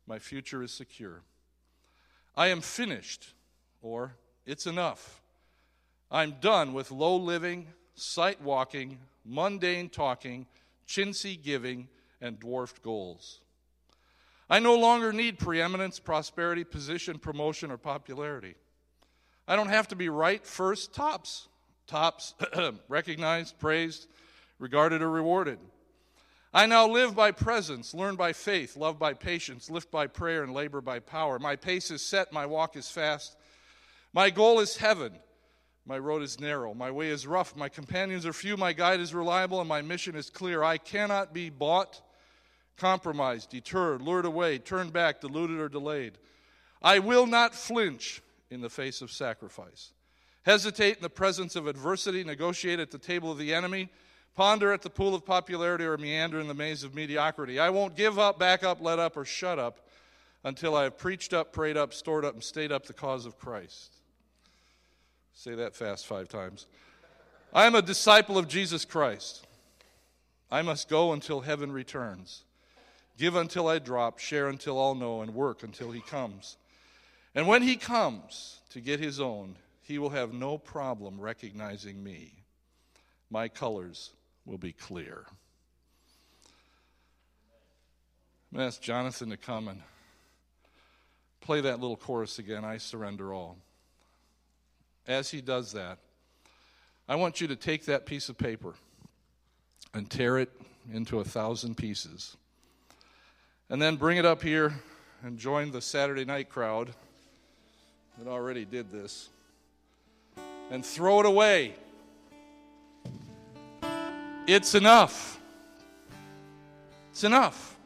My 0.06 0.18
future 0.18 0.62
is 0.62 0.72
secure. 0.72 1.22
I 2.36 2.48
am 2.48 2.60
finished, 2.60 3.34
or 3.82 4.14
it's 4.46 4.66
enough. 4.66 5.20
I'm 6.10 6.36
done 6.40 6.72
with 6.72 6.90
low 6.90 7.16
living, 7.16 7.68
sight 7.94 8.40
walking, 8.40 8.98
mundane 9.24 9.88
talking 9.88 10.46
chintzy 10.92 11.40
giving, 11.40 11.88
and 12.20 12.38
dwarfed 12.38 12.82
goals. 12.82 13.40
I 14.50 14.58
no 14.58 14.76
longer 14.76 15.12
need 15.12 15.38
preeminence, 15.38 15.98
prosperity, 15.98 16.64
position, 16.64 17.18
promotion, 17.18 17.70
or 17.70 17.78
popularity. 17.78 18.54
I 19.48 19.56
don't 19.56 19.70
have 19.70 19.88
to 19.88 19.96
be 19.96 20.08
right, 20.08 20.44
first, 20.46 20.94
tops. 20.94 21.48
Tops, 21.86 22.34
recognized, 22.88 23.58
praised, 23.58 24.06
regarded, 24.58 25.02
or 25.02 25.10
rewarded. 25.10 25.58
I 26.54 26.66
now 26.66 26.86
live 26.86 27.14
by 27.14 27.30
presence, 27.30 27.94
learn 27.94 28.16
by 28.16 28.34
faith, 28.34 28.76
love 28.76 28.98
by 28.98 29.14
patience, 29.14 29.70
lift 29.70 29.90
by 29.90 30.06
prayer, 30.06 30.42
and 30.42 30.52
labor 30.52 30.82
by 30.82 31.00
power. 31.00 31.38
My 31.38 31.56
pace 31.56 31.90
is 31.90 32.04
set, 32.04 32.32
my 32.32 32.44
walk 32.44 32.76
is 32.76 32.90
fast. 32.90 33.36
My 34.12 34.28
goal 34.28 34.60
is 34.60 34.76
heaven. 34.76 35.12
My 35.84 35.98
road 35.98 36.22
is 36.22 36.38
narrow, 36.38 36.74
my 36.74 36.92
way 36.92 37.08
is 37.08 37.26
rough, 37.26 37.56
my 37.56 37.68
companions 37.68 38.24
are 38.24 38.32
few, 38.32 38.56
my 38.56 38.72
guide 38.72 39.00
is 39.00 39.12
reliable, 39.12 39.58
and 39.58 39.68
my 39.68 39.82
mission 39.82 40.14
is 40.14 40.30
clear. 40.30 40.62
I 40.62 40.78
cannot 40.78 41.34
be 41.34 41.50
bought, 41.50 42.00
compromised, 42.76 43.50
deterred, 43.50 44.00
lured 44.00 44.24
away, 44.24 44.58
turned 44.58 44.92
back, 44.92 45.20
deluded, 45.20 45.58
or 45.58 45.68
delayed. 45.68 46.18
I 46.80 47.00
will 47.00 47.26
not 47.26 47.54
flinch 47.54 48.22
in 48.48 48.60
the 48.60 48.70
face 48.70 49.02
of 49.02 49.10
sacrifice. 49.10 49.92
Hesitate 50.42 50.96
in 50.96 51.02
the 51.02 51.10
presence 51.10 51.56
of 51.56 51.66
adversity, 51.66 52.22
negotiate 52.22 52.78
at 52.78 52.90
the 52.90 52.98
table 52.98 53.32
of 53.32 53.38
the 53.38 53.52
enemy, 53.52 53.88
ponder 54.34 54.72
at 54.72 54.82
the 54.82 54.90
pool 54.90 55.14
of 55.14 55.26
popularity, 55.26 55.84
or 55.84 55.96
meander 55.96 56.38
in 56.38 56.48
the 56.48 56.54
maze 56.54 56.84
of 56.84 56.94
mediocrity. 56.94 57.58
I 57.58 57.70
won't 57.70 57.96
give 57.96 58.18
up, 58.18 58.38
back 58.38 58.62
up, 58.62 58.80
let 58.80 59.00
up, 59.00 59.16
or 59.16 59.24
shut 59.24 59.58
up 59.58 59.88
until 60.44 60.76
I 60.76 60.84
have 60.84 60.98
preached 60.98 61.32
up, 61.32 61.52
prayed 61.52 61.76
up, 61.76 61.92
stored 61.92 62.24
up, 62.24 62.34
and 62.34 62.42
stayed 62.42 62.72
up 62.72 62.86
the 62.86 62.92
cause 62.92 63.26
of 63.26 63.38
Christ. 63.38 64.01
Say 65.34 65.54
that 65.54 65.74
fast 65.74 66.06
five 66.06 66.28
times. 66.28 66.66
I 67.52 67.66
am 67.66 67.74
a 67.74 67.82
disciple 67.82 68.38
of 68.38 68.48
Jesus 68.48 68.84
Christ. 68.84 69.46
I 70.50 70.62
must 70.62 70.88
go 70.88 71.12
until 71.12 71.40
heaven 71.40 71.72
returns. 71.72 72.44
Give 73.18 73.36
until 73.36 73.68
I 73.68 73.78
drop, 73.78 74.18
share 74.18 74.48
until 74.48 74.78
all 74.78 74.94
know, 74.94 75.22
and 75.22 75.34
work 75.34 75.62
until 75.62 75.90
he 75.90 76.00
comes. 76.00 76.56
And 77.34 77.46
when 77.46 77.62
he 77.62 77.76
comes 77.76 78.60
to 78.70 78.80
get 78.80 79.00
his 79.00 79.20
own, 79.20 79.56
he 79.80 79.98
will 79.98 80.10
have 80.10 80.32
no 80.32 80.58
problem 80.58 81.20
recognizing 81.20 82.02
me. 82.02 82.32
My 83.30 83.48
colors 83.48 84.12
will 84.44 84.58
be 84.58 84.72
clear. 84.72 85.24
I'm 88.50 88.58
going 88.58 88.64
to 88.64 88.66
ask 88.66 88.82
Jonathan 88.82 89.30
to 89.30 89.36
come 89.36 89.68
and 89.68 89.82
play 91.40 91.62
that 91.62 91.80
little 91.80 91.96
chorus 91.96 92.38
again 92.38 92.64
I 92.64 92.76
surrender 92.76 93.32
all 93.32 93.56
as 95.06 95.30
he 95.30 95.40
does 95.40 95.72
that, 95.72 95.98
I 97.08 97.16
want 97.16 97.40
you 97.40 97.48
to 97.48 97.56
take 97.56 97.86
that 97.86 98.06
piece 98.06 98.28
of 98.28 98.38
paper 98.38 98.74
and 99.92 100.08
tear 100.08 100.38
it 100.38 100.50
into 100.92 101.20
a 101.20 101.24
thousand 101.24 101.76
pieces. 101.76 102.36
And 103.68 103.80
then 103.80 103.96
bring 103.96 104.18
it 104.18 104.24
up 104.24 104.42
here 104.42 104.74
and 105.22 105.38
join 105.38 105.70
the 105.70 105.80
Saturday 105.80 106.24
night 106.24 106.48
crowd 106.48 106.92
that 108.18 108.28
already 108.28 108.64
did 108.64 108.90
this. 108.90 109.28
And 110.70 110.84
throw 110.84 111.20
it 111.20 111.26
away. 111.26 111.74
It's 114.46 114.74
enough. 114.74 115.38
It's 117.12 117.24
enough. 117.24 117.76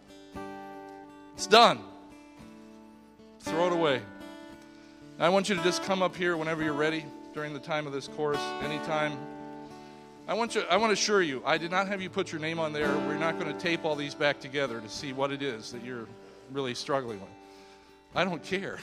It's 1.34 1.46
done. 1.46 1.80
Throw 3.40 3.66
it 3.66 3.72
away. 3.72 4.02
I 5.18 5.30
want 5.30 5.48
you 5.48 5.54
to 5.54 5.62
just 5.62 5.82
come 5.84 6.02
up 6.02 6.14
here 6.14 6.36
whenever 6.36 6.62
you're 6.62 6.74
ready 6.74 7.06
during 7.32 7.54
the 7.54 7.58
time 7.58 7.86
of 7.86 7.92
this 7.94 8.06
course, 8.06 8.40
anytime. 8.62 9.16
I 10.28 10.34
want 10.34 10.54
you 10.54 10.60
I 10.68 10.76
want 10.76 10.90
to 10.90 10.92
assure 10.92 11.22
you, 11.22 11.42
I 11.42 11.56
did 11.56 11.70
not 11.70 11.88
have 11.88 12.02
you 12.02 12.10
put 12.10 12.32
your 12.32 12.40
name 12.40 12.58
on 12.58 12.74
there. 12.74 12.94
We're 13.08 13.16
not 13.16 13.38
going 13.38 13.50
to 13.50 13.58
tape 13.58 13.86
all 13.86 13.96
these 13.96 14.14
back 14.14 14.40
together 14.40 14.78
to 14.78 14.88
see 14.90 15.14
what 15.14 15.32
it 15.32 15.40
is 15.40 15.72
that 15.72 15.82
you're 15.82 16.06
really 16.52 16.74
struggling 16.74 17.18
with. 17.18 17.30
I 18.14 18.24
don't 18.24 18.42
care. 18.42 18.78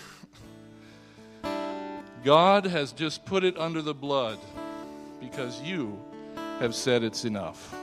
God 2.23 2.65
has 2.65 2.93
just 2.93 3.25
put 3.25 3.43
it 3.43 3.55
under 3.55 3.83
the 3.83 3.93
blood 3.93 4.39
because 5.21 5.61
you 5.61 5.99
have 6.59 6.73
said 6.73 7.03
it's 7.03 7.25
enough. 7.25 7.75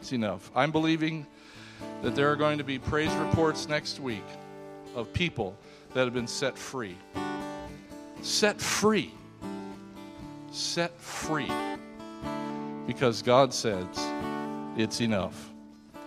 It's 0.00 0.14
enough. 0.14 0.50
I'm 0.56 0.70
believing 0.70 1.26
that 2.00 2.14
there 2.14 2.32
are 2.32 2.36
going 2.36 2.56
to 2.56 2.64
be 2.64 2.78
praise 2.78 3.12
reports 3.16 3.68
next 3.68 4.00
week 4.00 4.24
of 4.94 5.12
people 5.12 5.54
that 5.92 6.04
have 6.04 6.14
been 6.14 6.26
set 6.26 6.56
free 6.56 6.96
set 8.24 8.60
free. 8.60 9.12
Set 10.50 10.98
free. 11.00 11.50
Because 12.86 13.22
God 13.22 13.54
says 13.54 13.86
it's 14.76 15.00
enough. 15.00 15.50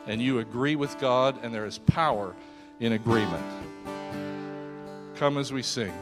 And 0.05 0.21
you 0.21 0.39
agree 0.39 0.75
with 0.75 0.99
God, 0.99 1.39
and 1.43 1.53
there 1.53 1.65
is 1.65 1.77
power 1.77 2.35
in 2.79 2.93
agreement. 2.93 3.45
Come 5.15 5.37
as 5.37 5.53
we 5.53 5.61
sing. 5.61 5.93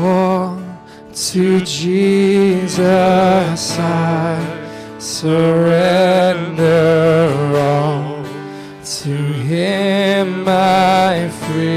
Oh, 0.00 0.62
to 1.14 1.60
Jesus 1.60 2.78
I 3.78 4.98
surrender 4.98 6.66
all. 7.56 7.97
I 11.28 11.67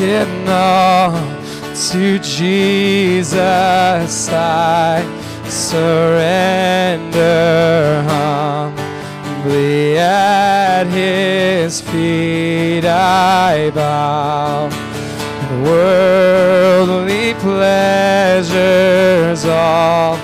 In 0.00 0.48
all 0.48 1.10
to 1.90 2.20
Jesus 2.20 4.28
I 4.30 5.02
surrender 5.48 7.18
humbly 8.06 9.98
at 9.98 10.84
his 10.84 11.80
feet 11.80 12.84
I 12.84 13.72
bow. 13.74 14.68
Worldly 15.64 17.34
pleasures 17.34 19.44
all 19.46 20.16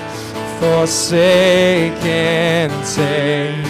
forsaken 0.61 2.01
take 2.95 3.67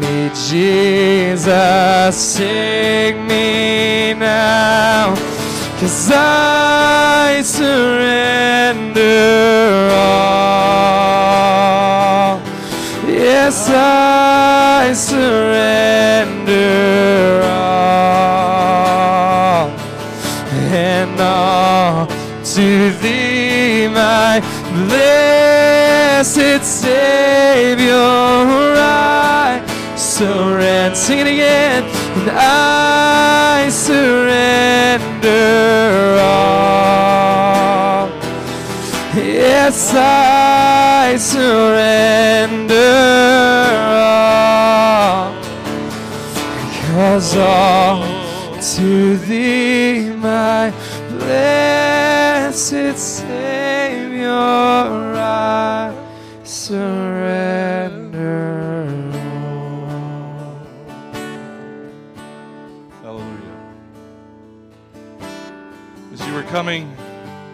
me, 0.00 0.30
Jesus, 0.50 2.36
take 2.36 3.16
me 3.16 4.12
now. 4.12 5.29
Cause 5.80 6.10
I 6.12 7.40
surrender 7.40 9.00
all. 9.94 11.20
Yes, 13.08 13.70
I 13.70 14.92
surrender 14.92 16.60
all. 17.44 18.50
And 20.70 21.18
all 21.18 22.06
to 22.08 22.90
thee, 23.00 23.88
my 23.88 24.40
blessed 24.84 26.62
Savior, 26.62 27.94
I 27.96 29.64
surrender. 29.96 30.94
Sing 30.94 31.20
it 31.20 31.26
again. 31.26 31.84
And 31.84 32.30
I 32.36 33.70
surrender 35.20 36.18
all. 36.20 37.00
Yes, 39.14 39.92
I 39.94 41.16
surrender 41.16 42.74
all. 43.92 45.34
Cause 46.86 47.36
all 47.36 48.02
to 48.76 49.16
thee, 49.18 50.10
my 50.16 50.72
blessed 51.10 52.98
Savior, 52.98 54.28
I 54.28 55.94
surrender 56.44 57.19
As 66.12 66.26
you 66.26 66.34
were 66.34 66.42
coming, 66.42 66.92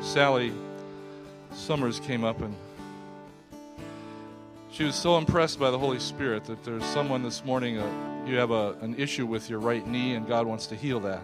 Sally 0.01 0.51
Summers 1.53 2.01
came 2.01 2.25
up 2.25 2.41
and 2.41 2.55
she 4.71 4.85
was 4.85 4.95
so 4.95 5.19
impressed 5.19 5.59
by 5.59 5.71
the 5.71 5.79
Holy 5.79 5.99
Spirit 5.99 6.45
that 6.45 6.65
there's 6.65 6.85
someone 6.85 7.23
this 7.23 7.45
morning, 7.45 7.79
uh, 7.79 8.25
you 8.27 8.37
have 8.37 8.51
a, 8.51 8.73
an 8.81 8.95
issue 8.99 9.27
with 9.27 9.51
your 9.51 9.59
right 9.59 9.87
knee, 9.87 10.15
and 10.15 10.27
God 10.27 10.47
wants 10.47 10.67
to 10.69 10.75
heal 10.75 11.01
that. 11.01 11.23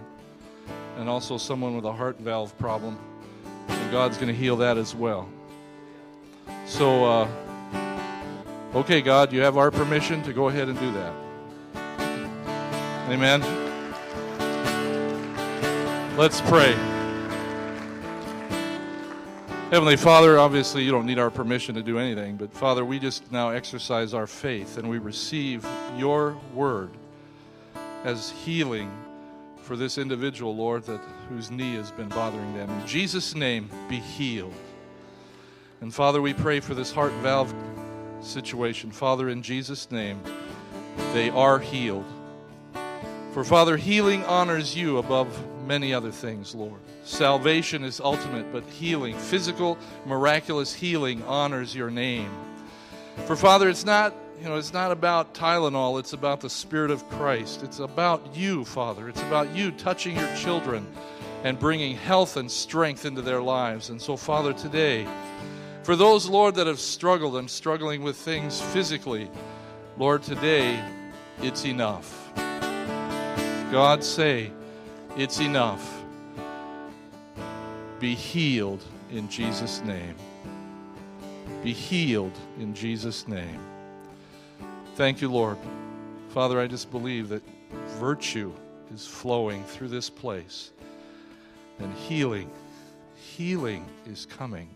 And 0.99 1.09
also 1.09 1.39
someone 1.39 1.75
with 1.75 1.85
a 1.85 1.93
heart 1.93 2.19
valve 2.19 2.57
problem, 2.59 2.99
and 3.69 3.91
God's 3.91 4.17
going 4.17 4.29
to 4.29 4.35
heal 4.35 4.57
that 4.57 4.77
as 4.77 4.95
well. 4.95 5.29
So, 6.67 7.05
uh, 7.05 7.29
okay, 8.75 9.01
God, 9.01 9.33
you 9.33 9.41
have 9.41 9.57
our 9.57 9.71
permission 9.71 10.23
to 10.23 10.33
go 10.33 10.49
ahead 10.49 10.69
and 10.69 10.79
do 10.79 10.93
that. 10.93 11.13
Amen. 13.11 13.43
Let's 16.17 16.41
pray. 16.43 16.92
Heavenly 19.73 19.97
Father, 19.97 20.39
obviously 20.39 20.83
you 20.83 20.91
don't 20.91 21.07
need 21.07 21.19
our 21.19 21.31
permission 21.31 21.75
to 21.77 21.83
do 21.83 21.99
anything, 21.99 22.37
but 22.37 22.53
Father, 22.53 22.85
we 22.85 22.99
just 22.99 23.33
now 23.33 23.49
exercise 23.49 24.13
our 24.13 24.27
faith 24.27 24.77
and 24.77 24.87
we 24.87 24.99
receive 24.99 25.67
your 25.97 26.37
word 26.53 26.91
as 28.05 28.33
healing 28.45 28.93
for 29.63 29.75
this 29.75 29.97
individual, 29.97 30.55
Lord, 30.55 30.85
that 30.85 31.01
whose 31.31 31.51
knee 31.51 31.75
has 31.77 31.91
been 31.91 32.11
bothering 32.11 32.53
them. 32.53 32.69
In 32.69 32.87
Jesus' 32.87 33.35
name, 33.35 33.71
be 33.89 33.97
healed. 33.97 34.53
And 35.81 35.95
Father, 35.95 36.21
we 36.21 36.35
pray 36.35 36.61
for 36.61 36.75
this 36.75 36.93
heart 36.93 37.13
valve 37.23 37.55
situation. 38.21 38.91
Father, 38.91 39.31
in 39.31 39.43
Jesus' 39.43 39.91
name, 39.91 40.21
they 41.15 41.31
are 41.31 41.59
healed. 41.59 42.05
For 43.33 43.43
Father, 43.43 43.79
healing 43.79 44.23
honors 44.27 44.77
you 44.77 44.99
above 44.99 45.35
many 45.67 45.95
other 45.95 46.11
things, 46.11 46.55
Lord. 46.55 46.81
Salvation 47.05 47.85
is 47.85 48.01
ultimate, 48.01 48.53
but 48.53 48.65
healing, 48.65 49.17
physical, 49.17 49.79
miraculous 50.07 50.73
healing, 50.73 51.23
honors 51.25 51.75
your 51.75 51.91
name. 51.91 52.31
For 53.27 53.37
Father, 53.37 53.69
it's 53.69 53.85
not, 53.85 54.15
you 54.41 54.49
know, 54.49 54.57
it's 54.57 54.73
not 54.73 54.93
about 54.93 55.35
Tylenol, 55.35 55.99
it's 55.99 56.13
about 56.13 56.41
the 56.41 56.51
Spirit 56.51 56.91
of 56.91 57.09
Christ. 57.11 57.63
It's 57.63 57.79
about 57.79 58.35
you, 58.35 58.65
Father. 58.65 59.09
It's 59.09 59.23
about 59.23 59.55
you 59.55 59.71
touching 59.73 60.17
your 60.17 60.35
children 60.37 60.87
and 61.45 61.59
bringing 61.59 61.97
health 61.97 62.37
and 62.37 62.51
strength 62.51 63.05
into 63.05 63.23
their 63.23 63.43
lives. 63.43 63.91
And 63.91 64.01
so, 64.01 64.17
Father, 64.17 64.53
today, 64.53 65.07
for 65.83 65.97
those, 65.97 66.29
Lord, 66.29 66.55
that 66.55 66.69
have 66.69 66.79
struggled 66.79 67.37
and 67.37 67.51
struggling 67.51 68.03
with 68.03 68.17
things 68.17 68.61
physically, 68.61 69.29
Lord, 69.99 70.23
today, 70.23 70.83
it's 71.43 71.65
enough. 71.65 72.31
God 73.73 74.05
say, 74.05 74.53
it's 75.17 75.41
enough. 75.41 76.03
Be 78.01 78.15
healed 78.15 78.83
in 79.11 79.29
Jesus' 79.29 79.83
name. 79.83 80.15
Be 81.63 81.73
healed 81.73 82.37
in 82.59 82.75
Jesus' 82.75 83.29
name. 83.29 83.61
Thank 84.97 85.21
you, 85.21 85.31
Lord. 85.31 85.57
Father, 86.31 86.61
I 86.61 86.67
just 86.67 86.91
believe 86.91 87.29
that 87.29 87.43
virtue 87.99 88.53
is 88.93 89.07
flowing 89.07 89.65
through 89.65 89.89
this 89.89 90.11
place 90.11 90.73
and 91.79 91.93
healing, 91.95 92.51
healing 93.17 93.85
is 94.07 94.27
coming. 94.27 94.69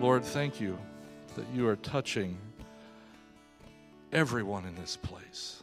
Lord, 0.00 0.24
thank 0.24 0.60
you 0.60 0.78
that 1.36 1.44
you 1.54 1.68
are 1.68 1.76
touching 1.76 2.36
everyone 4.12 4.64
in 4.66 4.74
this 4.76 4.96
place. 4.96 5.62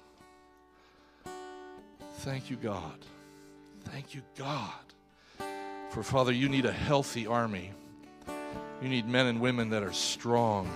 Thank 2.22 2.52
you, 2.52 2.56
God. 2.56 3.00
Thank 3.86 4.14
you, 4.14 4.22
God. 4.38 4.70
For 5.90 6.04
Father, 6.04 6.32
you 6.32 6.50
need 6.50 6.66
a 6.66 6.72
healthy 6.72 7.26
army. 7.26 7.72
You 8.80 8.90
need 8.90 9.08
men 9.08 9.26
and 9.26 9.42
women 9.42 9.72
that 9.72 9.82
are 9.82 9.92
strong, 9.92 10.70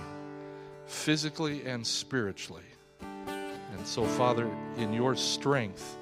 physically 0.86 1.64
and 1.64 1.86
spiritually. 1.86 2.64
And 3.00 3.86
so, 3.86 4.04
Father, 4.04 4.50
in 4.76 4.92
your 4.92 5.14
strength, 5.14 5.96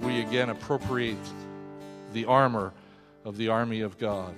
we 0.00 0.18
again 0.22 0.50
appropriate 0.50 1.16
the 2.12 2.24
armor 2.24 2.72
of 3.24 3.36
the 3.36 3.46
army 3.46 3.82
of 3.82 3.96
God 3.96 4.34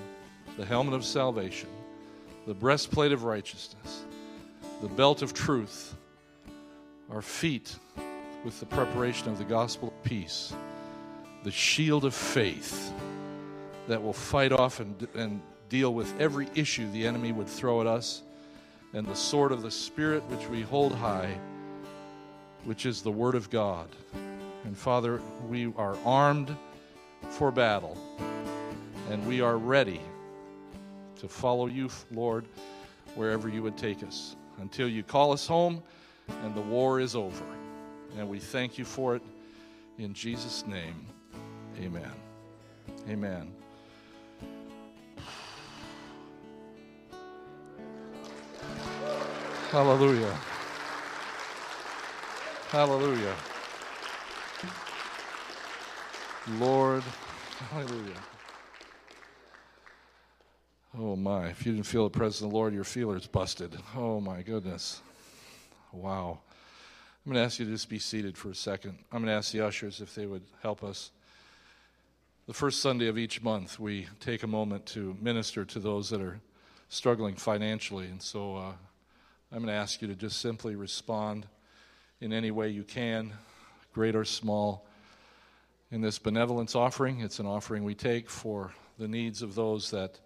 the 0.58 0.66
helmet 0.66 0.92
of 0.92 1.04
salvation, 1.04 1.70
the 2.46 2.54
breastplate 2.54 3.10
of 3.10 3.24
righteousness, 3.24 4.04
the 4.82 4.88
belt 4.88 5.22
of 5.22 5.32
truth, 5.32 5.96
our 7.10 7.22
feet 7.22 7.74
with 8.44 8.60
the 8.60 8.66
preparation 8.66 9.28
of 9.28 9.38
the 9.38 9.44
gospel 9.44 9.88
of 9.88 10.02
peace, 10.04 10.54
the 11.42 11.50
shield 11.50 12.04
of 12.04 12.14
faith 12.14 12.92
that 13.88 14.02
will 14.02 14.12
fight 14.12 14.52
off 14.52 14.80
and, 14.80 15.08
and 15.14 15.40
deal 15.68 15.94
with 15.94 16.12
every 16.20 16.48
issue 16.54 16.90
the 16.92 17.06
enemy 17.06 17.32
would 17.32 17.48
throw 17.48 17.80
at 17.80 17.86
us, 17.86 18.22
and 18.92 19.06
the 19.06 19.14
sword 19.14 19.50
of 19.50 19.62
the 19.62 19.70
Spirit 19.70 20.22
which 20.24 20.46
we 20.48 20.62
hold 20.62 20.94
high, 20.94 21.36
which 22.64 22.86
is 22.86 23.02
the 23.02 23.10
Word 23.10 23.34
of 23.34 23.50
God. 23.50 23.88
And 24.64 24.76
Father, 24.76 25.20
we 25.48 25.72
are 25.76 25.96
armed 26.04 26.54
for 27.30 27.50
battle, 27.50 27.96
and 29.10 29.26
we 29.26 29.40
are 29.40 29.56
ready 29.56 30.00
to 31.16 31.28
follow 31.28 31.66
you, 31.66 31.88
Lord, 32.12 32.44
wherever 33.14 33.48
you 33.48 33.62
would 33.62 33.76
take 33.76 34.02
us 34.02 34.36
until 34.60 34.88
you 34.88 35.02
call 35.02 35.32
us 35.32 35.46
home 35.46 35.82
and 36.42 36.54
the 36.54 36.60
war 36.60 37.00
is 37.00 37.16
over. 37.16 37.44
And 38.16 38.28
we 38.28 38.38
thank 38.38 38.78
you 38.78 38.84
for 38.84 39.16
it 39.16 39.22
in 39.98 40.14
Jesus' 40.14 40.64
name. 40.66 41.06
Amen. 41.80 42.10
Amen. 43.08 43.52
Hallelujah. 49.70 50.38
Hallelujah. 52.68 53.34
Lord, 56.58 57.02
hallelujah. 57.70 58.20
Oh 60.96 61.16
my, 61.16 61.48
if 61.48 61.66
you 61.66 61.72
didn't 61.72 61.86
feel 61.86 62.04
the 62.04 62.10
presence 62.10 62.42
of 62.42 62.50
the 62.50 62.54
Lord, 62.54 62.74
your 62.74 62.84
feeler's 62.84 63.26
busted. 63.26 63.76
Oh 63.96 64.20
my 64.20 64.42
goodness. 64.42 65.00
Wow. 65.92 66.38
I'm 67.24 67.32
going 67.32 67.40
to 67.40 67.46
ask 67.46 67.58
you 67.58 67.64
to 67.64 67.70
just 67.70 67.88
be 67.88 67.98
seated 67.98 68.36
for 68.36 68.50
a 68.50 68.54
second. 68.54 68.98
I'm 69.10 69.22
going 69.22 69.28
to 69.28 69.32
ask 69.32 69.50
the 69.50 69.64
ushers 69.64 70.02
if 70.02 70.14
they 70.14 70.26
would 70.26 70.42
help 70.60 70.84
us. 70.84 71.10
The 72.46 72.52
first 72.52 72.80
Sunday 72.80 73.06
of 73.06 73.16
each 73.16 73.42
month, 73.42 73.80
we 73.80 74.08
take 74.20 74.42
a 74.42 74.46
moment 74.46 74.84
to 74.88 75.16
minister 75.22 75.64
to 75.64 75.78
those 75.78 76.10
that 76.10 76.20
are 76.20 76.38
struggling 76.90 77.34
financially. 77.34 78.08
And 78.08 78.20
so 78.20 78.56
uh, 78.56 78.72
I'm 79.50 79.58
going 79.58 79.68
to 79.68 79.72
ask 79.72 80.02
you 80.02 80.08
to 80.08 80.14
just 80.14 80.38
simply 80.38 80.76
respond 80.76 81.46
in 82.20 82.30
any 82.30 82.50
way 82.50 82.68
you 82.68 82.84
can, 82.84 83.32
great 83.94 84.14
or 84.14 84.26
small. 84.26 84.86
In 85.90 86.02
this 86.02 86.18
benevolence 86.18 86.74
offering, 86.74 87.20
it's 87.20 87.38
an 87.38 87.46
offering 87.46 87.84
we 87.84 87.94
take 87.94 88.28
for 88.28 88.74
the 88.98 89.08
needs 89.08 89.40
of 89.40 89.54
those 89.54 89.90
that 89.92 90.20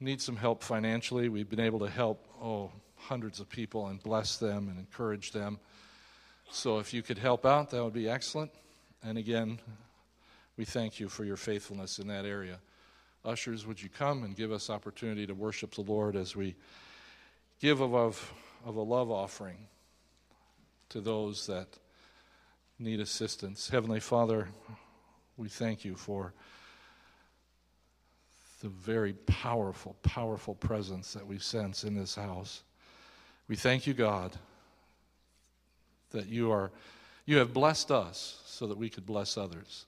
need 0.00 0.22
some 0.22 0.36
help 0.36 0.62
financially. 0.62 1.28
We've 1.28 1.50
been 1.50 1.60
able 1.60 1.80
to 1.80 1.90
help, 1.90 2.26
oh, 2.42 2.72
hundreds 2.96 3.40
of 3.40 3.48
people 3.48 3.88
and 3.88 4.02
bless 4.02 4.36
them 4.36 4.68
and 4.68 4.78
encourage 4.78 5.32
them. 5.32 5.58
So 6.50 6.78
if 6.78 6.94
you 6.94 7.02
could 7.02 7.18
help 7.18 7.44
out, 7.44 7.70
that 7.70 7.82
would 7.82 7.92
be 7.92 8.08
excellent. 8.08 8.50
And 9.02 9.18
again, 9.18 9.58
we 10.56 10.64
thank 10.64 10.98
you 10.98 11.08
for 11.08 11.24
your 11.24 11.36
faithfulness 11.36 11.98
in 11.98 12.08
that 12.08 12.24
area. 12.24 12.58
Ushers, 13.24 13.66
would 13.66 13.82
you 13.82 13.88
come 13.88 14.22
and 14.22 14.36
give 14.36 14.52
us 14.52 14.70
opportunity 14.70 15.26
to 15.26 15.34
worship 15.34 15.74
the 15.74 15.82
Lord 15.82 16.16
as 16.16 16.36
we 16.36 16.54
give 17.60 17.80
of, 17.80 17.94
of, 17.94 18.32
of 18.64 18.76
a 18.76 18.82
love 18.82 19.10
offering 19.10 19.66
to 20.90 21.00
those 21.00 21.46
that 21.46 21.66
need 22.78 23.00
assistance? 23.00 23.68
Heavenly 23.68 24.00
Father, 24.00 24.48
we 25.36 25.48
thank 25.48 25.84
you 25.84 25.96
for 25.96 26.32
the 28.62 28.68
very 28.68 29.12
powerful, 29.12 29.96
powerful 30.02 30.54
presence 30.54 31.12
that 31.12 31.26
we 31.26 31.38
sense 31.38 31.84
in 31.84 31.94
this 31.94 32.14
house. 32.14 32.62
We 33.48 33.56
thank 33.56 33.86
you, 33.86 33.94
God, 33.94 34.32
that 36.10 36.28
you 36.28 36.50
are 36.50 36.70
you 37.26 37.38
have 37.38 37.52
blessed 37.52 37.90
us 37.90 38.40
so 38.46 38.68
that 38.68 38.78
we 38.78 38.88
could 38.88 39.04
bless 39.04 39.36
others. 39.36 39.84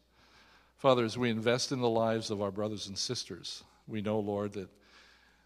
Father, 0.77 1.05
as 1.05 1.17
we 1.17 1.31
invest 1.31 1.73
in 1.73 1.81
the 1.81 1.89
lives 1.89 2.31
of 2.31 2.43
our 2.43 2.51
brothers 2.51 2.89
and 2.89 2.99
sisters, 2.99 3.63
we 3.87 4.03
know, 4.03 4.19
Lord, 4.19 4.53
that, 4.53 4.69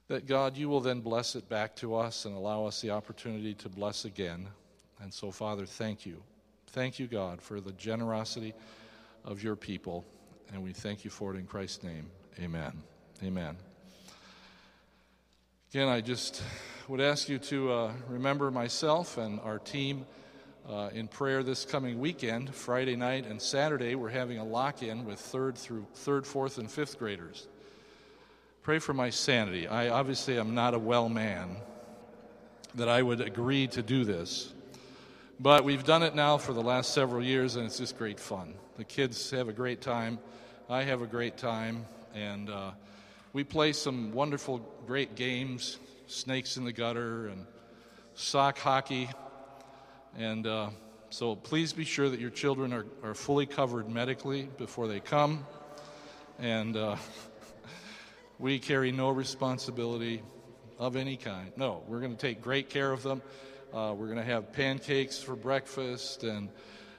that 0.08 0.26
God, 0.26 0.56
you 0.56 0.68
will 0.68 0.80
then 0.80 1.00
bless 1.00 1.36
it 1.36 1.48
back 1.48 1.76
to 1.76 1.94
us 1.94 2.24
and 2.24 2.34
allow 2.34 2.64
us 2.64 2.80
the 2.80 2.90
opportunity 2.90 3.54
to 3.54 3.68
bless 3.68 4.06
again. 4.06 4.48
And 5.02 5.12
so, 5.12 5.30
Father, 5.30 5.66
thank 5.66 6.06
you. 6.06 6.22
Thank 6.68 6.98
you, 6.98 7.06
God, 7.06 7.40
for 7.40 7.60
the 7.60 7.72
generosity 7.72 8.54
of 9.24 9.42
your 9.42 9.56
people. 9.56 10.04
And 10.52 10.62
we 10.62 10.72
thank 10.72 11.04
you 11.04 11.10
for 11.10 11.34
it 11.34 11.38
in 11.38 11.46
Christ's 11.46 11.82
name. 11.82 12.06
Amen. 12.40 12.72
Amen. 13.22 13.56
Again, 15.70 15.88
I 15.88 16.00
just 16.00 16.42
would 16.89 17.01
ask 17.01 17.28
you 17.28 17.39
to 17.39 17.72
uh, 17.72 17.93
remember 18.09 18.51
myself 18.51 19.16
and 19.16 19.39
our 19.41 19.59
team 19.59 20.05
uh, 20.68 20.91
in 20.93 21.07
prayer 21.07 21.43
this 21.43 21.64
coming 21.64 22.01
weekend, 22.01 22.53
Friday 22.53 22.97
night 22.97 23.24
and 23.26 23.41
Saturday. 23.41 23.95
We're 23.95 24.11
having 24.11 24.39
a 24.39 24.45
lock 24.45 24.83
in 24.83 25.05
with 25.05 25.20
third 25.20 25.57
through 25.57 25.87
third, 25.95 26.26
fourth, 26.26 26.59
and 26.59 26.70
fifth 26.70 26.99
graders. 26.99 27.47
Pray 28.62 28.80
for 28.80 28.95
my 28.95 29.11
sanity. 29.11 29.68
I 29.68 29.91
obviously 29.91 30.39
am 30.39 30.55
not 30.55 30.74
a 30.74 30.78
well 30.78 31.09
man 31.09 31.57
that 32.74 32.89
I 32.89 33.01
would 33.01 33.20
agree 33.20 33.68
to 33.68 33.83
do 33.83 34.05
this. 34.05 34.53
But 35.39 35.64
we've 35.64 35.85
done 35.85 36.03
it 36.03 36.14
now 36.14 36.37
for 36.37 36.53
the 36.53 36.62
last 36.62 36.93
several 36.95 37.22
years, 37.22 37.57
and 37.57 37.66
it's 37.66 37.78
just 37.78 37.97
great 37.97 38.18
fun. 38.18 38.55
The 38.76 38.85
kids 38.85 39.30
have 39.30 39.49
a 39.49 39.53
great 39.53 39.83
time. 39.83 40.18
I 40.68 40.83
have 40.83 41.03
a 41.03 41.07
great 41.07 41.37
time. 41.37 41.87
And 42.14 42.51
uh, 42.51 42.70
we 43.33 43.45
play 43.45 43.72
some 43.72 44.12
wonderful, 44.12 44.59
great 44.87 45.14
games 45.14 45.78
snakes 46.07 46.57
in 46.57 46.64
the 46.64 46.72
gutter 46.72 47.28
and 47.28 47.46
sock 48.14 48.59
hockey. 48.59 49.09
And 50.16 50.46
uh, 50.46 50.70
so 51.11 51.36
please 51.36 51.72
be 51.72 51.84
sure 51.84 52.09
that 52.09 52.20
your 52.20 52.30
children 52.30 52.72
are, 52.72 52.86
are 53.03 53.14
fully 53.14 53.46
covered 53.46 53.88
medically 53.88 54.48
before 54.59 54.88
they 54.88 55.00
come. 55.00 55.46
And 56.38 56.76
uh, 56.76 56.96
we 58.38 58.59
carry 58.59 58.92
no 58.92 59.11
responsibility 59.11 60.22
of 60.78 60.96
any 60.96 61.16
kind. 61.16 61.53
No, 61.57 61.82
we're 61.86 62.00
going 62.00 62.14
to 62.16 62.18
take 62.18 62.42
great 62.42 62.68
care 62.68 62.92
of 62.92 63.03
them. 63.03 63.22
Uh, 63.72 63.94
we're 63.96 64.07
going 64.07 64.18
to 64.18 64.24
have 64.24 64.53
pancakes 64.53 65.18
for 65.22 65.34
breakfast, 65.34 66.24
and 66.24 66.50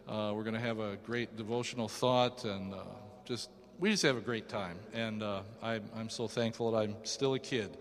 uh, 0.08 0.32
we're 0.34 0.43
going 0.43 0.56
to 0.56 0.60
have 0.60 0.80
a 0.80 0.95
great 1.06 1.38
devotional 1.38 1.88
thought, 1.88 2.45
and 2.45 2.74
uh, 2.74 2.78
just 3.26 3.49
we 3.80 3.91
just 3.91 4.04
have 4.04 4.18
a 4.18 4.22
great 4.22 4.49
time. 4.49 4.78
And 4.93 5.22
uh, 5.22 5.41
I, 5.62 5.82
I'm 5.95 6.10
so 6.10 6.28
thankful 6.28 6.72
that 6.72 6.78
I'm 6.78 6.95
still 7.04 7.34
a 7.34 7.39
kid. 7.39 7.78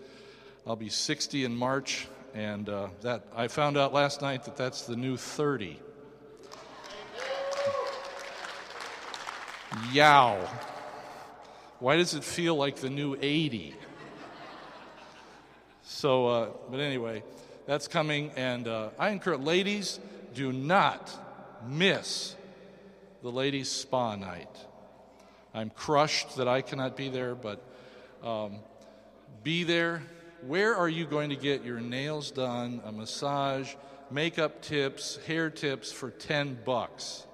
I'll 0.65 0.77
be 0.77 0.87
60 0.87 1.43
in 1.43 1.53
March, 1.57 2.07
and 2.33 2.69
uh, 2.69 2.87
that 3.01 3.25
I 3.35 3.49
found 3.49 3.75
out 3.75 3.93
last 3.93 4.21
night 4.21 4.45
that 4.45 4.55
that's 4.55 4.83
the 4.83 4.95
new 4.95 5.17
30. 5.17 5.77
Yow. 9.91 10.49
Why 11.79 11.97
does 11.97 12.13
it 12.13 12.23
feel 12.23 12.55
like 12.55 12.77
the 12.77 12.89
new 12.89 13.17
80? 13.21 13.75
So, 15.81 16.27
uh, 16.27 16.49
but 16.71 16.79
anyway, 16.79 17.23
that's 17.65 17.89
coming, 17.89 18.31
and 18.37 18.65
uh, 18.65 18.91
I 18.97 19.09
encourage 19.09 19.41
ladies, 19.41 19.99
do 20.33 20.53
not 20.53 21.11
miss 21.67 22.37
the 23.21 23.29
ladies' 23.29 23.69
spa 23.69 24.15
night. 24.15 24.55
I'm 25.53 25.71
crushed 25.71 26.37
that 26.37 26.47
I 26.47 26.61
cannot 26.61 26.95
be 26.95 27.09
there, 27.09 27.35
but 27.35 27.61
um, 28.23 28.59
be 29.43 29.65
there. 29.65 30.03
Where 30.47 30.75
are 30.75 30.89
you 30.89 31.05
going 31.05 31.29
to 31.29 31.35
get 31.35 31.63
your 31.63 31.79
nails 31.79 32.31
done, 32.31 32.81
a 32.83 32.91
massage, 32.91 33.75
makeup 34.11 34.61
tips, 34.61 35.17
hair 35.25 35.49
tips 35.49 35.91
for 35.91 36.09
10 36.09 36.59
bucks? 36.65 37.25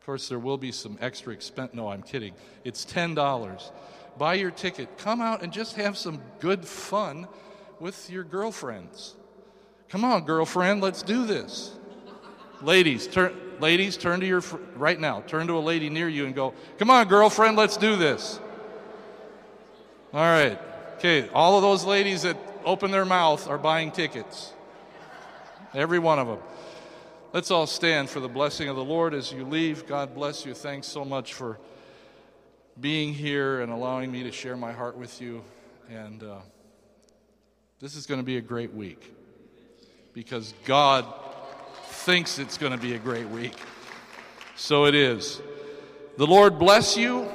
Of 0.00 0.06
course, 0.06 0.28
there 0.28 0.38
will 0.38 0.58
be 0.58 0.72
some 0.72 0.98
extra 1.00 1.32
expense. 1.32 1.74
No, 1.74 1.88
I'm 1.88 2.02
kidding. 2.02 2.34
It's 2.64 2.84
$10. 2.84 3.70
Buy 4.16 4.34
your 4.34 4.50
ticket. 4.50 4.98
Come 4.98 5.20
out 5.20 5.42
and 5.42 5.52
just 5.52 5.76
have 5.76 5.96
some 5.96 6.20
good 6.40 6.64
fun 6.64 7.28
with 7.78 8.10
your 8.10 8.24
girlfriends. 8.24 9.14
Come 9.88 10.04
on, 10.04 10.24
girlfriend, 10.24 10.80
let's 10.80 11.02
do 11.02 11.26
this. 11.26 11.76
Ladies, 12.60 13.06
turn, 13.06 13.34
ladies, 13.60 13.96
turn 13.96 14.18
to 14.20 14.26
your 14.26 14.42
right 14.74 14.98
now. 14.98 15.20
Turn 15.20 15.46
to 15.46 15.56
a 15.56 15.60
lady 15.60 15.88
near 15.88 16.08
you 16.08 16.26
and 16.26 16.34
go, 16.34 16.54
"Come 16.78 16.90
on, 16.90 17.06
girlfriend, 17.06 17.56
let's 17.56 17.76
do 17.76 17.94
this." 17.94 18.40
All 20.12 20.20
right. 20.20 20.58
Okay, 20.98 21.28
all 21.32 21.54
of 21.54 21.62
those 21.62 21.84
ladies 21.84 22.22
that 22.22 22.36
open 22.64 22.90
their 22.90 23.04
mouth 23.04 23.46
are 23.46 23.56
buying 23.56 23.92
tickets. 23.92 24.52
Every 25.72 26.00
one 26.00 26.18
of 26.18 26.26
them. 26.26 26.40
Let's 27.32 27.52
all 27.52 27.68
stand 27.68 28.10
for 28.10 28.18
the 28.18 28.28
blessing 28.28 28.68
of 28.68 28.74
the 28.74 28.82
Lord 28.82 29.14
as 29.14 29.30
you 29.30 29.44
leave. 29.44 29.86
God 29.86 30.12
bless 30.12 30.44
you. 30.44 30.54
Thanks 30.54 30.88
so 30.88 31.04
much 31.04 31.34
for 31.34 31.60
being 32.80 33.14
here 33.14 33.60
and 33.60 33.70
allowing 33.70 34.10
me 34.10 34.24
to 34.24 34.32
share 34.32 34.56
my 34.56 34.72
heart 34.72 34.96
with 34.96 35.22
you. 35.22 35.44
And 35.88 36.20
uh, 36.24 36.38
this 37.78 37.94
is 37.94 38.04
going 38.04 38.18
to 38.18 38.26
be 38.26 38.38
a 38.38 38.40
great 38.40 38.74
week 38.74 39.14
because 40.14 40.52
God 40.64 41.06
thinks 41.84 42.40
it's 42.40 42.58
going 42.58 42.72
to 42.72 42.78
be 42.78 42.96
a 42.96 42.98
great 42.98 43.28
week. 43.28 43.54
So 44.56 44.86
it 44.86 44.96
is. 44.96 45.40
The 46.16 46.26
Lord 46.26 46.58
bless 46.58 46.96
you 46.96 47.28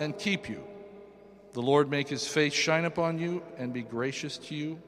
and 0.00 0.18
keep 0.18 0.48
you. 0.48 0.65
The 1.56 1.62
Lord 1.62 1.90
make 1.90 2.06
his 2.06 2.28
face 2.28 2.52
shine 2.52 2.84
upon 2.84 3.18
you 3.18 3.42
and 3.56 3.72
be 3.72 3.80
gracious 3.80 4.36
to 4.36 4.54
you. 4.54 4.78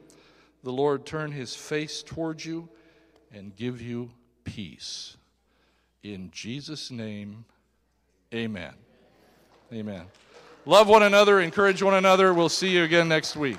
The 0.62 0.70
Lord 0.70 1.06
turn 1.06 1.32
his 1.32 1.56
face 1.56 2.02
towards 2.02 2.44
you 2.44 2.68
and 3.32 3.56
give 3.56 3.80
you 3.80 4.10
peace. 4.44 5.16
In 6.02 6.30
Jesus' 6.30 6.90
name, 6.90 7.46
amen. 8.34 8.74
Amen. 9.72 10.02
Love 10.66 10.88
one 10.88 11.02
another, 11.02 11.40
encourage 11.40 11.82
one 11.82 11.94
another. 11.94 12.34
We'll 12.34 12.50
see 12.50 12.68
you 12.68 12.84
again 12.84 13.08
next 13.08 13.34
week. 13.34 13.56